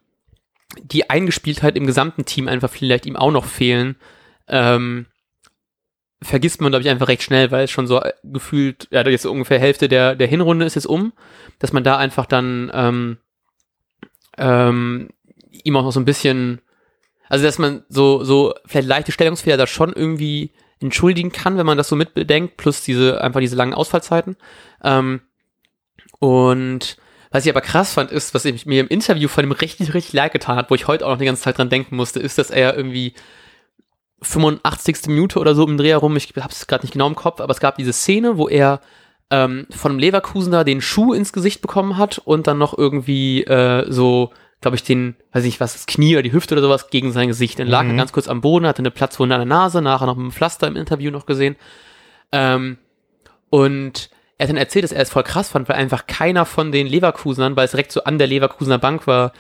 die 0.82 1.10
Eingespieltheit 1.10 1.76
im 1.76 1.88
gesamten 1.88 2.26
Team 2.26 2.48
einfach 2.48 2.70
vielleicht 2.70 3.06
ihm 3.06 3.16
auch 3.16 3.32
noch 3.32 3.46
fehlen, 3.46 3.96
ähm, 4.48 5.08
vergisst 6.22 6.62
man, 6.62 6.72
glaube 6.72 6.84
ich, 6.84 6.90
einfach 6.90 7.08
recht 7.08 7.24
schnell, 7.24 7.52
weil 7.52 7.66
es 7.66 7.72
schon 7.72 7.88
so 7.88 8.02
äh, 8.02 8.14
gefühlt, 8.24 8.88
ja, 8.92 9.08
jetzt 9.08 9.26
ungefähr 9.26 9.60
Hälfte 9.60 9.88
der, 9.88 10.16
der 10.16 10.28
Hinrunde 10.28 10.66
ist 10.66 10.76
jetzt 10.76 10.88
um, 10.88 11.14
dass 11.60 11.74
man 11.74 11.84
da 11.84 11.98
einfach 11.98 12.26
dann 12.26 12.72
ähm, 12.74 13.18
ähm, 14.38 15.10
ihm 15.52 15.76
auch 15.78 15.84
noch 15.84 15.92
so 15.92 16.00
ein 16.00 16.06
bisschen, 16.06 16.62
also 17.30 17.46
dass 17.46 17.60
man 17.60 17.84
so, 17.90 18.24
so 18.24 18.54
vielleicht 18.66 18.88
leichte 18.88 19.12
Stellungsfehler 19.12 19.58
da 19.58 19.68
schon 19.68 19.94
irgendwie 19.94 20.52
entschuldigen 20.80 21.32
kann, 21.32 21.58
wenn 21.58 21.66
man 21.66 21.78
das 21.78 21.90
so 21.90 21.96
mitbedenkt, 21.96 22.58
plus 22.58 22.84
diese, 22.84 23.22
einfach 23.22 23.40
diese 23.40 23.56
langen 23.56 23.74
Ausfallzeiten. 23.74 24.38
Ähm, 24.84 25.22
und 26.20 26.98
was 27.32 27.46
ich 27.46 27.52
aber 27.52 27.62
krass 27.62 27.94
fand, 27.94 28.12
ist, 28.12 28.34
was 28.34 28.46
ich 28.46 28.66
mir 28.66 28.80
im 28.82 28.88
Interview 28.88 29.28
von 29.28 29.44
ihm 29.44 29.52
richtig, 29.52 29.94
richtig 29.94 30.14
leid 30.14 30.32
getan 30.34 30.56
hat, 30.58 30.70
wo 30.70 30.76
ich 30.76 30.88
heute 30.88 31.06
auch 31.06 31.12
noch 31.12 31.18
die 31.18 31.26
ganze 31.26 31.44
Zeit 31.44 31.58
dran 31.58 31.70
denken 31.70 31.96
musste, 31.96 32.20
ist, 32.20 32.38
dass 32.38 32.50
er 32.52 32.76
irgendwie 32.76 33.14
85. 34.22 35.08
Minute 35.08 35.40
oder 35.40 35.54
so 35.56 35.66
im 35.68 35.78
Dreh 35.78 35.90
herum, 35.90 36.16
ich 36.16 36.34
habe 36.36 36.52
es 36.52 36.68
gerade 36.68 36.84
nicht 36.84 36.94
genau 36.94 37.08
im 37.08 37.16
Kopf, 37.16 37.40
aber 37.40 37.52
es 37.52 37.60
gab 37.60 37.78
diese 37.78 37.94
Szene, 37.94 38.38
wo 38.38 38.48
er 38.48 38.82
ähm, 39.30 39.68
von 39.70 39.92
einem 39.92 40.00
Leverkusener 40.00 40.64
den 40.64 40.82
Schuh 40.82 41.14
ins 41.14 41.34
Gesicht 41.34 41.62
bekommen 41.62 41.98
hat 41.98 42.18
und 42.20 42.48
dann 42.48 42.58
noch 42.58 42.76
irgendwie 42.78 43.44
äh, 43.44 43.86
so, 43.92 44.32
glaube 44.62 44.76
ich, 44.76 44.84
den, 44.84 45.16
weiß 45.34 45.44
ich 45.44 45.50
nicht 45.54 45.60
was, 45.60 45.74
das 45.74 45.86
Knie 45.86 46.16
oder 46.16 46.24
die 46.24 46.32
Hüfte 46.32 46.56
oder 46.56 46.62
sowas 46.64 46.90
gegen 46.90 47.12
sein 47.12 47.28
Gesicht. 47.28 47.60
Dann 47.60 47.68
lag 47.68 47.84
Mhm. 47.84 47.92
er 47.92 47.96
ganz 47.98 48.12
kurz 48.12 48.28
am 48.28 48.42
Boden, 48.42 48.66
hatte 48.66 48.80
eine 48.80 48.92
Platzwunde 48.92 49.36
an 49.36 49.42
der 49.42 49.46
Nase, 49.48 49.82
nachher 49.82 50.06
noch 50.08 50.16
mit 50.16 50.24
einem 50.24 50.32
Pflaster 50.32 50.68
im 50.68 50.76
Interview 50.78 51.12
noch 51.12 51.26
gesehen. 51.26 51.58
Ähm, 52.32 52.78
und 53.50 54.10
er 54.38 54.44
hat 54.44 54.50
dann 54.50 54.58
erzählt, 54.58 54.84
dass 54.84 54.92
er 54.92 55.02
es 55.02 55.10
voll 55.10 55.24
krass 55.24 55.50
fand, 55.50 55.68
weil 55.70 55.76
einfach 55.78 56.06
keiner 56.08 56.46
von 56.46 56.72
den 56.72 56.88
Leverkusenern, 56.88 57.56
weil 57.56 57.66
es 57.66 57.72
direkt 57.72 57.92
so 57.92 58.04
an 58.04 58.18
der 58.20 58.28
Leverkusener 58.28 58.78
Bank 58.78 59.08
war, 59.08 59.32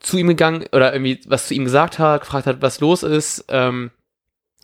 zu 0.00 0.16
ihm 0.16 0.28
gegangen 0.28 0.64
oder 0.72 0.92
irgendwie 0.94 1.20
was 1.26 1.46
zu 1.48 1.54
ihm 1.54 1.64
gesagt 1.64 1.98
hat, 1.98 2.22
gefragt 2.22 2.46
hat, 2.46 2.62
was 2.62 2.80
los 2.80 3.02
ist. 3.02 3.44
Ähm, 3.48 3.90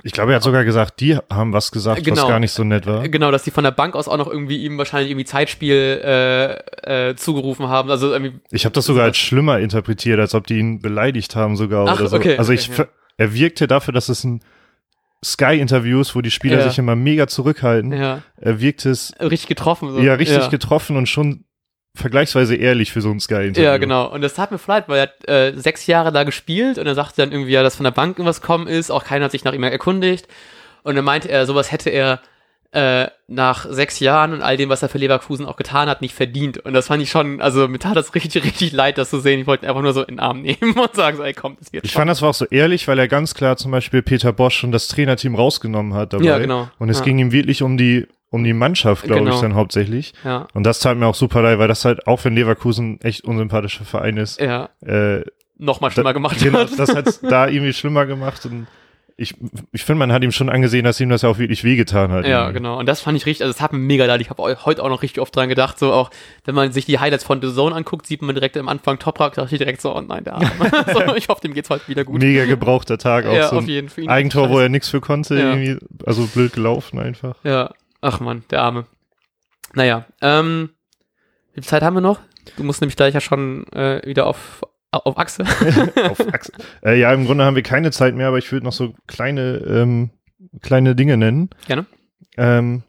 Ich 0.02 0.12
glaube, 0.12 0.32
er 0.32 0.36
hat 0.36 0.42
sogar 0.42 0.64
gesagt, 0.64 1.00
die 1.00 1.18
haben 1.30 1.52
was 1.52 1.70
gesagt, 1.72 1.98
was 2.00 2.04
Genau. 2.06 2.26
gar 2.28 2.40
nicht 2.40 2.52
so 2.52 2.64
nett 2.64 2.86
war. 2.86 3.06
Genau, 3.08 3.30
dass 3.30 3.42
die 3.44 3.50
von 3.50 3.64
der 3.64 3.70
Bank 3.70 3.96
aus 3.96 4.08
auch 4.08 4.16
noch 4.16 4.28
irgendwie 4.28 4.64
ihm 4.64 4.78
wahrscheinlich 4.78 5.10
irgendwie 5.10 5.26
Zeitspiel 5.26 6.00
äh, 6.02 7.10
äh, 7.10 7.16
zugerufen 7.16 7.68
haben. 7.68 7.90
Also 7.90 8.12
irgendwie, 8.12 8.40
Ich 8.50 8.64
habe 8.64 8.72
das 8.72 8.86
sogar 8.86 9.04
als 9.04 9.18
schlimmer 9.18 9.58
interpretiert, 9.58 10.18
als 10.20 10.34
ob 10.34 10.46
die 10.46 10.58
ihn 10.58 10.80
beleidigt 10.80 11.36
haben 11.36 11.56
sogar 11.56 11.86
Ach, 11.86 12.00
oder 12.00 12.08
so. 12.08 12.16
okay, 12.16 12.38
also 12.38 12.52
okay, 12.52 12.60
ich, 12.72 12.78
ja. 12.78 12.86
er 13.18 13.34
wirkte 13.34 13.66
dafür, 13.66 13.92
dass 13.92 14.08
es 14.08 14.24
ein 14.24 14.40
Sky-Interview 15.32 16.00
ist, 16.00 16.14
wo 16.14 16.20
die 16.20 16.30
Spieler 16.30 16.58
Ja. 16.58 16.68
sich 16.68 16.78
immer 16.78 16.96
mega 16.96 17.26
zurückhalten. 17.26 17.92
ja, 17.92 18.22
Er 18.36 18.60
wirkte 18.60 18.90
es 18.90 19.12
richtig 19.20 19.46
getroffen. 19.48 19.90
So. 19.92 20.00
ja 20.00 20.14
richtig 20.14 20.38
ja. 20.38 20.48
getroffen 20.48 20.96
und 20.96 21.08
schon 21.08 21.44
vergleichsweise 21.94 22.54
ehrlich 22.56 22.92
für 22.92 23.00
so 23.00 23.10
ein 23.10 23.20
Sky-Interview. 23.20 23.62
Ja, 23.68 23.76
genau. 23.78 24.06
Und 24.12 24.20
das 24.20 24.34
tat 24.34 24.50
mir 24.52 24.60
leid, 24.66 24.88
weil 24.88 24.98
er 24.98 25.02
hat 25.02 25.28
äh, 25.28 25.58
sechs 25.58 25.86
Jahre 25.86 26.12
da 26.12 26.24
gespielt 26.24 26.78
und 26.78 26.86
er 26.86 26.94
sagte 26.94 27.22
dann 27.22 27.32
irgendwie, 27.32 27.52
ja, 27.52 27.62
dass 27.62 27.76
von 27.76 27.84
der 27.84 27.90
Bank 27.90 28.18
irgendwas 28.18 28.42
kommen 28.42 28.66
ist, 28.66 28.90
auch 28.90 29.04
keiner 29.04 29.24
hat 29.26 29.32
sich 29.32 29.44
nach 29.44 29.54
ihm 29.54 29.62
erkundigt. 29.62 30.28
Und 30.82 30.94
dann 30.96 31.04
meinte 31.04 31.28
er, 31.30 31.46
sowas 31.46 31.72
hätte 31.72 31.90
er 31.90 32.20
äh, 32.76 33.08
nach 33.26 33.64
sechs 33.70 34.00
Jahren 34.00 34.34
und 34.34 34.42
all 34.42 34.56
dem, 34.58 34.68
was 34.68 34.82
er 34.82 34.88
für 34.90 34.98
Leverkusen 34.98 35.46
auch 35.46 35.56
getan 35.56 35.88
hat, 35.88 36.02
nicht 36.02 36.14
verdient. 36.14 36.58
Und 36.58 36.74
das 36.74 36.88
fand 36.88 37.02
ich 37.02 37.10
schon, 37.10 37.40
also 37.40 37.66
mir 37.68 37.78
tat 37.78 37.96
das 37.96 38.14
richtig, 38.14 38.34
richtig 38.44 38.72
leid, 38.72 38.98
das 38.98 39.08
zu 39.10 39.18
sehen. 39.20 39.40
Ich 39.40 39.46
wollte 39.46 39.64
ihn 39.64 39.70
einfach 39.70 39.80
nur 39.82 39.94
so 39.94 40.02
in 40.02 40.16
den 40.16 40.20
Arm 40.20 40.42
nehmen 40.42 40.72
und 40.78 40.94
sagen 40.94 41.16
so, 41.16 41.22
ey, 41.22 41.32
komm, 41.32 41.56
das 41.58 41.72
wird 41.72 41.84
Ich 41.86 41.92
schon. 41.92 42.00
fand, 42.00 42.10
das 42.10 42.20
war 42.20 42.28
auch 42.30 42.34
so 42.34 42.44
ehrlich, 42.46 42.86
weil 42.86 42.98
er 42.98 43.08
ganz 43.08 43.34
klar 43.34 43.56
zum 43.56 43.70
Beispiel 43.70 44.02
Peter 44.02 44.32
Bosch 44.32 44.62
und 44.62 44.72
das 44.72 44.88
Trainerteam 44.88 45.34
rausgenommen 45.34 45.94
hat 45.94 46.12
dabei. 46.12 46.24
Ja, 46.24 46.38
genau. 46.38 46.68
Und 46.78 46.90
es 46.90 46.98
Ja. 46.98 47.04
ging 47.06 47.18
ihm 47.18 47.32
wirklich 47.32 47.62
um 47.62 47.78
die, 47.78 48.06
um 48.30 48.44
die 48.44 48.52
Mannschaft, 48.52 49.04
glaube 49.04 49.22
Genau. 49.24 49.34
ich, 49.36 49.40
dann 49.40 49.54
hauptsächlich. 49.54 50.12
ja, 50.22 50.46
Und 50.52 50.64
das 50.64 50.80
tat 50.80 50.98
mir 50.98 51.06
auch 51.06 51.14
super 51.14 51.40
leid, 51.40 51.58
weil 51.58 51.68
das 51.68 51.84
halt, 51.86 52.06
auch 52.06 52.24
wenn 52.26 52.34
Leverkusen 52.34 53.00
echt 53.00 53.24
unsympathischer 53.24 53.84
Verein 53.86 54.18
ist, 54.18 54.38
ja, 54.40 54.68
äh, 54.84 55.22
nochmal 55.58 55.90
schlimmer 55.90 56.12
gemacht 56.12 56.36
genau, 56.40 56.58
hat. 56.58 56.78
das 56.78 56.94
hat's 56.94 57.20
da 57.22 57.48
irgendwie 57.48 57.72
schlimmer 57.72 58.04
gemacht 58.04 58.44
und 58.44 58.66
ich, 59.18 59.34
ich 59.72 59.82
finde, 59.82 60.00
man 60.00 60.12
hat 60.12 60.22
ihm 60.22 60.30
schon 60.32 60.50
angesehen, 60.50 60.84
dass 60.84 61.00
ihm 61.00 61.08
das 61.08 61.22
ja 61.22 61.30
auch 61.30 61.38
wirklich 61.38 61.64
wehgetan 61.64 62.10
hat. 62.12 62.26
Ja, 62.26 62.40
irgendwie. 62.42 62.58
genau. 62.58 62.78
Und 62.78 62.84
das 62.86 63.00
fand 63.00 63.16
ich 63.16 63.24
richtig, 63.24 63.44
also 63.46 63.56
es 63.56 63.62
hat 63.62 63.72
mir 63.72 63.78
mega 63.78 64.04
leid. 64.04 64.20
Ich 64.20 64.28
habe 64.28 64.42
heute 64.42 64.82
auch 64.82 64.90
noch 64.90 65.02
richtig 65.02 65.22
oft 65.22 65.34
dran 65.34 65.48
gedacht, 65.48 65.78
so 65.78 65.92
auch, 65.92 66.10
wenn 66.44 66.54
man 66.54 66.70
sich 66.70 66.84
die 66.84 66.98
Highlights 66.98 67.24
von 67.24 67.40
The 67.40 67.50
Zone 67.52 67.74
anguckt, 67.74 68.06
sieht 68.06 68.20
man 68.20 68.34
direkt 68.34 68.58
am 68.58 68.68
Anfang 68.68 68.98
Toprak, 68.98 69.32
dachte 69.34 69.54
ich 69.54 69.58
direkt 69.58 69.80
so, 69.80 69.96
oh 69.96 70.00
nein, 70.02 70.24
der 70.24 70.34
Arme. 70.34 70.48
so, 70.92 71.14
ich 71.16 71.28
hoffe, 71.28 71.40
dem 71.40 71.54
geht's 71.54 71.70
heute 71.70 71.88
wieder 71.88 72.04
gut. 72.04 72.20
Mega 72.20 72.44
gebrauchter 72.44 72.98
Tag, 72.98 73.24
auch 73.24 73.32
ja, 73.32 73.48
so 73.48 73.56
auf 73.56 73.66
jeden 73.66 73.88
Fall. 73.88 74.06
Eigentor, 74.08 74.50
wo 74.50 74.58
er 74.58 74.68
nichts 74.68 74.90
für 74.90 75.00
konnte, 75.00 75.38
Ja. 75.38 75.54
irgendwie, 75.54 75.78
also 76.04 76.26
blöd 76.26 76.52
gelaufen 76.52 76.98
einfach. 76.98 77.36
Ja, 77.42 77.72
ach 78.02 78.20
man, 78.20 78.44
der 78.50 78.60
Arme. 78.62 78.84
Naja, 79.72 80.04
ähm, 80.20 80.70
wie 81.54 81.62
viel 81.62 81.64
Zeit 81.68 81.82
haben 81.82 81.94
wir 81.94 82.02
noch? 82.02 82.20
Du 82.58 82.64
musst 82.64 82.82
nämlich 82.82 82.96
gleich 82.96 83.14
ja 83.14 83.20
schon 83.22 83.66
äh, 83.72 84.02
wieder 84.06 84.26
auf, 84.26 84.62
auf 85.04 85.18
Achse. 85.18 85.44
Auf 86.10 86.20
Achse. 86.32 86.52
Äh, 86.84 86.98
ja, 86.98 87.12
im 87.12 87.26
Grunde 87.26 87.44
haben 87.44 87.56
wir 87.56 87.62
keine 87.62 87.90
Zeit 87.90 88.14
mehr, 88.14 88.28
aber 88.28 88.38
ich 88.38 88.50
würde 88.52 88.64
noch 88.64 88.72
so 88.72 88.94
kleine, 89.06 89.56
ähm, 89.66 90.10
kleine 90.62 90.94
Dinge 90.96 91.16
nennen. 91.16 91.50
Gerne. 91.66 91.86
Ähm, 92.36 92.82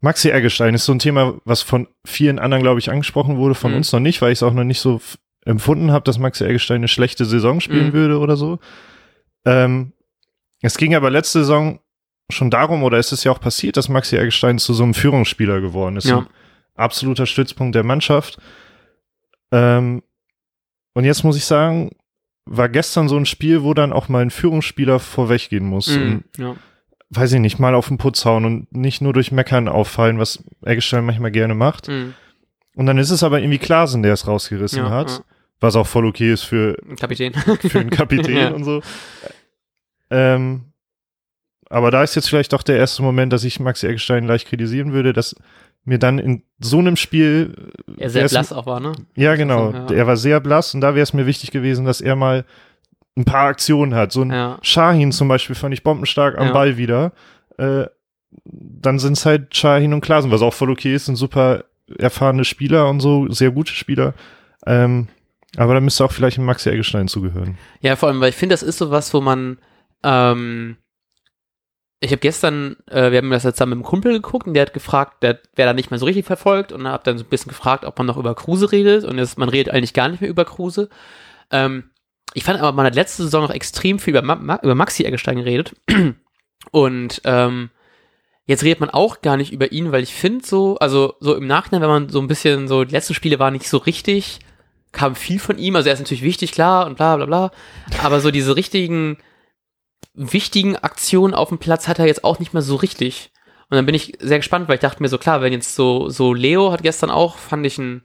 Maxi 0.00 0.30
Eggestein 0.30 0.74
ist 0.74 0.84
so 0.84 0.92
ein 0.92 0.98
Thema, 1.00 1.34
was 1.44 1.62
von 1.62 1.88
vielen 2.04 2.38
anderen, 2.38 2.62
glaube 2.62 2.78
ich, 2.78 2.90
angesprochen 2.90 3.36
wurde, 3.36 3.54
von 3.54 3.72
Mhm. 3.72 3.78
uns 3.78 3.92
noch 3.92 4.00
nicht, 4.00 4.22
weil 4.22 4.30
ich 4.32 4.38
es 4.38 4.42
auch 4.44 4.52
noch 4.52 4.64
nicht 4.64 4.80
so 4.80 5.00
empfunden 5.44 5.90
habe, 5.92 6.04
dass 6.04 6.18
Maxi 6.18 6.44
Eggestein 6.44 6.76
eine 6.76 6.88
schlechte 6.88 7.24
Saison 7.24 7.60
spielen 7.60 7.88
Mhm. 7.88 7.92
würde 7.94 8.18
oder 8.18 8.36
so. 8.36 8.58
Ähm, 9.44 9.92
es 10.62 10.76
ging 10.76 10.94
aber 10.94 11.10
letzte 11.10 11.40
Saison 11.40 11.80
schon 12.30 12.50
darum, 12.50 12.82
oder 12.82 12.98
es 12.98 13.10
ist 13.12 13.24
ja 13.24 13.32
auch 13.32 13.40
passiert, 13.40 13.76
dass 13.76 13.88
Maxi 13.88 14.16
Eggestein 14.16 14.58
zu 14.58 14.74
so 14.74 14.82
einem 14.84 14.94
Führungsspieler 14.94 15.60
geworden 15.60 15.96
ist. 15.96 16.06
Ja. 16.08 16.18
Ein 16.18 16.26
absoluter 16.76 17.26
Stützpunkt 17.26 17.74
der 17.74 17.84
Mannschaft. 17.84 18.38
Ähm, 19.50 20.02
und 20.98 21.04
jetzt 21.04 21.22
muss 21.22 21.36
ich 21.36 21.44
sagen, 21.44 21.92
war 22.44 22.68
gestern 22.68 23.08
so 23.08 23.16
ein 23.16 23.24
Spiel, 23.24 23.62
wo 23.62 23.72
dann 23.72 23.92
auch 23.92 24.08
mal 24.08 24.20
ein 24.22 24.30
Führungsspieler 24.32 24.98
vorweggehen 24.98 25.64
muss. 25.64 25.86
Mhm, 25.86 26.24
ja. 26.38 26.56
weiß 27.10 27.32
ich 27.34 27.40
nicht, 27.40 27.60
mal 27.60 27.76
auf 27.76 27.86
den 27.86 27.98
Putz 27.98 28.24
hauen 28.24 28.44
und 28.44 28.72
nicht 28.74 29.00
nur 29.00 29.12
durch 29.12 29.30
Meckern 29.30 29.68
auffallen, 29.68 30.18
was 30.18 30.42
Eggestein 30.64 31.06
manchmal 31.06 31.30
gerne 31.30 31.54
macht. 31.54 31.86
Mhm. 31.86 32.14
Und 32.74 32.86
dann 32.86 32.98
ist 32.98 33.10
es 33.10 33.22
aber 33.22 33.38
irgendwie 33.38 33.58
Klasen, 33.58 34.02
der 34.02 34.12
es 34.12 34.26
rausgerissen 34.26 34.84
Ja, 34.84 34.90
hat, 34.90 35.22
was 35.60 35.76
auch 35.76 35.86
voll 35.86 36.04
okay 36.06 36.32
ist 36.32 36.42
für, 36.42 36.76
ja. 36.88 36.94
Kapitän. 36.96 37.32
für 37.34 37.78
einen 37.78 37.90
Kapitän 38.00 38.36
Ja. 38.36 38.48
und 38.50 38.64
so. 38.64 38.82
Ähm, 40.10 40.67
aber 41.70 41.90
da 41.90 42.02
ist 42.02 42.14
jetzt 42.14 42.28
vielleicht 42.28 42.52
doch 42.52 42.62
der 42.62 42.76
erste 42.76 43.02
Moment, 43.02 43.32
dass 43.32 43.44
ich 43.44 43.60
Maxi 43.60 43.86
Eggestein 43.86 44.26
leicht 44.26 44.48
kritisieren 44.48 44.92
würde, 44.92 45.12
dass 45.12 45.34
mir 45.84 45.98
dann 45.98 46.18
in 46.18 46.42
so 46.58 46.78
einem 46.78 46.96
Spiel. 46.96 47.54
Er 47.96 48.10
sehr 48.10 48.28
blass 48.28 48.52
auch 48.52 48.66
war, 48.66 48.80
ne? 48.80 48.92
Ja, 49.14 49.36
genau. 49.36 49.72
Ja. 49.72 49.86
Er 49.90 50.06
war 50.06 50.16
sehr 50.16 50.40
blass 50.40 50.74
und 50.74 50.80
da 50.80 50.94
wäre 50.94 51.02
es 51.02 51.12
mir 51.14 51.26
wichtig 51.26 51.50
gewesen, 51.50 51.84
dass 51.86 52.00
er 52.00 52.16
mal 52.16 52.44
ein 53.16 53.24
paar 53.24 53.48
Aktionen 53.48 53.94
hat. 53.94 54.12
So 54.12 54.22
ein 54.22 54.30
Ja. 54.30 54.58
Shahin 54.62 55.12
zum 55.12 55.28
Beispiel 55.28 55.56
fand 55.56 55.74
ich 55.74 55.82
bombenstark 55.82 56.38
am 56.38 56.48
Ja. 56.48 56.52
Ball 56.52 56.76
wieder. 56.76 57.12
Äh, 57.56 57.86
dann 58.44 58.98
sind 58.98 59.14
es 59.14 59.24
halt 59.26 59.56
Shahin 59.56 59.92
und 59.94 60.02
Klasen, 60.02 60.30
was 60.30 60.42
auch 60.42 60.52
voll 60.54 60.70
okay 60.70 60.94
ist, 60.94 61.06
sind 61.06 61.16
super 61.16 61.64
erfahrene 61.98 62.44
Spieler 62.44 62.88
und 62.88 63.00
so, 63.00 63.28
sehr 63.30 63.50
gute 63.50 63.72
Spieler. 63.72 64.12
Ähm, 64.66 65.08
aber 65.56 65.72
da 65.74 65.80
müsste 65.80 66.04
auch 66.04 66.12
vielleicht 66.12 66.38
ein 66.38 66.44
Maxi 66.44 66.68
Eggestein 66.68 67.08
zugehören. 67.08 67.56
Ja, 67.80 67.96
vor 67.96 68.08
allem, 68.10 68.20
weil 68.20 68.28
ich 68.28 68.36
finde, 68.36 68.52
das 68.52 68.62
ist 68.62 68.76
so 68.78 68.90
was, 68.90 69.14
wo 69.14 69.20
man, 69.22 69.58
ähm, 70.04 70.76
ich 72.00 72.10
habe 72.10 72.20
gestern, 72.20 72.76
äh, 72.86 73.10
wir 73.10 73.18
haben 73.18 73.30
das 73.30 73.42
jetzt 73.42 73.56
zusammen 73.56 73.70
mit 73.70 73.78
einem 73.78 73.90
Kumpel 73.90 74.12
geguckt 74.12 74.46
und 74.46 74.54
der 74.54 74.62
hat 74.62 74.72
gefragt, 74.72 75.22
der 75.22 75.40
wer 75.56 75.66
da 75.66 75.72
nicht 75.72 75.90
mehr 75.90 75.98
so 75.98 76.06
richtig 76.06 76.26
verfolgt 76.26 76.72
und 76.72 76.86
habe 76.86 77.02
dann 77.04 77.18
so 77.18 77.24
ein 77.24 77.28
bisschen 77.28 77.48
gefragt, 77.48 77.84
ob 77.84 77.98
man 77.98 78.06
noch 78.06 78.16
über 78.16 78.34
Kruse 78.34 78.70
redet 78.70 79.04
und 79.04 79.18
jetzt, 79.18 79.38
man 79.38 79.48
redet 79.48 79.72
eigentlich 79.72 79.94
gar 79.94 80.08
nicht 80.08 80.20
mehr 80.20 80.30
über 80.30 80.44
Kruse. 80.44 80.88
Ähm, 81.50 81.90
ich 82.34 82.44
fand 82.44 82.60
aber, 82.60 82.72
man 82.72 82.86
hat 82.86 82.94
letzte 82.94 83.24
Saison 83.24 83.42
noch 83.42 83.50
extrem 83.50 83.98
viel 83.98 84.16
über, 84.16 84.22
Ma 84.22 84.60
über 84.62 84.74
Maxi 84.74 85.04
Eggestein 85.04 85.38
geredet 85.38 85.74
und 86.70 87.20
ähm, 87.24 87.70
jetzt 88.46 88.62
redet 88.62 88.80
man 88.80 88.90
auch 88.90 89.20
gar 89.20 89.36
nicht 89.36 89.52
über 89.52 89.72
ihn, 89.72 89.90
weil 89.90 90.04
ich 90.04 90.14
finde 90.14 90.46
so, 90.46 90.78
also 90.78 91.14
so 91.18 91.34
im 91.34 91.48
Nachhinein, 91.48 91.82
wenn 91.82 91.88
man 91.88 92.08
so 92.10 92.20
ein 92.20 92.28
bisschen 92.28 92.68
so, 92.68 92.84
die 92.84 92.94
letzten 92.94 93.14
Spiele 93.14 93.40
waren 93.40 93.54
nicht 93.54 93.68
so 93.68 93.78
richtig, 93.78 94.38
kam 94.92 95.16
viel 95.16 95.40
von 95.40 95.58
ihm, 95.58 95.74
also 95.74 95.88
er 95.88 95.94
ist 95.94 96.00
natürlich 96.00 96.22
wichtig, 96.22 96.52
klar, 96.52 96.86
und 96.86 96.96
bla 96.96 97.16
bla 97.16 97.26
bla, 97.26 97.50
aber 98.04 98.20
so 98.20 98.30
diese 98.30 98.54
richtigen, 98.54 99.18
wichtigen 100.18 100.76
Aktionen 100.76 101.34
auf 101.34 101.48
dem 101.48 101.58
Platz 101.58 101.88
hat 101.88 101.98
er 101.98 102.06
jetzt 102.06 102.24
auch 102.24 102.38
nicht 102.38 102.52
mehr 102.52 102.62
so 102.62 102.76
richtig. 102.76 103.30
Und 103.70 103.76
dann 103.76 103.86
bin 103.86 103.94
ich 103.94 104.14
sehr 104.18 104.38
gespannt, 104.38 104.68
weil 104.68 104.76
ich 104.76 104.80
dachte 104.80 105.02
mir 105.02 105.08
so, 105.08 105.18
klar, 105.18 105.40
wenn 105.40 105.52
jetzt 105.52 105.74
so, 105.74 106.08
so 106.08 106.34
Leo 106.34 106.72
hat 106.72 106.82
gestern 106.82 107.10
auch, 107.10 107.36
fand 107.36 107.64
ich 107.66 107.78
ein 107.78 108.02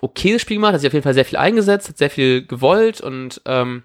okayes 0.00 0.42
Spiel 0.42 0.56
gemacht, 0.56 0.74
hat 0.74 0.80
sich 0.80 0.88
auf 0.88 0.94
jeden 0.94 1.02
Fall 1.02 1.14
sehr 1.14 1.24
viel 1.24 1.38
eingesetzt, 1.38 1.88
hat 1.88 1.98
sehr 1.98 2.10
viel 2.10 2.46
gewollt 2.46 3.00
und 3.00 3.42
ähm, 3.46 3.84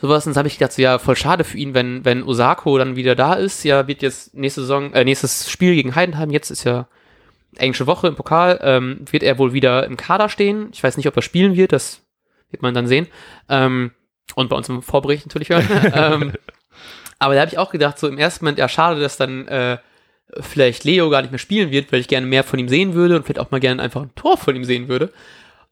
sowas. 0.00 0.26
Und 0.26 0.34
dann 0.34 0.40
habe 0.40 0.48
ich 0.48 0.58
gedacht, 0.58 0.72
so, 0.72 0.82
ja, 0.82 0.98
voll 0.98 1.16
schade 1.16 1.44
für 1.44 1.56
ihn, 1.56 1.74
wenn, 1.74 2.04
wenn 2.04 2.22
Osako 2.24 2.78
dann 2.78 2.96
wieder 2.96 3.14
da 3.14 3.34
ist. 3.34 3.64
Ja, 3.64 3.86
wird 3.86 4.02
jetzt 4.02 4.34
nächste 4.34 4.60
Saison, 4.60 4.92
äh, 4.92 5.04
nächstes 5.04 5.50
Spiel 5.50 5.74
gegen 5.74 5.94
Heidenheim, 5.94 6.30
jetzt 6.30 6.50
ist 6.50 6.64
ja 6.64 6.88
englische 7.56 7.86
Woche 7.86 8.08
im 8.08 8.16
Pokal, 8.16 8.58
ähm, 8.62 9.04
wird 9.10 9.22
er 9.22 9.38
wohl 9.38 9.52
wieder 9.52 9.86
im 9.86 9.96
Kader 9.96 10.28
stehen. 10.28 10.68
Ich 10.72 10.82
weiß 10.82 10.96
nicht, 10.96 11.06
ob 11.06 11.16
er 11.16 11.22
spielen 11.22 11.54
wird, 11.54 11.72
das 11.72 12.02
wird 12.50 12.62
man 12.62 12.74
dann 12.74 12.86
sehen. 12.86 13.06
Ähm, 13.48 13.92
und 14.34 14.48
bei 14.48 14.56
uns 14.56 14.68
im 14.68 14.82
Vorbericht 14.82 15.26
natürlich 15.26 15.50
hören. 15.50 15.66
ähm, 15.94 16.32
aber 17.18 17.34
da 17.34 17.40
habe 17.40 17.50
ich 17.50 17.58
auch 17.58 17.70
gedacht, 17.70 17.98
so 17.98 18.08
im 18.08 18.18
ersten 18.18 18.44
Moment, 18.44 18.58
ja, 18.58 18.68
schade, 18.68 19.00
dass 19.00 19.16
dann 19.16 19.46
äh, 19.48 19.78
vielleicht 20.40 20.84
Leo 20.84 21.10
gar 21.10 21.22
nicht 21.22 21.30
mehr 21.30 21.38
spielen 21.38 21.70
wird, 21.70 21.92
weil 21.92 22.00
ich 22.00 22.08
gerne 22.08 22.26
mehr 22.26 22.44
von 22.44 22.58
ihm 22.58 22.68
sehen 22.68 22.94
würde 22.94 23.16
und 23.16 23.24
vielleicht 23.24 23.40
auch 23.40 23.50
mal 23.50 23.60
gerne 23.60 23.82
einfach 23.82 24.02
ein 24.02 24.14
Tor 24.14 24.36
von 24.36 24.56
ihm 24.56 24.64
sehen 24.64 24.88
würde. 24.88 25.12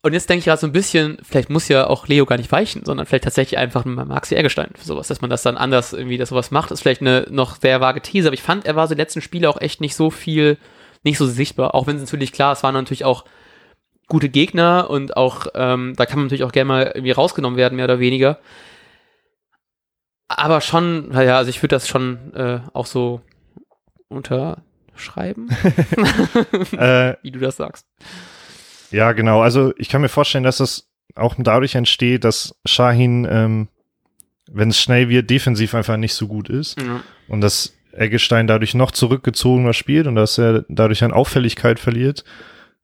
Und 0.02 0.14
jetzt 0.14 0.30
denke 0.30 0.38
ich 0.38 0.44
gerade 0.46 0.60
so 0.60 0.66
ein 0.66 0.72
bisschen, 0.72 1.18
vielleicht 1.22 1.50
muss 1.50 1.68
ja 1.68 1.86
auch 1.86 2.08
Leo 2.08 2.24
gar 2.24 2.38
nicht 2.38 2.50
weichen, 2.50 2.84
sondern 2.86 3.04
vielleicht 3.04 3.24
tatsächlich 3.24 3.58
einfach 3.58 3.84
ein 3.84 3.94
Maxi 3.94 4.34
Eggestein 4.34 4.70
für 4.74 4.84
sowas, 4.84 5.08
dass 5.08 5.20
man 5.20 5.28
das 5.28 5.42
dann 5.42 5.58
anders 5.58 5.92
irgendwie, 5.92 6.16
dass 6.16 6.30
sowas 6.30 6.50
macht, 6.50 6.70
ist 6.70 6.80
vielleicht 6.80 7.02
eine 7.02 7.26
noch 7.30 7.56
sehr 7.56 7.82
vage 7.82 8.00
These, 8.00 8.28
aber 8.28 8.34
ich 8.34 8.42
fand, 8.42 8.64
er 8.64 8.76
war 8.76 8.88
so 8.88 8.94
die 8.94 9.00
letzten 9.00 9.20
Spiele 9.20 9.48
auch 9.50 9.60
echt 9.60 9.82
nicht 9.82 9.94
so 9.94 10.10
viel, 10.10 10.56
nicht 11.02 11.18
so 11.18 11.26
sichtbar, 11.26 11.74
auch 11.74 11.86
wenn 11.86 11.96
es 11.96 12.02
natürlich 12.02 12.32
klar, 12.32 12.52
es 12.52 12.62
waren 12.62 12.74
natürlich 12.74 13.04
auch 13.04 13.24
gute 14.10 14.28
Gegner 14.28 14.90
und 14.90 15.16
auch, 15.16 15.46
ähm, 15.54 15.94
da 15.96 16.04
kann 16.04 16.18
man 16.18 16.26
natürlich 16.26 16.44
auch 16.44 16.52
gerne 16.52 16.68
mal 16.68 16.92
irgendwie 16.94 17.12
rausgenommen 17.12 17.56
werden, 17.56 17.76
mehr 17.76 17.86
oder 17.86 18.00
weniger. 18.00 18.38
Aber 20.28 20.60
schon, 20.60 21.08
naja, 21.08 21.38
also 21.38 21.48
ich 21.48 21.62
würde 21.62 21.76
das 21.76 21.88
schon 21.88 22.34
äh, 22.34 22.60
auch 22.74 22.86
so 22.86 23.22
unterschreiben, 24.08 25.48
äh, 26.76 27.14
wie 27.22 27.30
du 27.30 27.38
das 27.38 27.56
sagst. 27.56 27.86
ja, 28.90 29.12
genau. 29.12 29.40
Also 29.40 29.72
ich 29.78 29.88
kann 29.88 30.02
mir 30.02 30.08
vorstellen, 30.08 30.44
dass 30.44 30.58
das 30.58 30.88
auch 31.14 31.36
dadurch 31.38 31.74
entsteht, 31.74 32.24
dass 32.24 32.54
Shahin, 32.66 33.26
ähm, 33.30 33.68
wenn 34.50 34.70
es 34.70 34.80
schnell 34.80 35.08
wird, 35.08 35.30
defensiv 35.30 35.74
einfach 35.74 35.96
nicht 35.96 36.14
so 36.14 36.26
gut 36.26 36.48
ist. 36.48 36.80
Ja. 36.80 37.02
und 37.28 37.40
dass 37.40 37.74
Eggestein 37.92 38.46
dadurch 38.46 38.74
noch 38.74 38.90
zurückgezogener 38.90 39.72
spielt 39.72 40.06
und 40.06 40.14
dass 40.14 40.38
er 40.38 40.64
dadurch 40.68 41.02
an 41.04 41.12
Auffälligkeit 41.12 41.78
verliert. 41.78 42.24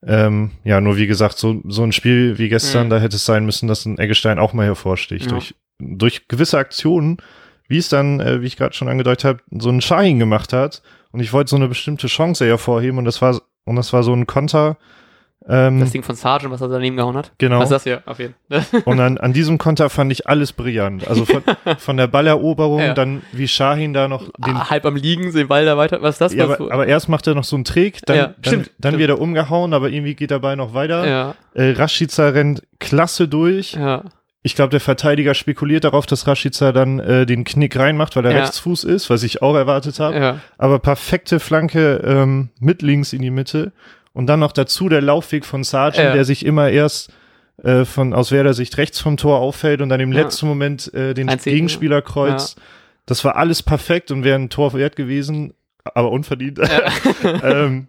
Ähm, 0.05 0.53
ja, 0.65 0.81
nur 0.81 0.97
wie 0.97 1.07
gesagt, 1.07 1.39
so, 1.39 1.61
so 1.67 1.83
ein 1.83 1.93
Spiel 1.93 2.39
wie 2.39 2.49
gestern, 2.49 2.87
Mhm. 2.87 2.91
da 2.91 2.99
hätte 2.99 3.17
es 3.17 3.25
sein 3.25 3.45
müssen, 3.47 3.67
dass 3.69 3.87
ein 3.87 3.99
Eggestein 3.99 4.39
auch 4.39 4.53
mal 4.53 4.67
hervorsticht. 4.67 5.27
Ja. 5.27 5.33
Durch, 5.33 5.55
durch 5.79 6.29
gewisse 6.29 6.59
Aktionen, 6.59 7.17
wie 7.69 7.79
es 7.79 7.89
dann, 7.89 8.21
äh, 8.21 8.41
wie 8.43 8.47
ich 8.47 8.57
gerade 8.57 8.75
schon 8.75 8.89
angedeutet 8.89 9.25
habe, 9.25 9.41
so 9.59 9.71
ein 9.71 9.81
Shahin 9.81 10.19
gemacht 10.19 10.53
hat. 10.53 10.83
Und 11.13 11.21
ich 11.21 11.33
wollte 11.33 11.51
so 11.51 11.57
eine 11.57 11.69
bestimmte 11.69 12.07
Chance 12.09 12.45
hervorheben 12.47 12.99
und 12.99 13.05
das 13.07 13.23
war, 13.23 13.41
und 13.65 13.77
das 13.77 13.93
war 13.93 14.03
so 14.03 14.13
ein 14.13 14.27
Konter. 14.27 14.77
Ähm, 15.49 15.79
Das 15.81 15.93
Ding 15.93 16.03
von 16.03 16.17
Sargent, 16.17 16.51
was 16.53 16.61
er 16.61 16.69
daneben 16.69 16.97
gehauen 16.97 17.17
hat. 17.17 17.31
genau. 17.39 17.59
Was 17.61 17.67
ist 17.67 17.71
das 17.73 17.85
hier? 17.85 18.03
Auf 18.07 18.19
jeden 18.19 18.35
Fall. 18.51 18.65
Und 18.85 18.99
an, 19.01 19.17
an 19.19 19.33
diesem 19.33 19.59
Konter 19.59 19.89
fand 19.91 20.11
ich 20.11 20.27
alles 20.29 20.53
brillant. 20.53 21.07
Also 21.07 21.25
von, 21.25 21.43
von 21.79 21.97
der 21.97 22.09
Balleroberung, 22.09 22.81
Ja. 22.81 22.95
dann 22.95 23.23
wie 23.33 23.47
Shahin 23.47 23.93
da 23.93 24.09
noch 24.09 24.25
den 24.45 24.57
Ah, 24.57 24.71
halb 24.71 24.85
am 24.87 24.97
Liegen, 24.97 25.33
den 25.33 25.47
Ball 25.49 25.65
da 25.65 25.77
weiter. 25.77 26.03
Was 26.03 26.17
ist 26.17 26.21
das? 26.21 26.35
Ja, 26.35 26.45
aber, 26.45 26.73
aber 26.73 26.87
erst 26.87 27.09
macht 27.09 27.27
er 27.29 27.35
noch 27.37 27.45
so 27.45 27.55
einen 27.57 27.65
Trick, 27.65 28.01
dann, 28.07 28.17
Ja, 28.17 28.27
dann, 28.27 28.35
stimmt, 28.45 28.71
dann 28.79 28.91
stimmt. 28.91 28.99
wird 28.99 29.11
er 29.11 29.21
umgehauen, 29.21 29.73
aber 29.73 29.89
irgendwie 29.91 30.15
geht 30.15 30.31
der 30.33 30.41
Ball 30.41 30.57
noch 30.57 30.75
weiter. 30.75 31.07
ja, 31.09 31.35
Äh, 31.55 31.71
Rashica 31.73 32.29
rennt 32.31 32.63
klasse 32.81 33.29
durch. 33.29 33.75
ja, 33.75 34.03
Ich 34.43 34.55
glaube, 34.55 34.71
der 34.71 34.81
Verteidiger 34.81 35.35
spekuliert 35.35 35.83
darauf, 35.85 36.07
dass 36.07 36.27
Rashica 36.27 36.71
dann 36.73 36.99
äh, 37.01 37.25
den 37.27 37.43
Knick 37.45 37.77
reinmacht, 37.77 38.15
weil 38.17 38.25
er 38.27 38.33
Ja. 38.33 38.41
Rechtsfuß 38.43 38.85
ist, 38.85 39.11
was 39.11 39.23
ich 39.25 39.43
auch 39.43 39.55
erwartet 39.57 39.99
habe. 40.01 40.17
ja, 40.17 40.41
Aber 40.59 40.79
perfekte 40.79 41.41
Flanke 41.41 41.97
ähm, 42.05 42.51
mit 42.61 42.83
links 42.83 43.13
in 43.13 43.23
die 43.23 43.31
Mitte. 43.31 43.73
Und 44.17 44.27
dann 44.29 44.41
noch 44.41 44.53
dazu 44.53 44.89
der 44.89 45.03
Laufweg 45.03 45.45
von 45.45 45.63
Sargent, 45.63 46.07
Ja. 46.09 46.13
der 46.15 46.25
sich 46.25 46.45
immer 46.47 46.71
erst 46.71 47.13
äh, 47.63 47.85
von 47.85 48.15
aus 48.15 48.33
Werder 48.33 48.55
Sicht 48.55 48.77
rechts 48.79 48.99
vom 48.99 49.17
Tor 49.19 49.41
auffällt 49.41 49.83
und 49.83 49.89
dann 49.91 50.01
im 50.01 50.13
Ja. 50.13 50.23
letzten 50.23 50.47
Moment 50.47 50.93
äh, 50.95 51.13
den 51.15 51.29
Einzig- 51.29 51.53
Gegenspieler 51.53 52.01
kreuzt. 52.03 52.59
Das 53.05 53.25
war 53.25 53.37
alles 53.37 53.63
perfekt 53.63 54.11
und 54.11 54.25
wäre 54.25 54.39
ein 54.39 54.49
Tor 54.49 54.73
wert 54.73 54.97
gewesen, 54.97 55.53
aber 55.85 56.11
unverdient. 56.11 56.59
ähm, 57.43 57.89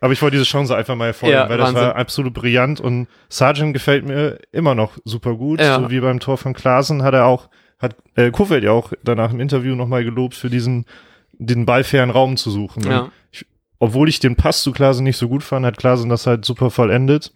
aber 0.00 0.12
ich 0.12 0.22
wollte 0.22 0.36
diese 0.36 0.48
Chance 0.48 0.74
einfach 0.76 0.94
mal 0.94 1.06
hervorheben, 1.06 1.40
Ja, 1.42 1.48
weil 1.48 1.58
das 1.58 1.68
Wahnsinn. 1.68 1.82
war 1.82 1.96
absolut 1.96 2.32
brillant 2.34 2.80
und 2.80 3.08
Sargent 3.28 3.72
gefällt 3.74 4.06
mir 4.06 4.38
immer 4.52 4.74
noch 4.74 4.96
super 5.04 5.34
gut. 5.34 5.60
Ja. 5.60 5.80
So 5.80 5.90
wie 5.90 6.00
beim 6.00 6.20
Tor 6.20 6.38
von 6.38 6.54
Klaasen 6.54 7.02
hat 7.02 7.14
er 7.14 7.26
auch, 7.26 7.48
hat 7.78 7.94
äh, 8.14 8.30
Kofeld 8.30 8.64
ja 8.64 8.72
auch 8.72 8.92
danach 9.04 9.32
im 9.32 9.40
Interview 9.40 9.74
nochmal 9.74 10.04
gelobt 10.04 10.34
für 10.34 10.50
diesen, 10.50 10.86
den 11.32 11.66
ballfairen 11.66 12.10
Raum 12.10 12.36
zu 12.36 12.50
suchen. 12.50 12.84
Ja. 12.90 13.10
Obwohl 13.78 14.08
ich 14.08 14.18
den 14.20 14.36
Pass 14.36 14.62
zu 14.62 14.72
Klaasen 14.72 15.04
nicht 15.04 15.16
so 15.16 15.28
gut 15.28 15.42
fand, 15.42 15.64
hat 15.66 15.76
Klaasen 15.78 16.08
das 16.10 16.26
halt 16.26 16.44
super 16.44 16.70
vollendet. 16.70 17.32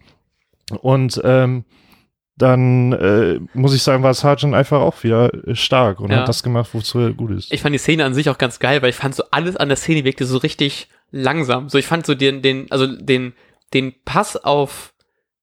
Und 0.81 1.21
ähm, 1.23 1.65
dann 2.35 2.93
äh, 2.93 3.39
muss 3.53 3.75
ich 3.75 3.83
sagen, 3.83 4.01
war 4.01 4.13
Sargent 4.13 4.55
einfach 4.55 4.81
auch 4.81 5.03
wieder 5.03 5.29
stark 5.53 5.99
und 5.99 6.11
Ja. 6.11 6.21
hat 6.21 6.27
das 6.29 6.41
gemacht, 6.41 6.69
wozu 6.73 6.99
er 6.99 7.13
gut 7.13 7.31
ist. 7.31 7.51
Ich 7.53 7.61
fand 7.61 7.73
die 7.75 7.79
Szene 7.79 8.05
an 8.05 8.13
sich 8.13 8.29
auch 8.29 8.37
ganz 8.39 8.59
geil, 8.59 8.81
weil 8.81 8.89
ich 8.89 8.95
fand 8.95 9.13
so 9.13 9.23
alles 9.31 9.55
an 9.55 9.67
der 9.69 9.77
Szene 9.77 10.03
wirkte 10.03 10.25
so 10.25 10.37
richtig 10.37 10.87
langsam. 11.11 11.69
So 11.69 11.77
ich 11.77 11.85
fand 11.85 12.05
so 12.05 12.15
den, 12.15 12.41
den, 12.41 12.71
also 12.71 12.87
den, 12.87 13.33
den 13.73 13.93
Pass 14.03 14.35
auf 14.35 14.93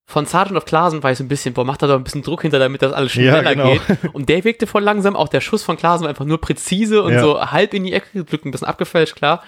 von 0.06 0.26
Sargent 0.26 0.56
auf 0.56 0.64
Klaasen 0.64 1.04
war 1.04 1.12
ich 1.12 1.18
so 1.18 1.22
ein 1.24 1.28
bisschen, 1.28 1.54
boah, 1.54 1.64
macht 1.64 1.82
da 1.82 1.86
doch 1.86 1.94
ein 1.94 2.02
bisschen 2.02 2.22
Druck 2.22 2.42
hinter, 2.42 2.58
damit 2.58 2.82
das 2.82 2.92
alles 2.92 3.14
Ja, 3.14 3.34
schneller 3.40 3.54
genau. 3.54 3.72
geht. 3.74 4.12
Und 4.12 4.28
der 4.28 4.42
wirkte 4.42 4.66
voll 4.66 4.82
langsam. 4.82 5.14
Auch 5.14 5.28
der 5.28 5.40
Schuss 5.40 5.62
von 5.62 5.76
Klaasen 5.76 6.02
war 6.02 6.08
einfach 6.08 6.24
nur 6.24 6.40
präzise 6.40 7.04
und 7.04 7.12
Ja. 7.12 7.20
so 7.20 7.40
halb 7.40 7.72
in 7.74 7.84
die 7.84 7.92
Ecke 7.92 8.08
gedrückt, 8.24 8.44
ein 8.44 8.50
bisschen 8.50 8.66
abgefälscht, 8.66 9.14
klar. 9.14 9.44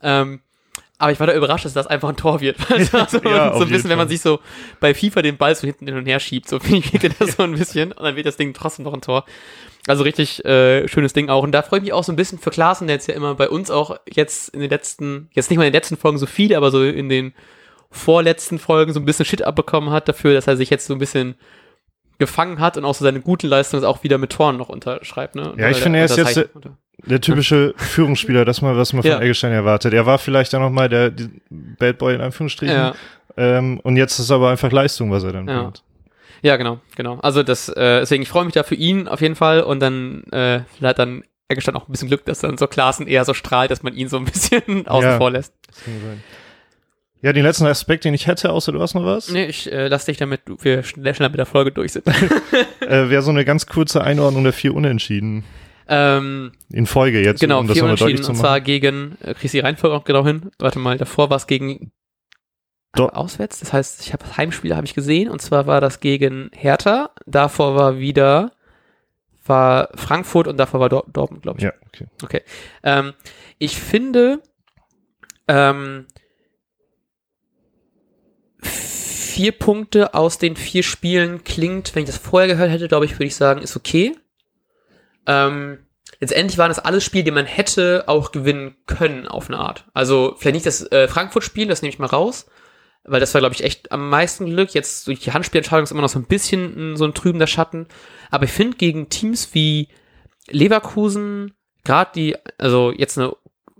Ähm, 0.00 0.40
aber 0.98 1.12
ich 1.12 1.20
war 1.20 1.26
da 1.26 1.34
überrascht, 1.34 1.64
dass 1.64 1.74
das 1.74 1.86
einfach 1.86 2.08
ein 2.08 2.16
Tor 2.16 2.40
wird. 2.40 2.56
Das 2.68 2.92
war 2.92 3.08
so, 3.08 3.18
Ja, 3.22 3.54
so 3.54 3.64
ein 3.64 3.68
bisschen, 3.68 3.90
wenn 3.90 3.98
man 3.98 4.08
sich 4.08 4.20
so 4.20 4.40
bei 4.80 4.94
FIFA 4.94 5.22
den 5.22 5.36
Ball 5.36 5.54
so 5.54 5.66
hinten 5.66 5.86
hin 5.86 5.96
und 5.96 6.06
her 6.06 6.20
schiebt. 6.20 6.48
So 6.48 6.58
finde 6.60 6.78
ich, 6.78 7.16
das 7.18 7.36
so 7.36 7.42
ein 7.42 7.52
bisschen. 7.52 7.92
Und 7.92 8.04
dann 8.04 8.16
wird 8.16 8.26
das 8.26 8.36
Ding 8.36 8.54
trotzdem 8.54 8.84
noch 8.84 8.94
ein 8.94 9.02
Tor. 9.02 9.24
Also 9.86 10.02
richtig 10.02 10.44
äh, 10.44 10.88
schönes 10.88 11.12
Ding 11.12 11.28
auch. 11.28 11.42
Und 11.42 11.52
da 11.52 11.62
freue 11.62 11.78
ich 11.78 11.84
mich 11.84 11.92
auch 11.92 12.04
so 12.04 12.12
ein 12.12 12.16
bisschen 12.16 12.38
für 12.38 12.50
Klaassen, 12.50 12.86
der 12.86 12.96
jetzt 12.96 13.08
ja 13.08 13.14
immer 13.14 13.34
bei 13.34 13.48
uns 13.48 13.70
auch 13.70 13.96
jetzt 14.10 14.48
in 14.48 14.60
den 14.60 14.70
letzten, 14.70 15.28
jetzt 15.32 15.50
nicht 15.50 15.58
mal 15.58 15.64
in 15.64 15.72
den 15.72 15.78
letzten 15.78 15.96
Folgen 15.96 16.18
so 16.18 16.26
viele, 16.26 16.56
aber 16.56 16.70
so 16.70 16.82
in 16.82 17.08
den 17.08 17.34
vorletzten 17.90 18.58
Folgen 18.58 18.92
so 18.92 19.00
ein 19.00 19.04
bisschen 19.04 19.24
Shit 19.24 19.42
abbekommen 19.42 19.90
hat 19.90 20.08
dafür, 20.08 20.34
dass 20.34 20.46
er 20.46 20.56
sich 20.56 20.70
jetzt 20.70 20.86
so 20.86 20.94
ein 20.94 20.98
bisschen 20.98 21.36
gefangen 22.18 22.60
hat 22.60 22.76
und 22.76 22.84
auch 22.84 22.94
so 22.94 23.04
seine 23.04 23.20
guten 23.20 23.46
Leistungen 23.46 23.84
auch 23.84 24.02
wieder 24.02 24.18
mit 24.18 24.32
Toren 24.32 24.56
noch 24.56 24.70
unterschreibt. 24.70 25.34
Ne? 25.34 25.54
Ja, 25.58 25.68
ich 25.68 25.78
finde, 25.78 25.98
er 25.98 26.06
ist 26.06 26.16
jetzt 26.16 26.36
Unterzeichnet. 26.36 26.76
Der 27.04 27.20
typische 27.20 27.74
Führungsspieler, 27.76 28.44
das 28.44 28.62
mal, 28.62 28.76
was 28.76 28.92
man 28.92 29.02
von 29.02 29.10
Ja. 29.10 29.20
Eggestein 29.20 29.52
erwartet. 29.52 29.92
Er 29.92 30.06
war 30.06 30.18
vielleicht 30.18 30.52
dann 30.52 30.62
noch 30.62 30.70
mal 30.70 30.88
der 30.88 31.10
die 31.10 31.28
Bad 31.50 31.98
Boy 31.98 32.14
in 32.14 32.20
Anführungsstrichen. 32.20 32.74
Ja. 32.74 32.94
Ähm, 33.36 33.80
und 33.80 33.96
jetzt 33.96 34.18
ist 34.18 34.30
aber 34.30 34.50
einfach 34.50 34.72
Leistung, 34.72 35.10
was 35.10 35.22
er 35.22 35.32
dann 35.32 35.46
Ja. 35.46 35.62
bringt. 35.62 35.82
Ja, 36.42 36.56
genau, 36.56 36.80
genau. 36.96 37.18
Also 37.22 37.42
das, 37.42 37.68
äh, 37.68 38.00
deswegen, 38.00 38.22
ich 38.22 38.28
freue 38.28 38.44
mich 38.44 38.54
da 38.54 38.62
für 38.62 38.74
ihn 38.74 39.08
auf 39.08 39.20
jeden 39.20 39.36
Fall 39.36 39.62
und 39.62 39.80
dann 39.80 40.24
äh, 40.32 40.60
vielleicht 40.76 40.98
dann 40.98 41.22
Eggestein 41.48 41.76
auch 41.76 41.86
ein 41.88 41.92
bisschen 41.92 42.08
Glück, 42.08 42.24
dass 42.24 42.40
dann 42.40 42.58
so 42.58 42.66
Klaassen 42.66 43.06
eher 43.06 43.24
so 43.24 43.34
strahlt, 43.34 43.70
dass 43.70 43.82
man 43.82 43.94
ihn 43.94 44.08
so 44.08 44.16
ein 44.16 44.24
bisschen 44.24 44.62
außen 44.86 45.10
Ja. 45.10 45.16
vor 45.18 45.30
lässt. 45.30 45.52
Ja, 47.22 47.32
den 47.32 47.42
letzten 47.44 47.66
Aspekt, 47.66 48.04
den 48.04 48.14
ich 48.14 48.26
hätte, 48.26 48.50
außer 48.52 48.72
du 48.72 48.80
hast 48.80 48.94
noch 48.94 49.04
was, 49.04 49.30
Nee, 49.30 49.46
ich 49.46 49.70
äh, 49.72 49.88
lass 49.88 50.04
dich 50.04 50.16
damit, 50.18 50.42
wir 50.62 50.82
schnell, 50.82 51.14
schneller 51.14 51.30
mit 51.30 51.38
der 51.38 51.46
Folge 51.46 51.72
durch 51.72 51.92
sind. 51.92 52.06
äh, 52.80 53.08
wäre 53.10 53.22
so 53.22 53.30
eine 53.30 53.44
ganz 53.44 53.66
kurze 53.66 54.02
Einordnung 54.04 54.44
der 54.44 54.52
vier 54.52 54.74
Unentschieden. 54.74 55.44
Ähm, 55.88 56.52
In 56.70 56.86
Folge 56.86 57.20
jetzt, 57.22 57.40
genau, 57.40 57.60
um 57.60 57.66
das 57.66 57.74
vier 57.74 57.82
nochmal 57.82 57.96
Unentschieden 58.02 58.28
und 58.28 58.36
zwar 58.36 58.60
gegen, 58.60 59.16
äh, 59.22 59.34
kriegst 59.34 59.54
die 59.54 59.60
Reihenfolge 59.60 59.96
auch 59.96 60.04
genau 60.04 60.24
hin, 60.24 60.50
warte 60.58 60.78
mal, 60.78 60.96
davor 60.98 61.30
war 61.30 61.36
es 61.36 61.46
gegen 61.46 61.92
Dor- 62.94 63.16
auswärts. 63.16 63.60
Das 63.60 63.72
heißt, 63.72 64.00
ich 64.00 64.12
habe 64.12 64.24
Heimspiele 64.36 64.74
habe 64.74 64.86
ich 64.86 64.94
gesehen 64.94 65.30
und 65.30 65.40
zwar 65.42 65.66
war 65.66 65.80
das 65.80 66.00
gegen 66.00 66.50
Hertha. 66.54 67.10
Davor 67.26 67.76
war 67.76 67.98
wieder 67.98 68.52
war 69.44 69.90
Frankfurt 69.94 70.48
und 70.48 70.56
davor 70.56 70.80
war 70.80 70.88
Dor 70.88 71.04
Dortmund, 71.12 71.42
glaube 71.42 71.58
ich. 71.58 71.64
Ja, 71.64 71.72
okay. 72.22 72.42
Ähm, 72.82 73.12
ich 73.58 73.76
finde, 73.76 74.42
ähm, 75.46 76.06
vier 78.60 79.52
Punkte 79.52 80.14
aus 80.14 80.38
den 80.38 80.56
vier 80.56 80.82
Spielen 80.82 81.44
klingt, 81.44 81.94
wenn 81.94 82.02
ich 82.02 82.08
das 82.08 82.18
vorher 82.18 82.48
gehört 82.48 82.70
hätte, 82.70 82.88
glaube 82.88 83.04
ich, 83.04 83.12
würde 83.12 83.26
ich 83.26 83.36
sagen, 83.36 83.60
ist 83.60 83.76
okay. 83.76 84.16
Ähm, 85.26 85.78
letztendlich 86.20 86.58
waren 86.58 86.70
das 86.70 86.78
alles 86.78 87.04
Spiele, 87.04 87.24
die 87.24 87.30
man 87.30 87.46
hätte 87.46 88.04
auch 88.06 88.32
gewinnen 88.32 88.76
können 88.86 89.26
auf 89.26 89.48
eine 89.48 89.58
Art. 89.58 89.86
Also 89.94 90.34
vielleicht 90.38 90.54
nicht 90.54 90.66
das 90.66 90.90
äh, 90.92 91.08
Frankfurt-Spiel, 91.08 91.68
das 91.68 91.82
nehme 91.82 91.92
ich 91.92 91.98
mal 91.98 92.06
raus, 92.06 92.46
weil 93.04 93.20
das 93.20 93.34
war, 93.34 93.40
glaube 93.40 93.54
ich, 93.54 93.64
echt 93.64 93.92
am 93.92 94.08
meisten 94.08 94.46
Glück. 94.46 94.74
Jetzt 94.74 95.06
durch 95.06 95.20
die 95.20 95.32
Handspielentscheidung 95.32 95.84
ist 95.84 95.92
immer 95.92 96.02
noch 96.02 96.08
so 96.08 96.18
ein 96.18 96.26
bisschen 96.26 96.92
mm, 96.92 96.96
so 96.96 97.04
ein 97.04 97.14
trübender 97.14 97.46
Schatten. 97.46 97.86
Aber 98.30 98.44
ich 98.44 98.52
finde, 98.52 98.76
gegen 98.76 99.08
Teams 99.08 99.50
wie 99.52 99.88
Leverkusen, 100.48 101.54
gerade 101.84 102.10
die, 102.14 102.36
also 102.58 102.92
jetzt 102.92 103.18
eine 103.18 103.32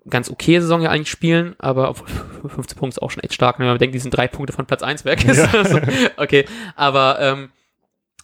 ganz 0.08 0.30
okay 0.30 0.60
Saison 0.60 0.82
ja 0.82 0.90
eigentlich 0.90 1.10
spielen, 1.10 1.56
aber 1.58 1.90
obwohl 1.90 2.08
15 2.50 2.78
Punkte 2.78 2.94
ist 2.96 3.02
auch 3.02 3.10
schon 3.10 3.22
echt 3.22 3.34
stark, 3.34 3.58
wenn 3.58 3.66
man 3.66 3.78
denkt, 3.78 3.94
die 3.94 3.98
sind 3.98 4.16
drei 4.16 4.28
Punkte 4.28 4.52
von 4.52 4.66
Platz 4.66 4.82
1 4.82 5.04
weg. 5.04 5.24
Ist 5.24 5.38
Ja. 5.52 5.82
okay, 6.16 6.46
aber 6.76 7.18
ähm, 7.20 7.50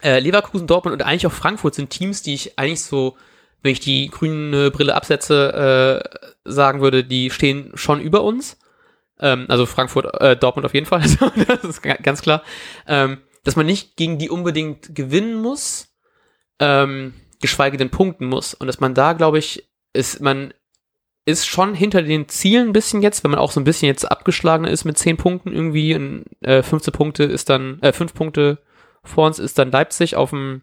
äh, 0.02 0.18
Leverkusen, 0.20 0.66
Dortmund 0.66 0.94
und 0.94 1.02
eigentlich 1.06 1.26
auch 1.26 1.32
Frankfurt 1.32 1.74
sind 1.74 1.90
Teams, 1.90 2.22
die 2.22 2.34
ich 2.34 2.58
eigentlich 2.58 2.82
so, 2.82 3.16
wenn 3.62 3.72
ich 3.72 3.80
die 3.80 4.08
grüne 4.08 4.70
Brille 4.70 4.94
absetze, 4.94 6.02
äh, 6.04 6.18
sagen 6.44 6.80
würde, 6.80 7.04
die 7.04 7.30
stehen 7.30 7.70
schon 7.74 8.00
über 8.00 8.22
uns. 8.24 8.58
Ähm, 9.20 9.46
also 9.48 9.66
Frankfurt, 9.66 10.20
äh, 10.20 10.36
Dortmund 10.36 10.66
auf 10.66 10.74
jeden 10.74 10.86
Fall, 10.86 11.00
das 11.46 11.64
ist 11.64 11.82
ga- 11.82 11.94
ganz 12.02 12.22
klar. 12.22 12.42
Ähm, 12.86 13.18
dass 13.44 13.56
man 13.56 13.66
nicht 13.66 13.96
gegen 13.96 14.18
die 14.18 14.30
unbedingt 14.30 14.94
gewinnen 14.94 15.40
muss, 15.40 15.88
ähm, 16.60 17.14
geschweige 17.40 17.76
denn 17.76 17.90
punkten 17.90 18.26
muss. 18.26 18.54
Und 18.54 18.66
dass 18.66 18.80
man 18.80 18.94
da, 18.94 19.12
glaube 19.14 19.38
ich, 19.38 19.68
ist, 19.92 20.20
man 20.20 20.54
ist 21.24 21.46
schon 21.46 21.74
hinter 21.74 22.02
den 22.02 22.28
Zielen 22.28 22.68
ein 22.68 22.72
bisschen 22.72 23.02
jetzt, 23.02 23.22
wenn 23.22 23.30
man 23.30 23.40
auch 23.40 23.52
so 23.52 23.60
ein 23.60 23.64
bisschen 23.64 23.86
jetzt 23.86 24.04
abgeschlagen 24.10 24.64
ist 24.64 24.84
mit 24.84 24.98
10 24.98 25.16
Punkten 25.16 25.52
irgendwie. 25.52 25.94
Und, 25.94 26.24
äh, 26.40 26.62
15 26.62 26.92
Punkte 26.92 27.24
ist 27.24 27.48
dann, 27.48 27.80
äh, 27.80 27.92
5 27.92 28.14
Punkte 28.14 28.58
vor 29.04 29.26
uns 29.26 29.38
ist 29.38 29.58
dann 29.58 29.70
Leipzig 29.70 30.16
auf 30.16 30.30
dem, 30.30 30.62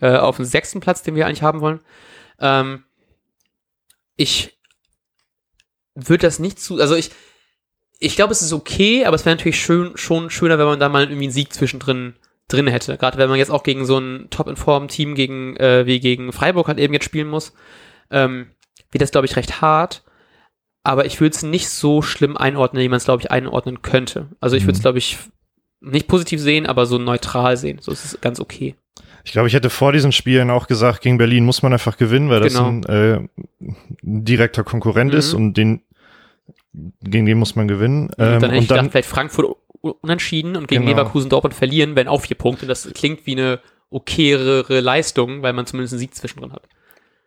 äh, 0.00 0.16
auf 0.16 0.36
dem 0.36 0.44
sechsten 0.44 0.80
Platz, 0.80 1.02
den 1.02 1.14
wir 1.14 1.26
eigentlich 1.26 1.42
haben 1.42 1.60
wollen. 1.60 1.80
Ähm, 2.40 2.84
ich 4.16 4.58
würde 5.94 6.26
das 6.26 6.38
nicht 6.38 6.60
zu, 6.60 6.80
also 6.80 6.94
ich, 6.94 7.10
ich 7.98 8.14
glaube, 8.16 8.32
es 8.32 8.42
ist 8.42 8.52
okay, 8.52 9.04
aber 9.04 9.16
es 9.16 9.24
wäre 9.24 9.36
natürlich 9.36 9.60
schön, 9.60 9.96
schon 9.96 10.30
schöner, 10.30 10.58
wenn 10.58 10.66
man 10.66 10.80
da 10.80 10.88
mal 10.88 11.02
irgendwie 11.04 11.24
einen 11.24 11.32
Sieg 11.32 11.52
zwischendrin 11.52 12.14
drin 12.46 12.66
hätte. 12.66 12.96
Gerade 12.96 13.18
wenn 13.18 13.28
man 13.28 13.38
jetzt 13.38 13.50
auch 13.50 13.62
gegen 13.62 13.84
so 13.84 13.98
ein 13.98 14.28
Top-in-Form-Team 14.30 15.14
gegen, 15.14 15.56
äh, 15.56 15.84
wie 15.86 16.00
gegen 16.00 16.32
Freiburg 16.32 16.68
halt 16.68 16.78
eben 16.78 16.94
jetzt 16.94 17.04
spielen 17.04 17.28
muss, 17.28 17.52
ähm, 18.10 18.50
wird 18.90 19.02
das, 19.02 19.10
glaube 19.10 19.26
ich, 19.26 19.36
recht 19.36 19.60
hart. 19.60 20.02
Aber 20.82 21.04
ich 21.04 21.20
würde 21.20 21.34
es 21.36 21.42
nicht 21.42 21.68
so 21.68 22.00
schlimm 22.00 22.36
einordnen, 22.36 22.82
wie 22.82 22.88
man 22.88 22.96
es, 22.96 23.04
glaube 23.04 23.22
ich, 23.22 23.30
einordnen 23.30 23.82
könnte. 23.82 24.28
Also 24.40 24.56
ich 24.56 24.62
würde 24.62 24.72
es, 24.72 24.78
Mhm. 24.78 24.82
glaube 24.82 24.98
ich, 24.98 25.18
nicht 25.80 26.08
positiv 26.08 26.40
sehen, 26.40 26.66
aber 26.66 26.86
so 26.86 26.98
neutral 26.98 27.56
sehen. 27.56 27.78
So 27.80 27.92
ist 27.92 28.04
es 28.04 28.20
ganz 28.20 28.40
okay. 28.40 28.74
Ich 29.24 29.32
glaube, 29.32 29.48
ich 29.48 29.54
hätte 29.54 29.70
vor 29.70 29.92
diesen 29.92 30.12
Spielen 30.12 30.50
auch 30.50 30.66
gesagt, 30.66 31.02
gegen 31.02 31.18
Berlin 31.18 31.44
muss 31.44 31.62
man 31.62 31.72
einfach 31.72 31.96
gewinnen, 31.98 32.30
weil 32.30 32.40
das 32.40 32.54
Genau. 32.54 32.68
ein 32.68 32.82
äh, 32.84 33.28
direkter 34.02 34.64
Konkurrent 34.64 35.12
Mhm. 35.12 35.18
ist 35.18 35.34
und 35.34 35.54
den 35.54 35.82
gegen 37.02 37.26
den 37.26 37.38
muss 37.38 37.56
man 37.56 37.66
gewinnen. 37.68 38.06
und 38.08 38.18
dann 38.18 38.26
Ähm, 38.34 38.40
hätte 38.42 38.54
ich 38.54 38.60
und 38.62 38.70
dann, 38.70 38.76
gedacht, 38.78 38.90
vielleicht 38.92 39.08
Frankfurt 39.08 39.56
unentschieden 39.80 40.56
und 40.56 40.68
gegen 40.68 40.84
Genau. 40.84 40.96
Leverkusen 40.96 41.28
Dortmund 41.30 41.54
verlieren, 41.54 41.96
wenn 41.96 42.08
auch 42.08 42.20
vier 42.22 42.36
Punkte. 42.36 42.66
Das 42.66 42.88
klingt 42.94 43.26
wie 43.26 43.32
eine 43.32 43.60
okayere 43.90 44.80
Leistung, 44.80 45.42
weil 45.42 45.52
man 45.52 45.66
zumindest 45.66 45.94
einen 45.94 46.00
Sieg 46.00 46.14
zwischendrin 46.14 46.52
hat. 46.52 46.62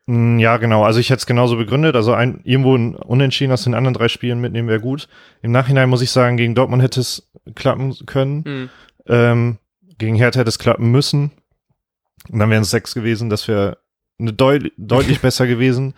Mm, 0.07 0.39
Ja, 0.39 0.57
genau. 0.57 0.83
Also 0.83 0.99
ich 0.99 1.09
hätte 1.09 1.19
es 1.19 1.25
genauso 1.25 1.57
begründet. 1.57 1.95
Also 1.95 2.13
ein, 2.13 2.41
irgendwo 2.43 2.75
ein 2.75 2.95
Unentschieden 2.95 3.51
aus 3.53 3.63
den 3.63 3.73
anderen 3.73 3.93
drei 3.93 4.07
Spielen 4.07 4.41
mitnehmen 4.41 4.67
wäre 4.67 4.79
gut. 4.79 5.07
Im 5.41 5.51
Nachhinein 5.51 5.89
muss 5.89 6.01
ich 6.01 6.11
sagen, 6.11 6.37
gegen 6.37 6.55
Dortmund 6.55 6.81
hätte 6.83 6.99
es 6.99 7.31
klappen 7.55 7.95
können. 8.05 8.43
Mhm. 8.45 8.69
Ähm, 9.07 9.57
gegen 9.97 10.15
Hertha 10.15 10.39
hätte 10.39 10.49
es 10.49 10.59
klappen 10.59 10.91
müssen. 10.91 11.31
Und 12.29 12.39
dann 12.39 12.49
wären 12.49 12.63
es 12.63 12.71
sechs 12.71 12.93
gewesen. 12.93 13.29
Das 13.29 13.47
wäre 13.47 13.77
eine 14.19 14.33
deut 14.33 14.71
deutlich 14.77 15.19
besser 15.21 15.47
gewesen. 15.47 15.93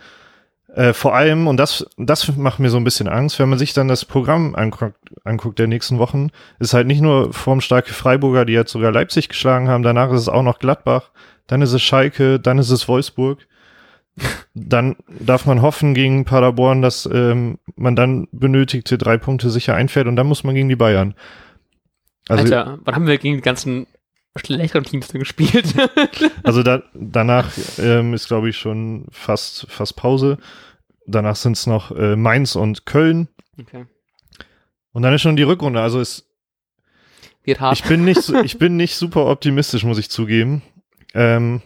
Äh, 0.74 0.92
vor 0.92 1.14
allem, 1.14 1.46
und 1.46 1.56
das, 1.56 1.86
das 1.98 2.36
macht 2.36 2.58
mir 2.58 2.68
so 2.68 2.78
ein 2.78 2.84
bisschen 2.84 3.06
Angst, 3.06 3.38
wenn 3.38 3.48
man 3.48 3.60
sich 3.60 3.74
dann 3.74 3.86
das 3.86 4.04
Programm 4.04 4.56
anguckt, 4.56 4.96
anguckt 5.22 5.60
der 5.60 5.68
nächsten 5.68 6.00
Wochen, 6.00 6.30
ist 6.58 6.74
halt 6.74 6.88
nicht 6.88 7.00
nur 7.00 7.32
formstarke 7.32 7.92
Freiburger, 7.92 8.44
die 8.44 8.54
jetzt 8.54 8.72
sogar 8.72 8.90
Leipzig 8.90 9.28
geschlagen 9.28 9.68
haben, 9.68 9.84
danach 9.84 10.10
ist 10.10 10.22
es 10.22 10.28
auch 10.28 10.42
noch 10.42 10.58
Gladbach, 10.58 11.12
dann 11.46 11.62
ist 11.62 11.72
es 11.74 11.82
Schalke, 11.82 12.40
dann 12.40 12.58
ist 12.58 12.70
es 12.70 12.88
Wolfsburg. 12.88 13.46
Dann 14.54 14.96
darf 15.08 15.46
man 15.46 15.62
hoffen 15.62 15.94
gegen 15.94 16.24
Paderborn, 16.24 16.80
dass 16.80 17.08
ähm, 17.12 17.58
man 17.74 17.96
dann 17.96 18.28
benötigte 18.30 18.96
drei 18.98 19.18
Punkte 19.18 19.50
sicher 19.50 19.74
einfährt 19.74 20.06
und 20.06 20.14
dann 20.16 20.28
muss 20.28 20.44
man 20.44 20.54
gegen 20.54 20.68
die 20.68 20.76
Bayern. 20.76 21.14
Also, 22.28 22.44
Alter, 22.44 22.78
wann 22.84 22.94
haben 22.94 23.06
wir 23.06 23.18
gegen 23.18 23.36
die 23.36 23.42
ganzen 23.42 23.86
schlechteren 24.36 24.84
Teams 24.84 25.08
denn 25.08 25.20
gespielt? 25.20 25.74
Also 26.42 26.62
da, 26.62 26.82
danach 26.94 27.50
ähm, 27.78 28.14
ist, 28.14 28.28
glaube 28.28 28.48
ich, 28.48 28.56
schon 28.56 29.06
fast, 29.10 29.66
fast 29.68 29.96
Pause. 29.96 30.38
Danach 31.06 31.36
sind 31.36 31.56
es 31.56 31.66
noch 31.66 31.90
äh, 31.90 32.16
Mainz 32.16 32.54
und 32.54 32.86
Köln. 32.86 33.28
okay. 33.60 33.86
Und 34.92 35.02
dann 35.02 35.12
ist 35.12 35.22
schon 35.22 35.36
die 35.36 35.42
Rückrunde. 35.42 35.80
Also 35.80 36.00
es, 36.00 36.28
Wird 37.42 37.60
hart. 37.60 37.76
ich 37.76 37.84
bin 37.84 38.04
nicht, 38.04 38.28
ich 38.44 38.58
bin 38.58 38.76
nicht 38.76 38.94
super 38.96 39.26
optimistisch, 39.26 39.84
muss 39.84 39.98
ich 39.98 40.10
zugeben. 40.10 40.62
Ähm, 41.14 41.62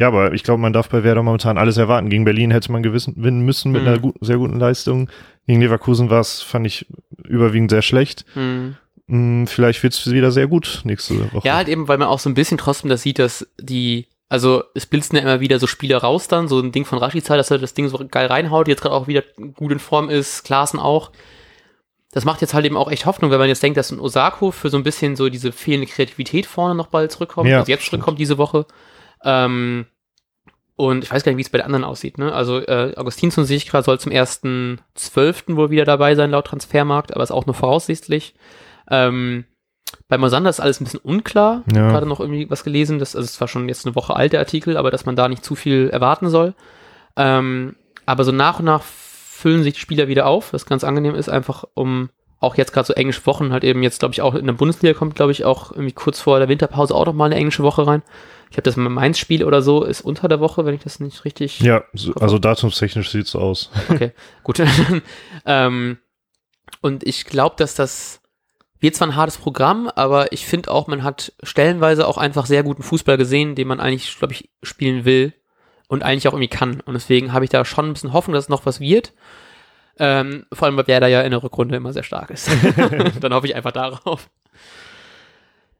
ja, 0.00 0.08
aber 0.08 0.32
ich 0.32 0.42
glaube, 0.42 0.60
man 0.60 0.72
darf 0.72 0.88
bei 0.88 1.04
Werder 1.04 1.22
momentan 1.22 1.58
alles 1.58 1.76
erwarten. 1.76 2.08
Gegen 2.10 2.24
Berlin 2.24 2.50
hätte 2.50 2.72
man 2.72 2.82
gewinnen 2.82 3.40
müssen 3.42 3.70
mit 3.70 3.82
Mhm. 3.82 3.88
einer 3.88 3.98
gut, 3.98 4.16
sehr 4.20 4.38
guten 4.38 4.58
Leistung. 4.58 5.08
Gegen 5.46 5.60
Leverkusen 5.60 6.10
war 6.10 6.20
es, 6.20 6.42
fand 6.42 6.66
ich, 6.66 6.86
überwiegend 7.28 7.70
sehr 7.70 7.82
schlecht. 7.82 8.24
Mhm. 8.34 8.76
Hm, 9.08 9.46
vielleicht 9.46 9.82
wird 9.82 9.92
es 9.92 10.10
wieder 10.10 10.30
sehr 10.30 10.46
gut 10.46 10.80
nächste 10.84 11.32
Woche. 11.34 11.46
Ja, 11.46 11.56
halt 11.56 11.68
eben, 11.68 11.86
weil 11.88 11.98
man 11.98 12.08
auch 12.08 12.18
so 12.18 12.30
ein 12.30 12.34
bisschen 12.34 12.58
trotzdem 12.58 12.88
das 12.90 13.02
sieht, 13.02 13.18
dass 13.18 13.46
die, 13.60 14.06
also 14.28 14.62
es 14.74 14.86
blitzen 14.86 15.16
ja 15.16 15.22
immer 15.22 15.40
wieder 15.40 15.58
so 15.58 15.66
Spiele 15.66 15.96
raus 15.96 16.28
dann, 16.28 16.48
so 16.48 16.60
ein 16.60 16.70
Ding 16.72 16.84
von 16.84 16.98
Rashica, 16.98 17.36
dass 17.36 17.50
er 17.50 17.58
das 17.58 17.74
Ding 17.74 17.88
so 17.88 17.98
geil 18.08 18.26
reinhaut, 18.26 18.68
jetzt 18.68 18.82
gerade 18.82 18.94
auch 18.94 19.06
wieder 19.08 19.22
gut 19.54 19.72
in 19.72 19.80
Form 19.80 20.08
ist, 20.08 20.44
Klaassen 20.44 20.78
auch. 20.80 21.10
Das 22.12 22.24
macht 22.24 22.40
jetzt 22.40 22.54
halt 22.54 22.64
eben 22.66 22.76
auch 22.76 22.90
echt 22.90 23.06
Hoffnung, 23.06 23.30
wenn 23.30 23.38
man 23.38 23.48
jetzt 23.48 23.62
denkt, 23.62 23.76
dass 23.76 23.90
ein 23.90 24.00
Osako 24.00 24.50
für 24.50 24.68
so 24.70 24.76
ein 24.76 24.82
bisschen 24.82 25.14
so 25.16 25.28
diese 25.28 25.52
fehlende 25.52 25.86
Kreativität 25.86 26.46
vorne 26.46 26.74
noch 26.74 26.86
bald 26.88 27.12
zurückkommt, 27.12 27.48
Ja, 27.48 27.58
also 27.60 27.70
jetzt 27.70 27.82
stimmt. 27.82 27.90
zurückkommt 28.02 28.18
diese 28.18 28.38
Woche. 28.38 28.66
Ähm, 29.24 29.86
und 30.76 31.04
ich 31.04 31.10
weiß 31.10 31.24
gar 31.24 31.32
nicht, 31.32 31.36
wie 31.36 31.42
es 31.42 31.50
bei 31.50 31.58
den 31.58 31.66
anderen 31.66 31.84
aussieht. 31.84 32.16
Ne? 32.16 32.32
Also 32.32 32.58
äh, 32.58 32.94
Augustinsson 32.96 33.44
sehe 33.44 33.58
ich 33.58 33.68
gerade, 33.68 33.84
soll 33.84 34.00
zum 34.00 34.12
1.12. 34.12 35.56
wohl 35.56 35.70
wieder 35.70 35.84
dabei 35.84 36.14
sein, 36.14 36.30
laut 36.30 36.46
Transfermarkt, 36.46 37.12
aber 37.12 37.22
ist 37.22 37.30
auch 37.30 37.44
nur 37.44 37.54
voraussichtlich. 37.54 38.34
Ähm, 38.90 39.44
bei 40.08 40.16
Mosander 40.16 40.50
ist 40.50 40.60
alles 40.60 40.80
ein 40.80 40.84
bisschen 40.84 41.00
unklar. 41.00 41.64
Ja. 41.74 41.90
Gerade 41.90 42.06
noch 42.06 42.20
irgendwie 42.20 42.48
was 42.48 42.64
gelesen, 42.64 42.98
das 42.98 43.14
also 43.14 43.26
es 43.26 43.40
war 43.40 43.48
schon 43.48 43.68
jetzt 43.68 43.84
eine 43.84 43.94
Woche 43.94 44.16
alt, 44.16 44.32
der 44.32 44.40
Artikel, 44.40 44.76
aber 44.76 44.90
dass 44.90 45.04
man 45.04 45.16
da 45.16 45.28
nicht 45.28 45.44
zu 45.44 45.54
viel 45.54 45.90
erwarten 45.90 46.30
soll. 46.30 46.54
Ähm, 47.16 47.76
aber 48.06 48.24
so 48.24 48.32
nach 48.32 48.58
und 48.58 48.64
nach 48.64 48.82
füllen 48.82 49.62
sich 49.62 49.74
die 49.74 49.80
Spieler 49.80 50.08
wieder 50.08 50.26
auf, 50.26 50.52
was 50.52 50.66
ganz 50.66 50.84
angenehm 50.84 51.14
ist, 51.14 51.28
einfach 51.28 51.64
um 51.74 52.10
auch 52.40 52.56
jetzt 52.56 52.72
gerade 52.72 52.86
so 52.86 52.94
englische 52.94 53.26
Wochen 53.26 53.52
halt 53.52 53.64
eben 53.64 53.82
jetzt, 53.82 54.00
glaube 54.00 54.14
ich, 54.14 54.22
auch 54.22 54.34
in 54.34 54.46
der 54.46 54.54
Bundesliga 54.54 54.98
kommt, 54.98 55.14
glaube 55.14 55.32
ich, 55.32 55.44
auch 55.44 55.72
irgendwie 55.72 55.92
kurz 55.92 56.20
vor 56.20 56.38
der 56.38 56.48
Winterpause 56.48 56.94
auch 56.94 57.04
noch 57.04 57.12
mal 57.12 57.26
eine 57.26 57.34
englische 57.34 57.62
Woche 57.62 57.86
rein. 57.86 58.02
Ich 58.50 58.56
habe 58.56 58.62
das 58.62 58.76
mal 58.76 58.88
Mainz-Spiel 58.88 59.44
oder 59.44 59.62
so, 59.62 59.84
ist 59.84 60.00
unter 60.00 60.26
der 60.26 60.40
Woche, 60.40 60.64
wenn 60.64 60.74
ich 60.74 60.82
das 60.82 60.98
nicht 60.98 61.24
richtig 61.24 61.60
Ja, 61.60 61.84
so, 61.92 62.14
also 62.14 62.38
datumstechnisch 62.38 63.10
sieht 63.10 63.26
es 63.26 63.30
so 63.32 63.38
aus. 63.38 63.70
Okay, 63.88 64.12
gut. 64.42 64.60
ähm, 65.46 65.98
und 66.80 67.06
ich 67.06 67.26
glaube, 67.26 67.54
dass 67.58 67.74
das 67.74 68.20
wird 68.80 68.96
zwar 68.96 69.08
ein 69.08 69.16
hartes 69.16 69.38
Programm, 69.38 69.90
aber 69.94 70.32
ich 70.32 70.46
finde 70.46 70.70
auch, 70.70 70.86
man 70.86 71.04
hat 71.04 71.32
stellenweise 71.42 72.08
auch 72.08 72.18
einfach 72.18 72.46
sehr 72.46 72.62
guten 72.62 72.82
Fußball 72.82 73.18
gesehen, 73.18 73.54
den 73.54 73.68
man 73.68 73.78
eigentlich, 73.78 74.18
glaube 74.18 74.32
ich, 74.32 74.50
spielen 74.62 75.04
will 75.04 75.34
und 75.86 76.02
eigentlich 76.02 76.26
auch 76.26 76.32
irgendwie 76.32 76.48
kann. 76.48 76.80
Und 76.80 76.94
deswegen 76.94 77.32
habe 77.32 77.44
ich 77.44 77.50
da 77.50 77.64
schon 77.64 77.86
ein 77.86 77.92
bisschen 77.92 78.12
Hoffnung, 78.12 78.34
dass 78.34 78.44
es 78.44 78.48
noch 78.48 78.66
was 78.66 78.80
wird. 78.80 79.12
Ähm, 79.98 80.46
vor 80.52 80.66
allem, 80.66 80.76
weil 80.76 80.86
Werder 80.86 81.08
ja 81.08 81.20
in 81.20 81.30
der 81.30 81.42
Rückrunde 81.42 81.76
immer 81.76 81.92
sehr 81.92 82.04
stark 82.04 82.30
ist. 82.30 82.48
Dann 83.20 83.34
hoffe 83.34 83.46
ich 83.46 83.54
einfach 83.54 83.72
darauf. 83.72 84.30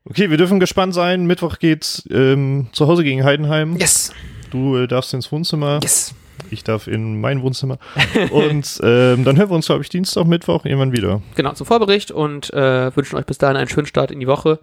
Okay, 0.05 0.31
wir 0.31 0.37
dürfen 0.37 0.61
gespannt 0.61 0.95
sein. 0.95 1.27
Mittwoch 1.27 1.59
geht's 1.59 2.03
ähm, 2.11 2.69
zu 2.73 2.87
Hause 2.87 3.05
gegen 3.05 3.25
Heidenheim. 3.25 3.77
Yes! 3.77 4.13
Du 4.51 4.77
äh, 4.77 4.87
darfst 4.87 5.13
ins 5.15 5.31
Wohnzimmer. 5.31 5.81
Yes! 5.83 6.15
Ich 6.51 6.65
darf 6.65 6.87
in 6.87 7.21
mein 7.21 7.43
Wohnzimmer. 7.43 7.79
Und 8.31 8.81
ähm, 8.83 9.25
dann 9.25 9.37
hören 9.37 9.51
wir 9.51 9.55
uns, 9.57 9.67
glaube 9.67 9.83
ich, 9.83 9.89
Dienstag, 9.89 10.27
Mittwoch 10.27 10.65
irgendwann 10.65 10.93
wieder. 10.93 11.23
Genau, 11.35 11.53
zum 11.53 11.67
Vorbericht 11.67 12.11
und 12.11 12.53
äh, 12.53 12.95
wünschen 12.97 13.17
euch 13.17 13.27
bis 13.27 13.39
dahin 13.39 13.57
einen 13.57 13.69
schönen 13.69 13.87
Start 13.87 14.11
in 14.11 14.21
die 14.21 14.27
Woche. 14.27 14.59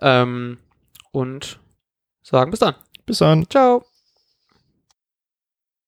Ähm, 0.00 0.58
und 1.12 1.60
sagen 2.22 2.50
bis 2.50 2.60
dann. 2.60 2.74
Bis 3.06 3.18
dann. 3.18 3.48
Ciao! 3.48 3.84